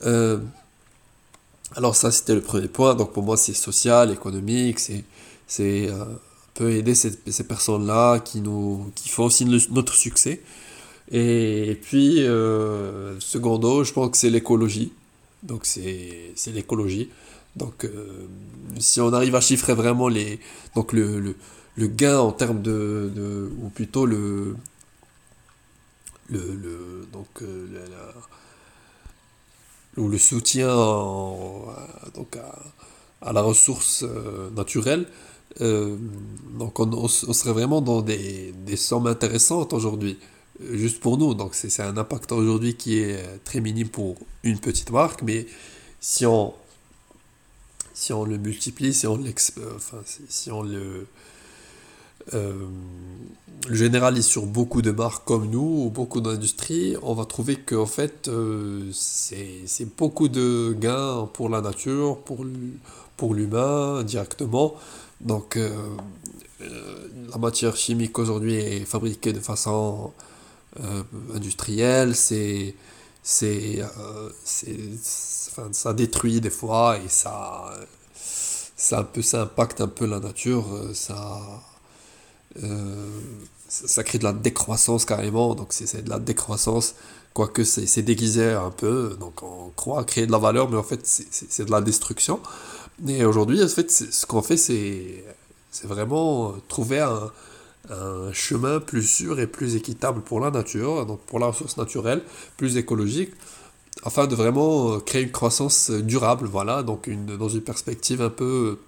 Euh, 0.05 0.39
alors 1.75 1.95
ça, 1.95 2.11
c'était 2.11 2.35
le 2.35 2.41
premier 2.41 2.67
point. 2.67 2.93
Donc 2.93 3.13
pour 3.13 3.23
moi, 3.23 3.37
c'est 3.37 3.53
social, 3.53 4.11
économique, 4.11 4.79
c'est 4.79 5.05
euh, 5.59 6.05
peut 6.53 6.71
aider 6.71 6.95
ces, 6.95 7.11
ces 7.27 7.43
personnes-là 7.45 8.19
qui 8.19 8.43
qui 8.95 9.09
font 9.09 9.25
aussi 9.25 9.45
notre 9.45 9.93
succès. 9.95 10.41
Et, 11.11 11.77
puis 11.81 12.23
euh, 12.23 13.19
secondo, 13.19 13.83
je 13.83 13.93
pense 13.93 14.11
que 14.11 14.17
c'est 14.17 14.29
l'écologie. 14.29 14.93
Donc 15.43 15.65
c'est 15.65 16.33
l'écologie. 16.47 17.09
Donc 17.55 17.85
euh, 17.85 18.27
si 18.79 19.01
on 19.01 19.11
arrive 19.13 19.35
à 19.35 19.41
chiffrer 19.41 19.73
vraiment 19.73 20.07
les 20.07 20.39
donc 20.75 20.93
le, 20.93 21.19
le 21.19 21.35
le 21.75 21.87
gain 21.87 22.19
en 22.19 22.31
termes 22.31 22.61
de, 22.61 23.51
ou 23.61 23.69
plutôt 23.69 24.05
le 24.05 24.55
le, 26.29 27.07
donc 27.11 27.27
euh, 27.41 27.67
ou 29.97 30.07
le 30.07 30.17
soutien 30.17 30.67
donc 30.67 32.37
à, 33.21 33.33
la 33.33 33.41
ressource 33.41 34.03
euh, 34.03 34.49
naturelle 34.51 35.07
euh, 35.59 35.97
donc 36.57 36.79
on, 36.79 37.07
serait 37.07 37.53
vraiment 37.53 37.81
dans 37.81 38.01
des, 38.01 38.53
des 38.65 38.77
sommes 38.77 39.07
intéressantes 39.07 39.73
aujourd'hui 39.73 40.17
juste 40.71 40.99
pour 40.99 41.17
nous 41.17 41.33
donc 41.33 41.55
c'est 41.55 41.81
un 41.81 41.97
impact 41.97 42.31
aujourd'hui 42.31 42.75
qui 42.75 42.99
est 42.99 43.43
très 43.43 43.59
minime 43.59 43.89
pour 43.89 44.15
une 44.43 44.59
petite 44.59 44.91
marque 44.91 45.23
mais 45.23 45.45
si 45.99 46.25
on 46.25 46.53
si 47.93 48.13
on 48.13 48.23
le 48.23 48.37
multiplie 48.37 48.93
si 48.93 49.07
on 49.07 49.17
le 50.63 51.07
euh, 52.33 52.53
généralise 53.69 54.25
sur 54.25 54.45
beaucoup 54.45 54.81
de 54.81 54.91
marques 54.91 55.25
comme 55.25 55.49
nous 55.49 55.85
ou 55.85 55.89
beaucoup 55.89 56.21
d'industries, 56.21 56.95
on 57.03 57.13
va 57.13 57.25
trouver 57.25 57.57
qu'en 57.57 57.85
fait, 57.85 58.27
euh, 58.27 58.89
c'est 58.93 59.95
beaucoup 59.97 60.29
de 60.29 60.75
gains 60.79 61.29
pour 61.33 61.49
la 61.49 61.61
nature, 61.61 62.17
pour 63.17 63.33
l'humain 63.33 64.03
directement. 64.03 64.75
Donc, 65.21 65.57
euh, 65.57 65.69
la 66.59 67.37
matière 67.37 67.75
chimique 67.75 68.17
aujourd'hui 68.19 68.55
est 68.55 68.85
fabriquée 68.85 69.33
de 69.33 69.39
façon 69.39 70.11
industrielle, 71.35 72.15
c'est 72.15 72.75
c'est 73.23 73.83
enfin, 75.51 75.69
ça 75.73 75.93
détruit 75.93 76.41
des 76.41 76.49
fois 76.49 76.97
et 76.97 77.09
ça 77.09 77.71
ça 78.15 78.99
un 78.99 79.03
peu 79.03 79.21
ça 79.21 79.43
impacte 79.43 79.81
un 79.81 79.87
peu 79.87 80.05
la 80.05 80.19
nature. 80.19 80.65
Ça 80.93 81.39
euh, 82.63 83.19
ça 83.67 84.03
crée 84.03 84.17
de 84.17 84.25
la 84.25 84.33
décroissance 84.33 85.05
carrément, 85.05 85.55
donc 85.55 85.71
c'est 85.71 86.03
de 86.03 86.09
la 86.09 86.19
décroissance, 86.19 86.95
quoique 87.33 87.63
c'est 87.63 88.01
déguisé 88.01 88.51
un 88.51 88.71
peu, 88.71 89.15
donc 89.19 89.43
on 89.43 89.69
croit 89.77 90.03
créer 90.03 90.27
de 90.27 90.31
la 90.33 90.39
valeur, 90.39 90.69
mais 90.69 90.75
en 90.77 90.83
fait 90.83 90.99
c'est 91.05 91.65
de 91.65 91.71
la 91.71 91.79
destruction. 91.79 92.41
Et 93.07 93.25
aujourd'hui, 93.25 93.63
en 93.63 93.67
fait, 93.67 93.91
ce 93.91 94.25
qu'on 94.25 94.41
fait, 94.41 94.57
c'est 94.57 95.23
vraiment 95.83 96.53
trouver 96.67 96.99
un, 96.99 97.31
un, 97.89 98.31
chemin 98.33 98.79
plus 98.79 99.03
sûr 99.03 99.39
et 99.39 99.47
plus 99.47 99.75
équitable 99.75 100.21
pour 100.21 100.39
la 100.39 100.51
nature, 100.51 101.05
donc 101.05 101.19
pour 101.21 101.39
la 101.39 101.47
ressource 101.47 101.77
naturelle, 101.77 102.21
plus 102.57 102.77
écologique, 102.77 103.31
afin 104.03 104.27
de 104.27 104.35
vraiment 104.35 104.99
créer 104.99 105.23
une 105.23 105.31
croissance 105.31 105.89
durable, 105.89 106.47
voilà, 106.47 106.83
donc 106.83 107.07
une, 107.07 107.37
dans 107.37 107.49
une 107.49 107.61
perspective 107.61 108.21
un 108.21 108.29
peu 108.29 108.79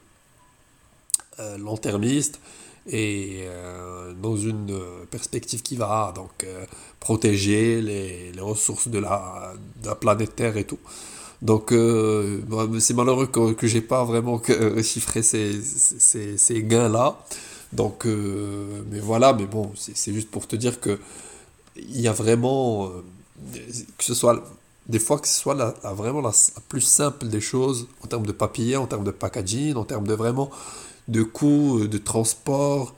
euh, 1.39 1.57
long-termiste, 1.57 2.39
et 2.87 3.43
euh, 3.45 4.13
dans 4.13 4.35
une 4.35 4.71
euh, 4.71 5.05
perspective 5.09 5.61
qui 5.61 5.75
va 5.75 6.11
donc 6.15 6.43
euh, 6.43 6.65
protéger 6.99 7.81
les, 7.81 8.31
les, 8.31 8.41
ressources 8.41 8.89
de 8.89 8.99
la, 8.99 9.53
de 9.81 9.87
la, 9.87 9.95
planète 9.95 10.35
Terre 10.35 10.57
et 10.57 10.65
tout. 10.65 10.79
Donc 11.43 11.73
c'est 12.79 12.93
malheureux 12.95 13.27
que, 13.27 13.53
que 13.53 13.67
j'ai 13.67 13.81
pas 13.81 14.03
vraiment 14.05 14.41
chiffré 14.81 15.21
ces, 15.21 15.61
ces, 15.61 16.63
gains-là. 16.63 17.19
Donc, 17.73 18.05
mais 18.05 18.99
voilà, 18.99 19.33
mais 19.33 19.45
bon, 19.45 19.71
c'est 19.75 20.13
juste 20.13 20.31
pour 20.31 20.47
te 20.47 20.55
dire 20.55 20.79
que 20.79 20.97
il 21.75 22.01
y 22.01 22.07
a 22.07 22.13
vraiment, 22.13 22.91
que 23.97 24.03
ce 24.03 24.13
soit 24.13 24.43
des 24.87 24.99
fois 24.99 25.19
que 25.19 25.27
ce 25.27 25.39
soit 25.39 25.55
la, 25.55 25.73
vraiment 25.93 26.21
la, 26.21 26.31
plus 26.67 26.81
simple 26.81 27.27
des 27.27 27.41
choses 27.41 27.87
en 28.03 28.07
termes 28.07 28.25
de 28.25 28.31
papier, 28.31 28.75
en 28.75 28.87
termes 28.87 29.03
de 29.03 29.11
packaging, 29.11 29.75
en 29.75 29.85
termes 29.85 30.07
de 30.07 30.13
vraiment 30.13 30.49
de 31.07 31.23
coûts, 31.23 31.87
de 31.87 31.97
transport. 31.97 32.93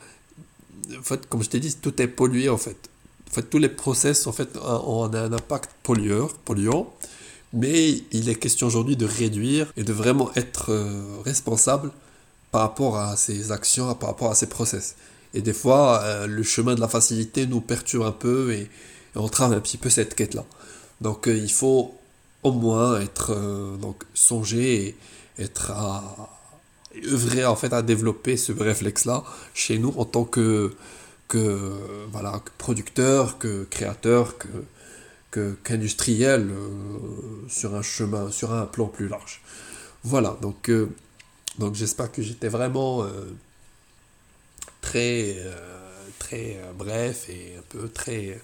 En 0.98 1.04
fait, 1.04 1.28
comme 1.28 1.44
je 1.44 1.50
t'ai 1.50 1.60
dit, 1.60 1.76
tout 1.76 2.02
est 2.02 2.08
pollué 2.08 2.50
en 2.50 2.58
fait. 2.58 2.78
En 3.30 3.34
fait, 3.34 3.44
tous 3.44 3.58
les 3.58 3.70
process 3.70 4.28
en 4.28 4.32
fait 4.32 4.50
ont 4.58 5.04
un 5.04 5.34
impact 5.34 5.72
pollueur, 5.84 6.34
polluant. 6.34 6.92
Mais 7.56 8.02
il 8.12 8.28
est 8.28 8.36
question 8.36 8.68
aujourd'hui 8.68 8.98
de 8.98 9.06
réduire 9.06 9.72
et 9.78 9.86
de 9.86 9.94
vraiment 9.94 10.30
être 10.36 10.74
euh, 10.74 11.22
responsable 11.24 11.90
par 12.52 12.62
rapport 12.62 12.98
à 12.98 13.16
ces 13.16 13.54
actions, 13.54 13.96
par 13.96 14.10
rapport 14.10 14.30
à 14.30 14.36
ces 14.36 14.48
process. 14.48 14.98
Et 15.34 15.42
des 15.42 15.54
fois, 15.54 16.02
euh, 16.04 16.28
le 16.28 16.44
chemin 16.44 16.76
de 16.76 16.82
la 16.82 16.90
facilité 16.90 17.48
nous 17.48 17.62
perturbe 17.62 18.06
un 18.06 18.12
peu 18.12 18.52
et, 18.52 18.70
travaille 19.32 19.58
un 19.58 19.62
petit 19.62 19.78
peu 19.78 19.90
cette 19.90 20.16
quête-là. 20.16 20.44
Donc 21.00 21.30
euh, 21.30 21.38
il 21.38 21.50
faut 21.50 21.96
au 22.44 22.52
moins 22.52 23.00
être 23.00 23.34
donc 23.82 24.04
songer 24.14 24.88
et 25.38 25.44
être 25.44 25.72
à 25.72 26.38
œuvrer 27.06 27.46
en 27.46 27.56
fait 27.56 27.72
à 27.72 27.82
développer 27.82 28.36
ce 28.38 28.52
réflexe-là 28.52 29.24
chez 29.54 29.80
nous 29.80 29.94
en 29.98 30.06
tant 30.06 30.26
que 30.26 30.76
que 31.28 31.72
voilà 32.12 32.40
que 32.46 32.52
producteur, 32.58 33.40
que 33.40 33.64
créateur, 33.64 34.38
que 34.38 34.48
qu'industriel 35.64 36.50
euh, 36.50 36.70
sur 37.50 37.76
un 37.76 37.82
chemin, 37.82 38.32
sur 38.32 38.54
un 38.54 38.66
plan 38.66 38.88
plus 38.88 39.08
large. 39.08 39.42
Voilà, 40.04 40.38
donc, 40.42 40.72
donc 41.58 41.74
j'espère 41.74 42.12
que 42.12 42.22
j'étais 42.22 42.48
vraiment 42.48 43.08
très, 44.80 45.36
très 46.20 46.60
bref 46.78 47.28
et 47.28 47.56
un 47.58 47.64
peu 47.70 47.90
très, 47.90 48.40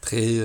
très 0.00 0.40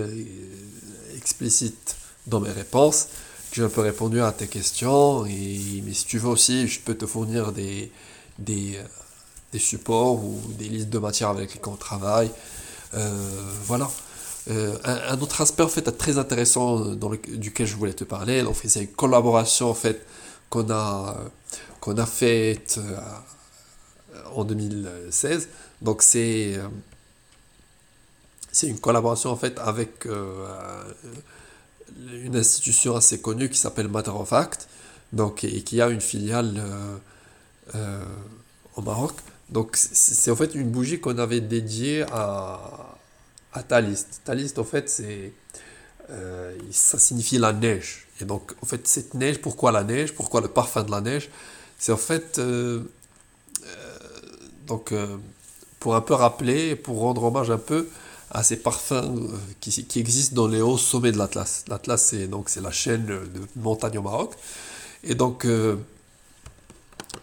explicite 1.17 1.95
dans 2.27 2.39
mes 2.39 2.51
réponses, 2.51 3.07
j'ai 3.51 3.63
un 3.63 3.69
peu 3.69 3.81
répondu 3.81 4.21
à 4.21 4.31
tes 4.31 4.47
questions. 4.47 5.25
Et, 5.25 5.83
mais 5.85 5.93
si 5.93 6.05
tu 6.05 6.17
veux 6.17 6.29
aussi, 6.29 6.67
je 6.67 6.79
peux 6.79 6.95
te 6.95 7.05
fournir 7.05 7.51
des, 7.51 7.91
des, 8.39 8.77
euh, 8.77 9.59
supports 9.59 10.23
ou 10.23 10.39
des 10.57 10.69
listes 10.69 10.89
de 10.89 10.99
matières 10.99 11.29
avec 11.29 11.53
lesquelles 11.53 11.73
on 11.73 11.75
travaille. 11.75 12.31
Euh, 12.93 13.53
voilà. 13.65 13.89
Euh, 14.49 14.75
un, 14.83 15.19
autre 15.21 15.41
aspect 15.41 15.63
en 15.63 15.67
fait 15.67 15.83
très 15.97 16.17
intéressant 16.17 16.83
le, 16.83 17.37
duquel 17.37 17.67
je 17.67 17.75
voulais 17.75 17.93
te 17.93 18.03
parler, 18.03 18.41
donc 18.41 18.55
c'est 18.63 18.81
une 18.81 18.87
collaboration 18.87 19.69
en 19.69 19.75
fait 19.75 20.05
qu'on 20.49 20.69
a 20.71 21.15
qu'on 21.79 21.97
a 21.97 22.05
faite 22.05 22.79
en 24.33 24.43
2016. 24.43 25.47
Donc 25.81 26.01
c'est 26.01 26.59
c'est 28.51 28.67
une 28.67 28.79
collaboration 28.79 29.29
en 29.29 29.37
fait 29.37 29.59
avec 29.59 30.07
une 32.13 32.35
institution 32.35 32.95
assez 32.95 33.21
connue 33.21 33.49
qui 33.49 33.57
s'appelle 33.57 33.87
Matter 33.87 34.11
of 34.11 34.27
Fact, 34.29 34.67
donc, 35.13 35.43
et 35.43 35.61
qui 35.61 35.81
a 35.81 35.89
une 35.89 36.01
filiale 36.01 36.53
euh, 36.57 36.97
euh, 37.75 38.03
au 38.75 38.81
Maroc. 38.81 39.13
Donc 39.49 39.75
c'est 39.75 40.31
en 40.31 40.35
fait 40.35 40.55
une 40.55 40.69
bougie 40.69 40.99
qu'on 40.99 41.17
avait 41.17 41.41
dédiée 41.41 42.05
à, 42.11 42.90
à 43.53 43.63
Talist. 43.63 44.21
Talist 44.23 44.59
en 44.59 44.63
fait 44.63 44.89
c'est 44.89 45.33
euh, 46.09 46.55
ça 46.71 46.99
signifie 46.99 47.37
la 47.37 47.53
neige. 47.53 48.07
Et 48.19 48.25
donc 48.25 48.53
en 48.61 48.65
fait 48.65 48.87
cette 48.87 49.13
neige, 49.13 49.39
pourquoi 49.41 49.71
la 49.71 49.83
neige? 49.83 50.13
Pourquoi 50.13 50.41
le 50.41 50.47
parfum 50.47 50.83
de 50.83 50.91
la 50.91 51.01
neige? 51.01 51.29
C'est 51.77 51.91
en 51.91 51.97
fait 51.97 52.39
donc 54.67 54.93
pour 55.81 55.95
un 55.95 56.01
peu 56.01 56.13
rappeler, 56.13 56.75
pour 56.75 56.99
rendre 56.99 57.23
hommage 57.23 57.49
un 57.49 57.57
peu 57.57 57.89
à 58.29 58.43
ces 58.43 58.57
parfums 58.57 58.93
euh, 58.93 59.37
qui, 59.59 59.99
existent 59.99 60.35
dans 60.35 60.47
les 60.47 60.61
hauts 60.61 60.77
sommets 60.77 61.11
de 61.11 61.17
l'Atlas. 61.17 61.65
L'Atlas, 61.67 62.01
c'est 62.01 62.27
donc 62.27 62.47
c'est 62.47 62.61
la 62.61 62.71
chaîne 62.71 63.05
de 63.05 63.21
montagnes 63.57 63.97
au 63.97 64.03
Maroc. 64.03 64.35
Et 65.03 65.15
donc, 65.15 65.43
euh, 65.43 65.75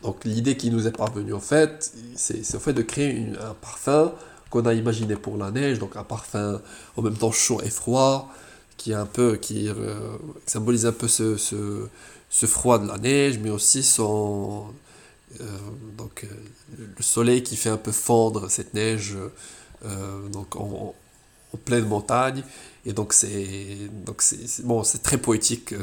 donc 0.03 0.25
l'idée 0.25 0.57
qui 0.57 0.71
nous 0.71 0.87
est 0.87 0.93
parvenue 0.93 1.33
en 1.33 1.41
fait, 1.41 1.95
c'est 2.17 2.55
au 2.55 2.59
fait 2.59 2.75
de 2.75 2.83
créer 2.83 3.33
un 3.41 3.55
parfum 3.55 4.13
qu'on 4.51 4.67
a 4.67 4.75
imaginé 4.75 5.17
pour 5.17 5.37
la 5.37 5.51
neige, 5.51 5.79
donc 5.79 5.97
un 5.97 6.05
parfum 6.05 6.61
en 6.97 7.03
même 7.03 7.17
temps 7.17 7.33
chaud 7.33 7.61
et 7.63 7.71
froid, 7.71 8.33
qui 8.77 8.93
est 8.93 8.95
un 8.95 9.07
peu 9.07 9.37
qui 9.37 9.69
euh, 9.69 10.17
symbolise 10.47 10.87
un 10.87 10.93
peu 10.93 11.09
ce, 11.09 11.37
ce, 11.37 12.47
froid 12.47 12.79
de 12.79 12.87
la 12.87 12.99
neige, 12.99 13.39
mais 13.39 13.51
aussi 13.51 13.83
son 13.83 14.67
donc 15.97 16.27
le 16.79 17.03
soleil 17.03 17.43
qui 17.43 17.57
fait 17.57 17.69
un 17.69 17.77
peu 17.77 17.93
fondre 17.93 18.51
cette 18.51 18.73
neige 18.73 19.15
euh, 19.85 20.29
donc 20.29 20.57
en, 20.57 20.95
pleine 21.65 21.87
montagne. 21.87 22.43
Et 22.85 22.93
donc 22.93 23.13
c'est 23.13 23.89
donc 24.05 24.23
bon, 24.65 24.83
très 25.03 25.19
poétique 25.19 25.75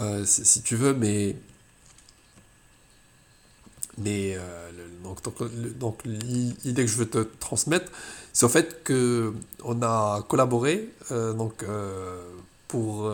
euh, 0.00 0.24
si 0.26 0.62
tu 0.62 0.76
veux, 0.76 0.94
mais 0.94 1.36
mais 3.98 4.36
euh, 5.04 5.08
donc, 5.24 5.78
donc, 5.78 5.98
l'idée 6.04 6.84
que 6.84 6.90
je 6.90 6.96
veux 6.96 7.08
te 7.08 7.26
transmettre, 7.40 7.90
c'est 8.32 8.46
au 8.46 8.48
fait 8.48 8.82
que 8.84 9.32
on 9.64 9.82
a 9.82 10.24
collaboré 10.28 10.88
donc 11.10 11.64
pour 12.68 13.12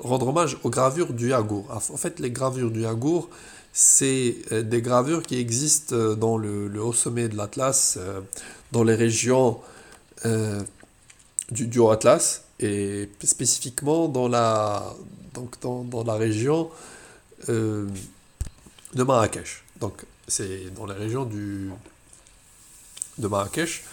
rendre 0.00 0.28
hommage 0.28 0.58
aux 0.64 0.70
gravures 0.70 1.12
du 1.12 1.28
Yagour. 1.28 1.66
En 1.70 1.96
fait, 1.96 2.18
les 2.18 2.32
gravures 2.32 2.72
du 2.72 2.80
Yagour, 2.80 3.28
c'est 3.72 4.36
des 4.50 4.82
gravures 4.82 5.22
qui 5.22 5.38
existent 5.38 6.14
dans 6.14 6.36
le, 6.36 6.82
haut 6.82 6.92
sommet 6.92 7.28
de 7.28 7.36
l'Atlas, 7.36 7.96
dans 8.72 8.82
les 8.82 8.96
régions 8.96 9.60
euh, 10.26 10.62
du, 11.50 11.66
du 11.66 11.78
Haut 11.78 11.90
Atlas 11.90 12.42
et 12.60 13.08
spécifiquement 13.22 14.08
dans 14.08 14.28
la, 14.28 14.94
donc 15.32 15.58
dans, 15.60 15.84
dans 15.84 16.04
la 16.04 16.14
région 16.14 16.70
euh, 17.48 17.86
de 18.94 19.02
Marrakech. 19.02 19.64
Donc 19.80 20.04
c'est 20.28 20.72
dans 20.74 20.86
la 20.86 20.94
région 20.94 21.24
du, 21.24 21.70
de 23.18 23.28
Marrakech. 23.28 23.84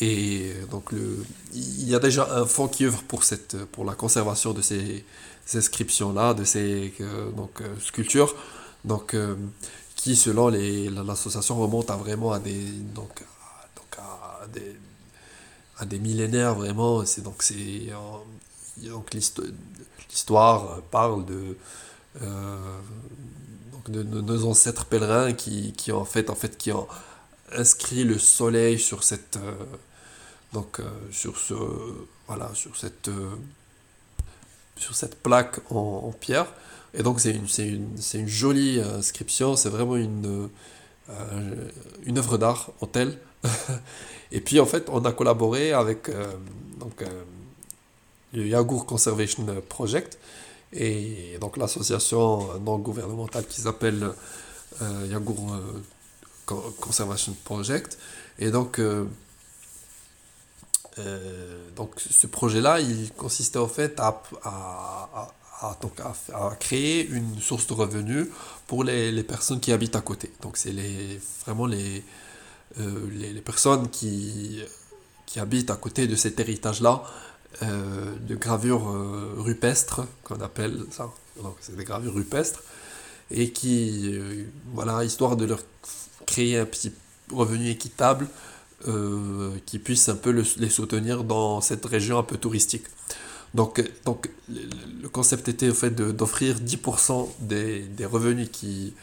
Et 0.00 0.52
donc 0.70 0.92
le, 0.92 1.24
il 1.54 1.88
y 1.88 1.94
a 1.94 1.98
déjà 1.98 2.28
un 2.34 2.44
fonds 2.44 2.68
qui 2.68 2.84
œuvre 2.84 3.02
pour, 3.04 3.24
cette, 3.24 3.64
pour 3.66 3.84
la 3.84 3.94
conservation 3.94 4.52
de 4.52 4.60
ces, 4.60 5.04
inscriptions-là, 5.54 6.34
de 6.34 6.44
ces 6.44 6.92
euh, 7.00 7.30
donc, 7.30 7.62
sculptures, 7.80 8.34
donc, 8.84 9.16
qui 9.94 10.16
selon 10.16 10.48
l'association 10.48 11.58
remonte 11.58 11.90
à 11.90 11.96
vraiment 11.96 12.32
à 12.32 12.38
des, 12.38 12.62
donc, 12.94 13.22
à 13.96 14.46
des, 14.52 14.76
à 15.78 15.84
des 15.86 15.98
millénaires 15.98 16.54
vraiment. 16.54 17.04
C'est 17.06 17.22
donc 17.22 17.42
c'est 17.42 17.88
donc 18.82 19.14
l'histoire 19.14 20.82
parle 20.90 21.24
de, 21.24 21.56
euh, 22.22 22.56
de, 23.90 24.02
nos 24.02 24.44
ancêtres 24.44 24.84
pèlerins 24.86 25.32
qui, 25.32 25.72
qui 25.72 25.92
en 25.92 26.04
fait 26.04 26.30
en 26.30 26.34
fait 26.34 26.56
qui 26.56 26.72
ont 26.72 26.86
inscrit 27.52 28.04
le 28.04 28.18
soleil 28.18 28.78
sur 28.78 29.02
cette 29.04 29.36
euh, 29.36 29.52
donc 30.52 30.80
euh, 30.80 30.84
sur 31.10 31.38
ce 31.38 31.54
voilà 32.26 32.50
sur 32.54 32.76
cette 32.76 33.10
sur 34.76 34.94
cette 34.94 35.22
plaque 35.22 35.60
en, 35.70 36.12
pierre. 36.20 36.46
Et 36.94 37.02
donc 37.02 37.20
c'est 37.20 37.32
une, 37.32 37.48
c'est 37.48 37.68
une, 37.68 37.96
une, 38.14 38.28
jolie 38.28 38.80
inscription. 38.80 39.56
C'est 39.56 39.68
vraiment 39.68 39.96
une 39.96 40.48
une 42.04 42.18
œuvre 42.18 42.36
d'art 42.36 42.70
en 42.80 42.86
tel 42.86 43.18
Et 44.32 44.40
puis 44.40 44.60
en 44.60 44.66
fait, 44.66 44.88
on 44.90 45.04
a 45.04 45.12
collaboré 45.12 45.72
avec 45.72 46.08
euh, 46.08 46.26
donc, 46.78 47.02
euh, 47.02 47.22
le 48.32 48.46
Yagour 48.46 48.86
Conservation 48.86 49.46
Project 49.68 50.18
et 50.72 51.38
donc 51.40 51.56
l'association 51.56 52.58
non 52.60 52.78
gouvernementale 52.78 53.46
qui 53.46 53.60
s'appelle 53.60 54.10
euh, 54.82 55.06
Yagour 55.10 55.56
Conservation 56.80 57.34
Project. 57.44 57.98
Et 58.38 58.50
donc, 58.50 58.80
donc 61.76 61.90
ce 61.98 62.26
projet-là, 62.26 62.80
il 62.80 63.12
consistait 63.12 63.58
en 63.58 63.68
fait 63.68 63.98
à, 63.98 64.22
à, 64.44 65.28
donc 65.80 65.92
à, 66.00 66.56
créer 66.60 67.08
une 67.08 67.40
source 67.40 67.66
de 67.66 67.72
revenus 67.72 68.28
pour 68.66 68.84
les, 68.84 69.10
les 69.10 69.22
personnes 69.22 69.60
qui 69.60 69.72
habitent 69.72 69.96
à 69.96 70.00
côté. 70.02 70.30
Donc 70.42 70.56
c'est 70.56 70.72
les, 70.72 71.20
vraiment 71.44 71.66
les, 71.66 72.04
euh, 72.78 73.08
les, 73.10 73.40
personnes 73.40 73.88
qui, 73.88 74.60
qui 75.24 75.40
habitent 75.40 75.70
à 75.70 75.76
côté 75.76 76.06
de 76.06 76.14
cet 76.14 76.38
héritage-là, 76.40 77.02
euh, 77.62 78.14
de 78.28 78.34
gravures 78.34 78.88
euh, 78.88 79.34
rupestres, 79.38 80.02
qu'on 80.24 80.40
appelle 80.40 80.84
ça, 80.90 81.10
c'est 81.60 81.76
des 81.76 81.84
gravures 81.84 82.14
rupestres, 82.14 82.62
et 83.30 83.50
qui, 83.50 84.18
voilà, 84.72 85.04
histoire 85.04 85.36
de 85.36 85.44
leur 85.44 85.60
créer 86.26 86.58
un 86.58 86.64
petit 86.64 86.92
revenu 87.32 87.70
équitable, 87.70 88.28
qui 89.64 89.80
puisse 89.80 90.08
un 90.08 90.14
peu 90.14 90.30
les 90.30 90.70
soutenir 90.70 91.24
dans 91.24 91.60
cette 91.60 91.84
région 91.84 92.18
un 92.18 92.22
peu 92.22 92.36
touristique. 92.36 92.84
Donc, 93.52 93.82
donc 94.04 94.30
le 94.48 95.08
concept 95.08 95.48
était 95.48 95.70
au 95.70 95.74
fait 95.74 95.90
d'offrir 95.90 96.56
10% 96.60 97.28
des, 97.40 97.80
des, 97.80 98.04
revenus 98.04 98.48
qui, 98.52 98.94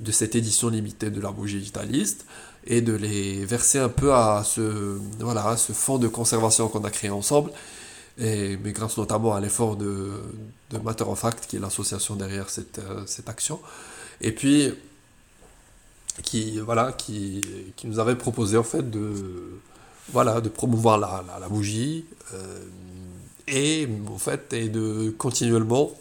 de 0.00 0.12
cette 0.12 0.34
édition 0.34 0.68
limitée 0.68 1.10
de 1.10 1.20
la 1.20 1.30
bougie 1.30 1.58
digitaliste 1.58 2.26
et 2.66 2.80
de 2.80 2.92
les 2.92 3.44
verser 3.44 3.78
un 3.78 3.88
peu 3.88 4.12
à 4.12 4.42
ce, 4.44 4.98
voilà, 5.20 5.56
ce 5.56 5.72
fonds 5.72 5.98
de 5.98 6.08
conservation 6.08 6.68
qu'on 6.68 6.84
a 6.84 6.90
créé 6.90 7.10
ensemble. 7.10 7.52
Et, 8.18 8.56
mais 8.58 8.72
grâce 8.72 8.96
notamment 8.98 9.34
à 9.34 9.40
l'effort 9.40 9.76
de, 9.76 10.12
de 10.70 10.78
Matter 10.78 11.04
of 11.04 11.18
Fact, 11.18 11.46
qui 11.46 11.56
est 11.56 11.60
l'association 11.60 12.16
derrière 12.16 12.50
cette, 12.50 12.80
cette 13.06 13.28
action. 13.28 13.60
Et 14.20 14.32
puis, 14.32 14.72
qui, 16.22 16.60
voilà, 16.60 16.92
qui, 16.92 17.40
qui 17.76 17.86
nous 17.86 17.98
avait 17.98 18.16
proposé 18.16 18.56
en 18.56 18.62
fait 18.62 18.88
de, 18.90 19.60
voilà, 20.10 20.40
de 20.40 20.48
promouvoir 20.48 20.98
la, 20.98 21.24
la, 21.40 21.48
bougie 21.48 22.04
et 23.48 23.88
en 24.08 24.18
fait 24.18 24.52
et 24.52 24.68
de 24.68 25.14
continuellement 25.18 25.92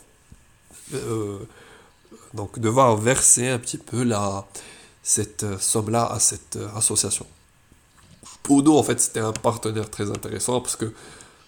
euh, 0.93 1.39
donc 2.34 2.59
devoir 2.59 2.95
verser 2.97 3.49
un 3.49 3.59
petit 3.59 3.78
peu 3.78 4.03
la, 4.03 4.45
cette 5.03 5.59
somme-là 5.59 6.05
à 6.05 6.20
cette 6.20 6.57
association. 6.76 7.26
Pour 8.43 8.64
nous, 8.64 8.76
en 8.76 8.84
fait, 8.84 8.99
c'était 8.99 9.20
un 9.20 9.34
partenaire 9.34 9.89
très 9.89 10.09
intéressant 10.09 10.62
parce 10.62 10.76
que 10.76 10.93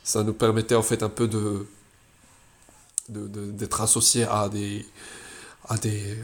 ça 0.04 0.24
nous 0.24 0.34
permettait 0.34 0.76
en 0.76 0.84
fait 0.84 1.04
un 1.04 1.10
peu 1.10 1.28
de 1.28 1.68
d'être 3.10 3.82
associé 3.82 4.24
à 4.24 4.48
des 4.50 4.86
à 5.68 5.78
des 5.78 6.18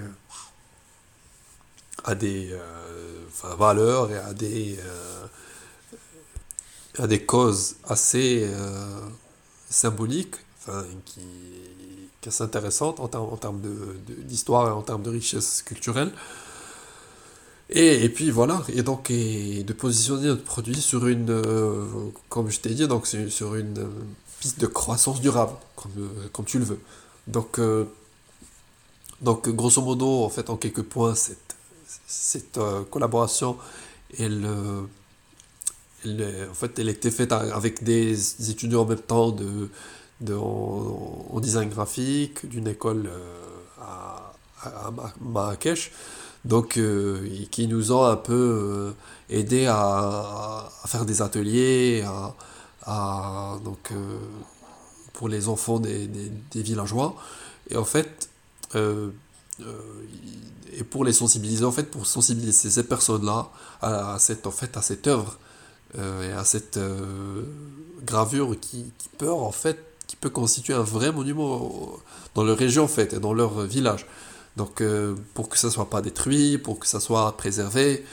à 2.05 2.15
des 2.15 2.51
euh, 2.51 3.25
valeurs 3.57 4.11
et 4.11 4.17
à 4.17 4.33
des 4.33 4.77
euh, 4.79 5.25
à 6.97 7.07
des 7.07 7.25
causes 7.25 7.75
assez 7.85 8.49
symboliques 9.69 10.35
enfin, 10.59 10.85
qui 11.05 11.21
qui 12.21 12.29
est 12.29 12.41
intéressante 12.41 12.99
en, 12.99 13.07
termes, 13.07 13.29
en 13.31 13.37
termes 13.37 13.61
d'histoire 14.07 14.67
et 14.67 14.71
en 14.71 14.81
termes 14.81 15.03
de 15.03 15.09
richesse 15.09 15.61
culturelle. 15.61 16.11
Et, 17.71 18.09
puis 18.09 18.31
voilà, 18.31 18.63
et 18.73 18.81
donc 18.81 19.11
de 19.11 19.73
positionner 19.73 20.27
notre 20.27 20.43
produit 20.43 20.81
sur 20.81 21.05
une, 21.05 21.29
euh, 21.29 21.85
comme 22.27 22.49
je 22.49 22.59
t'ai 22.59 22.71
dit, 22.71 22.87
donc 22.87 23.05
sur 23.05 23.53
une 23.55 23.77
euh, 23.77 23.87
piste 24.39 24.59
de 24.59 24.65
croissance 24.65 25.21
durable, 25.21 25.53
comme, 25.75 25.91
euh, 25.99 26.27
comme 26.33 26.45
tu 26.45 26.57
le 26.57 26.65
veux. 26.65 26.79
Donc, 27.27 27.59
donc 29.21 29.49
grosso 29.49 29.83
modo, 29.83 30.23
en 30.23 30.29
fait, 30.29 30.49
en 30.49 30.57
quelques 30.57 30.81
points, 30.81 31.13
cette, 31.13 31.55
cette 32.07 32.59
collaboration, 32.89 33.55
elle, 34.17 34.47
en 36.07 36.53
fait, 36.55 36.79
elle 36.79 36.89
était 36.89 37.11
faite 37.11 37.31
avec 37.31 37.83
des 37.83 38.49
étudiants 38.49 38.81
en 38.81 38.85
même 38.85 38.99
temps 38.99 39.31
de 39.31 39.69
de, 40.21 40.33
en, 40.33 41.39
design 41.39 41.69
graphique 41.69 42.45
d'une 42.45 42.67
école 42.67 43.09
à, 43.79 44.33
à, 44.63 44.91
Marrakech, 45.21 45.91
donc 46.45 46.77
euh, 46.77 47.27
qui 47.51 47.67
nous 47.67 47.91
ont 47.91 48.05
un 48.05 48.15
peu 48.15 48.33
euh, 48.33 48.91
aidé 49.29 49.65
à, 49.67 50.69
faire 50.85 51.05
des 51.05 51.21
ateliers, 51.21 52.03
à, 52.85 53.57
donc 53.63 53.91
pour 55.13 55.29
les 55.29 55.47
enfants 55.47 55.79
des, 55.79 56.07
des, 56.07 56.31
des, 56.51 56.63
villageois, 56.63 57.15
et 57.69 57.75
en 57.75 57.85
fait 57.85 58.29
et 58.75 60.83
pour 60.89 61.03
les 61.03 61.13
sensibiliser 61.13 61.65
en 61.65 61.71
fait 61.71 61.91
pour 61.91 62.07
sensibiliser 62.07 62.69
ces 62.69 62.83
personnes-là 62.83 63.49
à, 63.81 64.17
cette 64.19 64.47
en 64.47 64.51
fait 64.51 64.77
à 64.77 64.81
cette 64.81 65.05
œuvre 65.07 65.37
et 65.95 66.31
à 66.31 66.45
cette 66.45 66.79
gravure 68.03 68.59
qui, 68.59 68.91
qui 68.97 69.09
peut 69.17 69.31
en 69.31 69.51
fait 69.51 69.77
qui 70.07 70.15
peut 70.15 70.29
constituer 70.29 70.73
un 70.73 70.81
vrai 70.81 71.11
monument 71.11 71.99
dans 72.33 72.43
leur 72.43 72.57
région 72.57 72.85
en 72.85 72.87
fait 72.87 73.13
et 73.13 73.19
dans 73.19 73.33
leur 73.33 73.61
village. 73.61 74.07
Donc 74.55 74.81
euh, 74.81 75.15
pour 75.33 75.49
que 75.49 75.57
ça 75.57 75.69
soit 75.69 75.89
pas 75.89 76.01
détruit, 76.01 76.57
pour 76.57 76.79
que 76.79 76.87
ça 76.87 76.99
soit 76.99 77.35
préservé, 77.37 78.05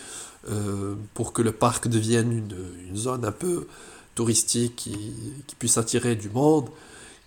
euh, 0.51 0.95
pour 1.15 1.33
que 1.33 1.43
le 1.43 1.53
parc 1.53 1.89
devienne 1.89 2.33
une, 2.33 2.57
une 2.89 2.97
zone 2.97 3.25
un 3.25 3.33
peu 3.33 3.67
touristique 4.15 4.77
qui, 4.77 5.13
qui, 5.47 5.55
puisse 5.57 5.79
attirer 5.79 6.15
du 6.17 6.31
monde. 6.31 6.69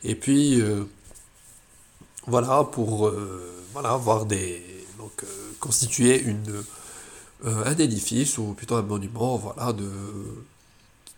Et 0.04 0.16
puis 0.16 0.62
euh, 0.62 0.86
voilà 2.28 2.64
pour 2.64 3.12
voilà 3.74 3.90
avoir 3.92 4.26
des 4.26 4.64
donc 4.98 5.26
constituer 5.60 6.22
une 6.22 6.64
un 7.44 7.76
édifice 7.78 8.38
ou 8.38 8.54
plutôt 8.54 8.76
un 8.76 8.82
monument 8.82 9.38
voilà 9.38 9.74
de 9.74 9.90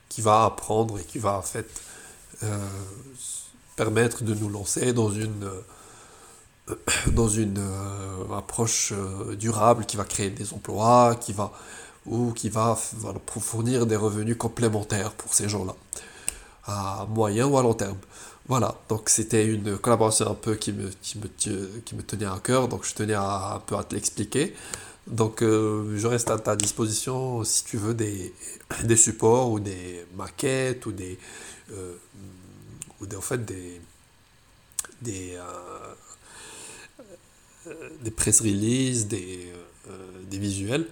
qui 0.09 0.21
va 0.21 0.45
apprendre 0.45 0.99
et 0.99 1.03
qui 1.03 1.19
va 1.19 1.37
en 1.37 1.41
fait 1.41 1.81
permettre 3.75 4.23
de 4.23 4.33
nous 4.33 4.49
lancer 4.49 4.93
dans 4.93 5.11
une, 5.11 5.49
dans 7.07 7.27
une 7.27 7.57
euh, 7.59 8.37
approche 8.37 8.93
euh, 8.95 9.35
durable 9.35 9.85
qui 9.85 9.97
va 9.97 10.03
créer 10.03 10.29
des 10.29 10.53
emplois, 10.53 11.15
qui 11.19 11.33
va, 11.33 11.51
ou 12.05 12.31
qui 12.31 12.49
va, 12.49 12.77
fournir 13.39 13.85
des 13.85 13.95
revenus 13.95 14.37
complémentaires 14.37 15.11
pour 15.11 15.33
ces 15.33 15.49
gens-là, 15.49 15.75
à 16.65 17.05
moyen 17.09 17.47
ou 17.47 17.57
à 17.57 17.61
long 17.61 17.73
terme. 17.73 17.97
Voilà, 18.47 18.75
donc 18.89 19.09
c'était 19.09 19.45
une 19.45 19.77
collaboration 19.77 20.29
un 20.29 20.33
peu 20.33 20.55
qui 20.55 20.73
me, 20.73 20.89
qui 21.01 21.19
me, 21.19 21.27
qui 21.27 21.95
me 21.95 22.01
tenait 22.01 22.25
à 22.25 22.39
cœur, 22.43 22.67
donc 22.67 22.85
je 22.85 22.93
tenais 22.93 23.13
un 23.13 23.61
peu 23.65 23.77
à 23.77 23.83
te 23.83 23.95
l'expliquer. 23.95 24.55
Donc 25.07 25.41
je 25.41 26.07
reste 26.07 26.29
à 26.29 26.37
ta 26.37 26.55
disposition 26.55 27.43
si 27.43 27.63
tu 27.63 27.77
veux 27.77 27.93
des, 27.93 28.33
des 28.83 28.97
supports 28.97 29.51
ou 29.51 29.59
des 29.59 30.05
maquettes 30.15 30.85
ou 30.85 30.91
des, 30.91 31.17
ou 32.99 33.15
en 33.15 33.21
fait 33.21 33.45
des, 33.45 33.81
des, 35.01 35.35
euh, 35.35 35.41
euh, 35.41 35.93
des 38.03 38.11
press 38.11 38.41
releases, 38.41 39.07
des, 39.07 39.51
euh, 39.89 39.97
des 40.29 40.37
visuels. 40.37 40.87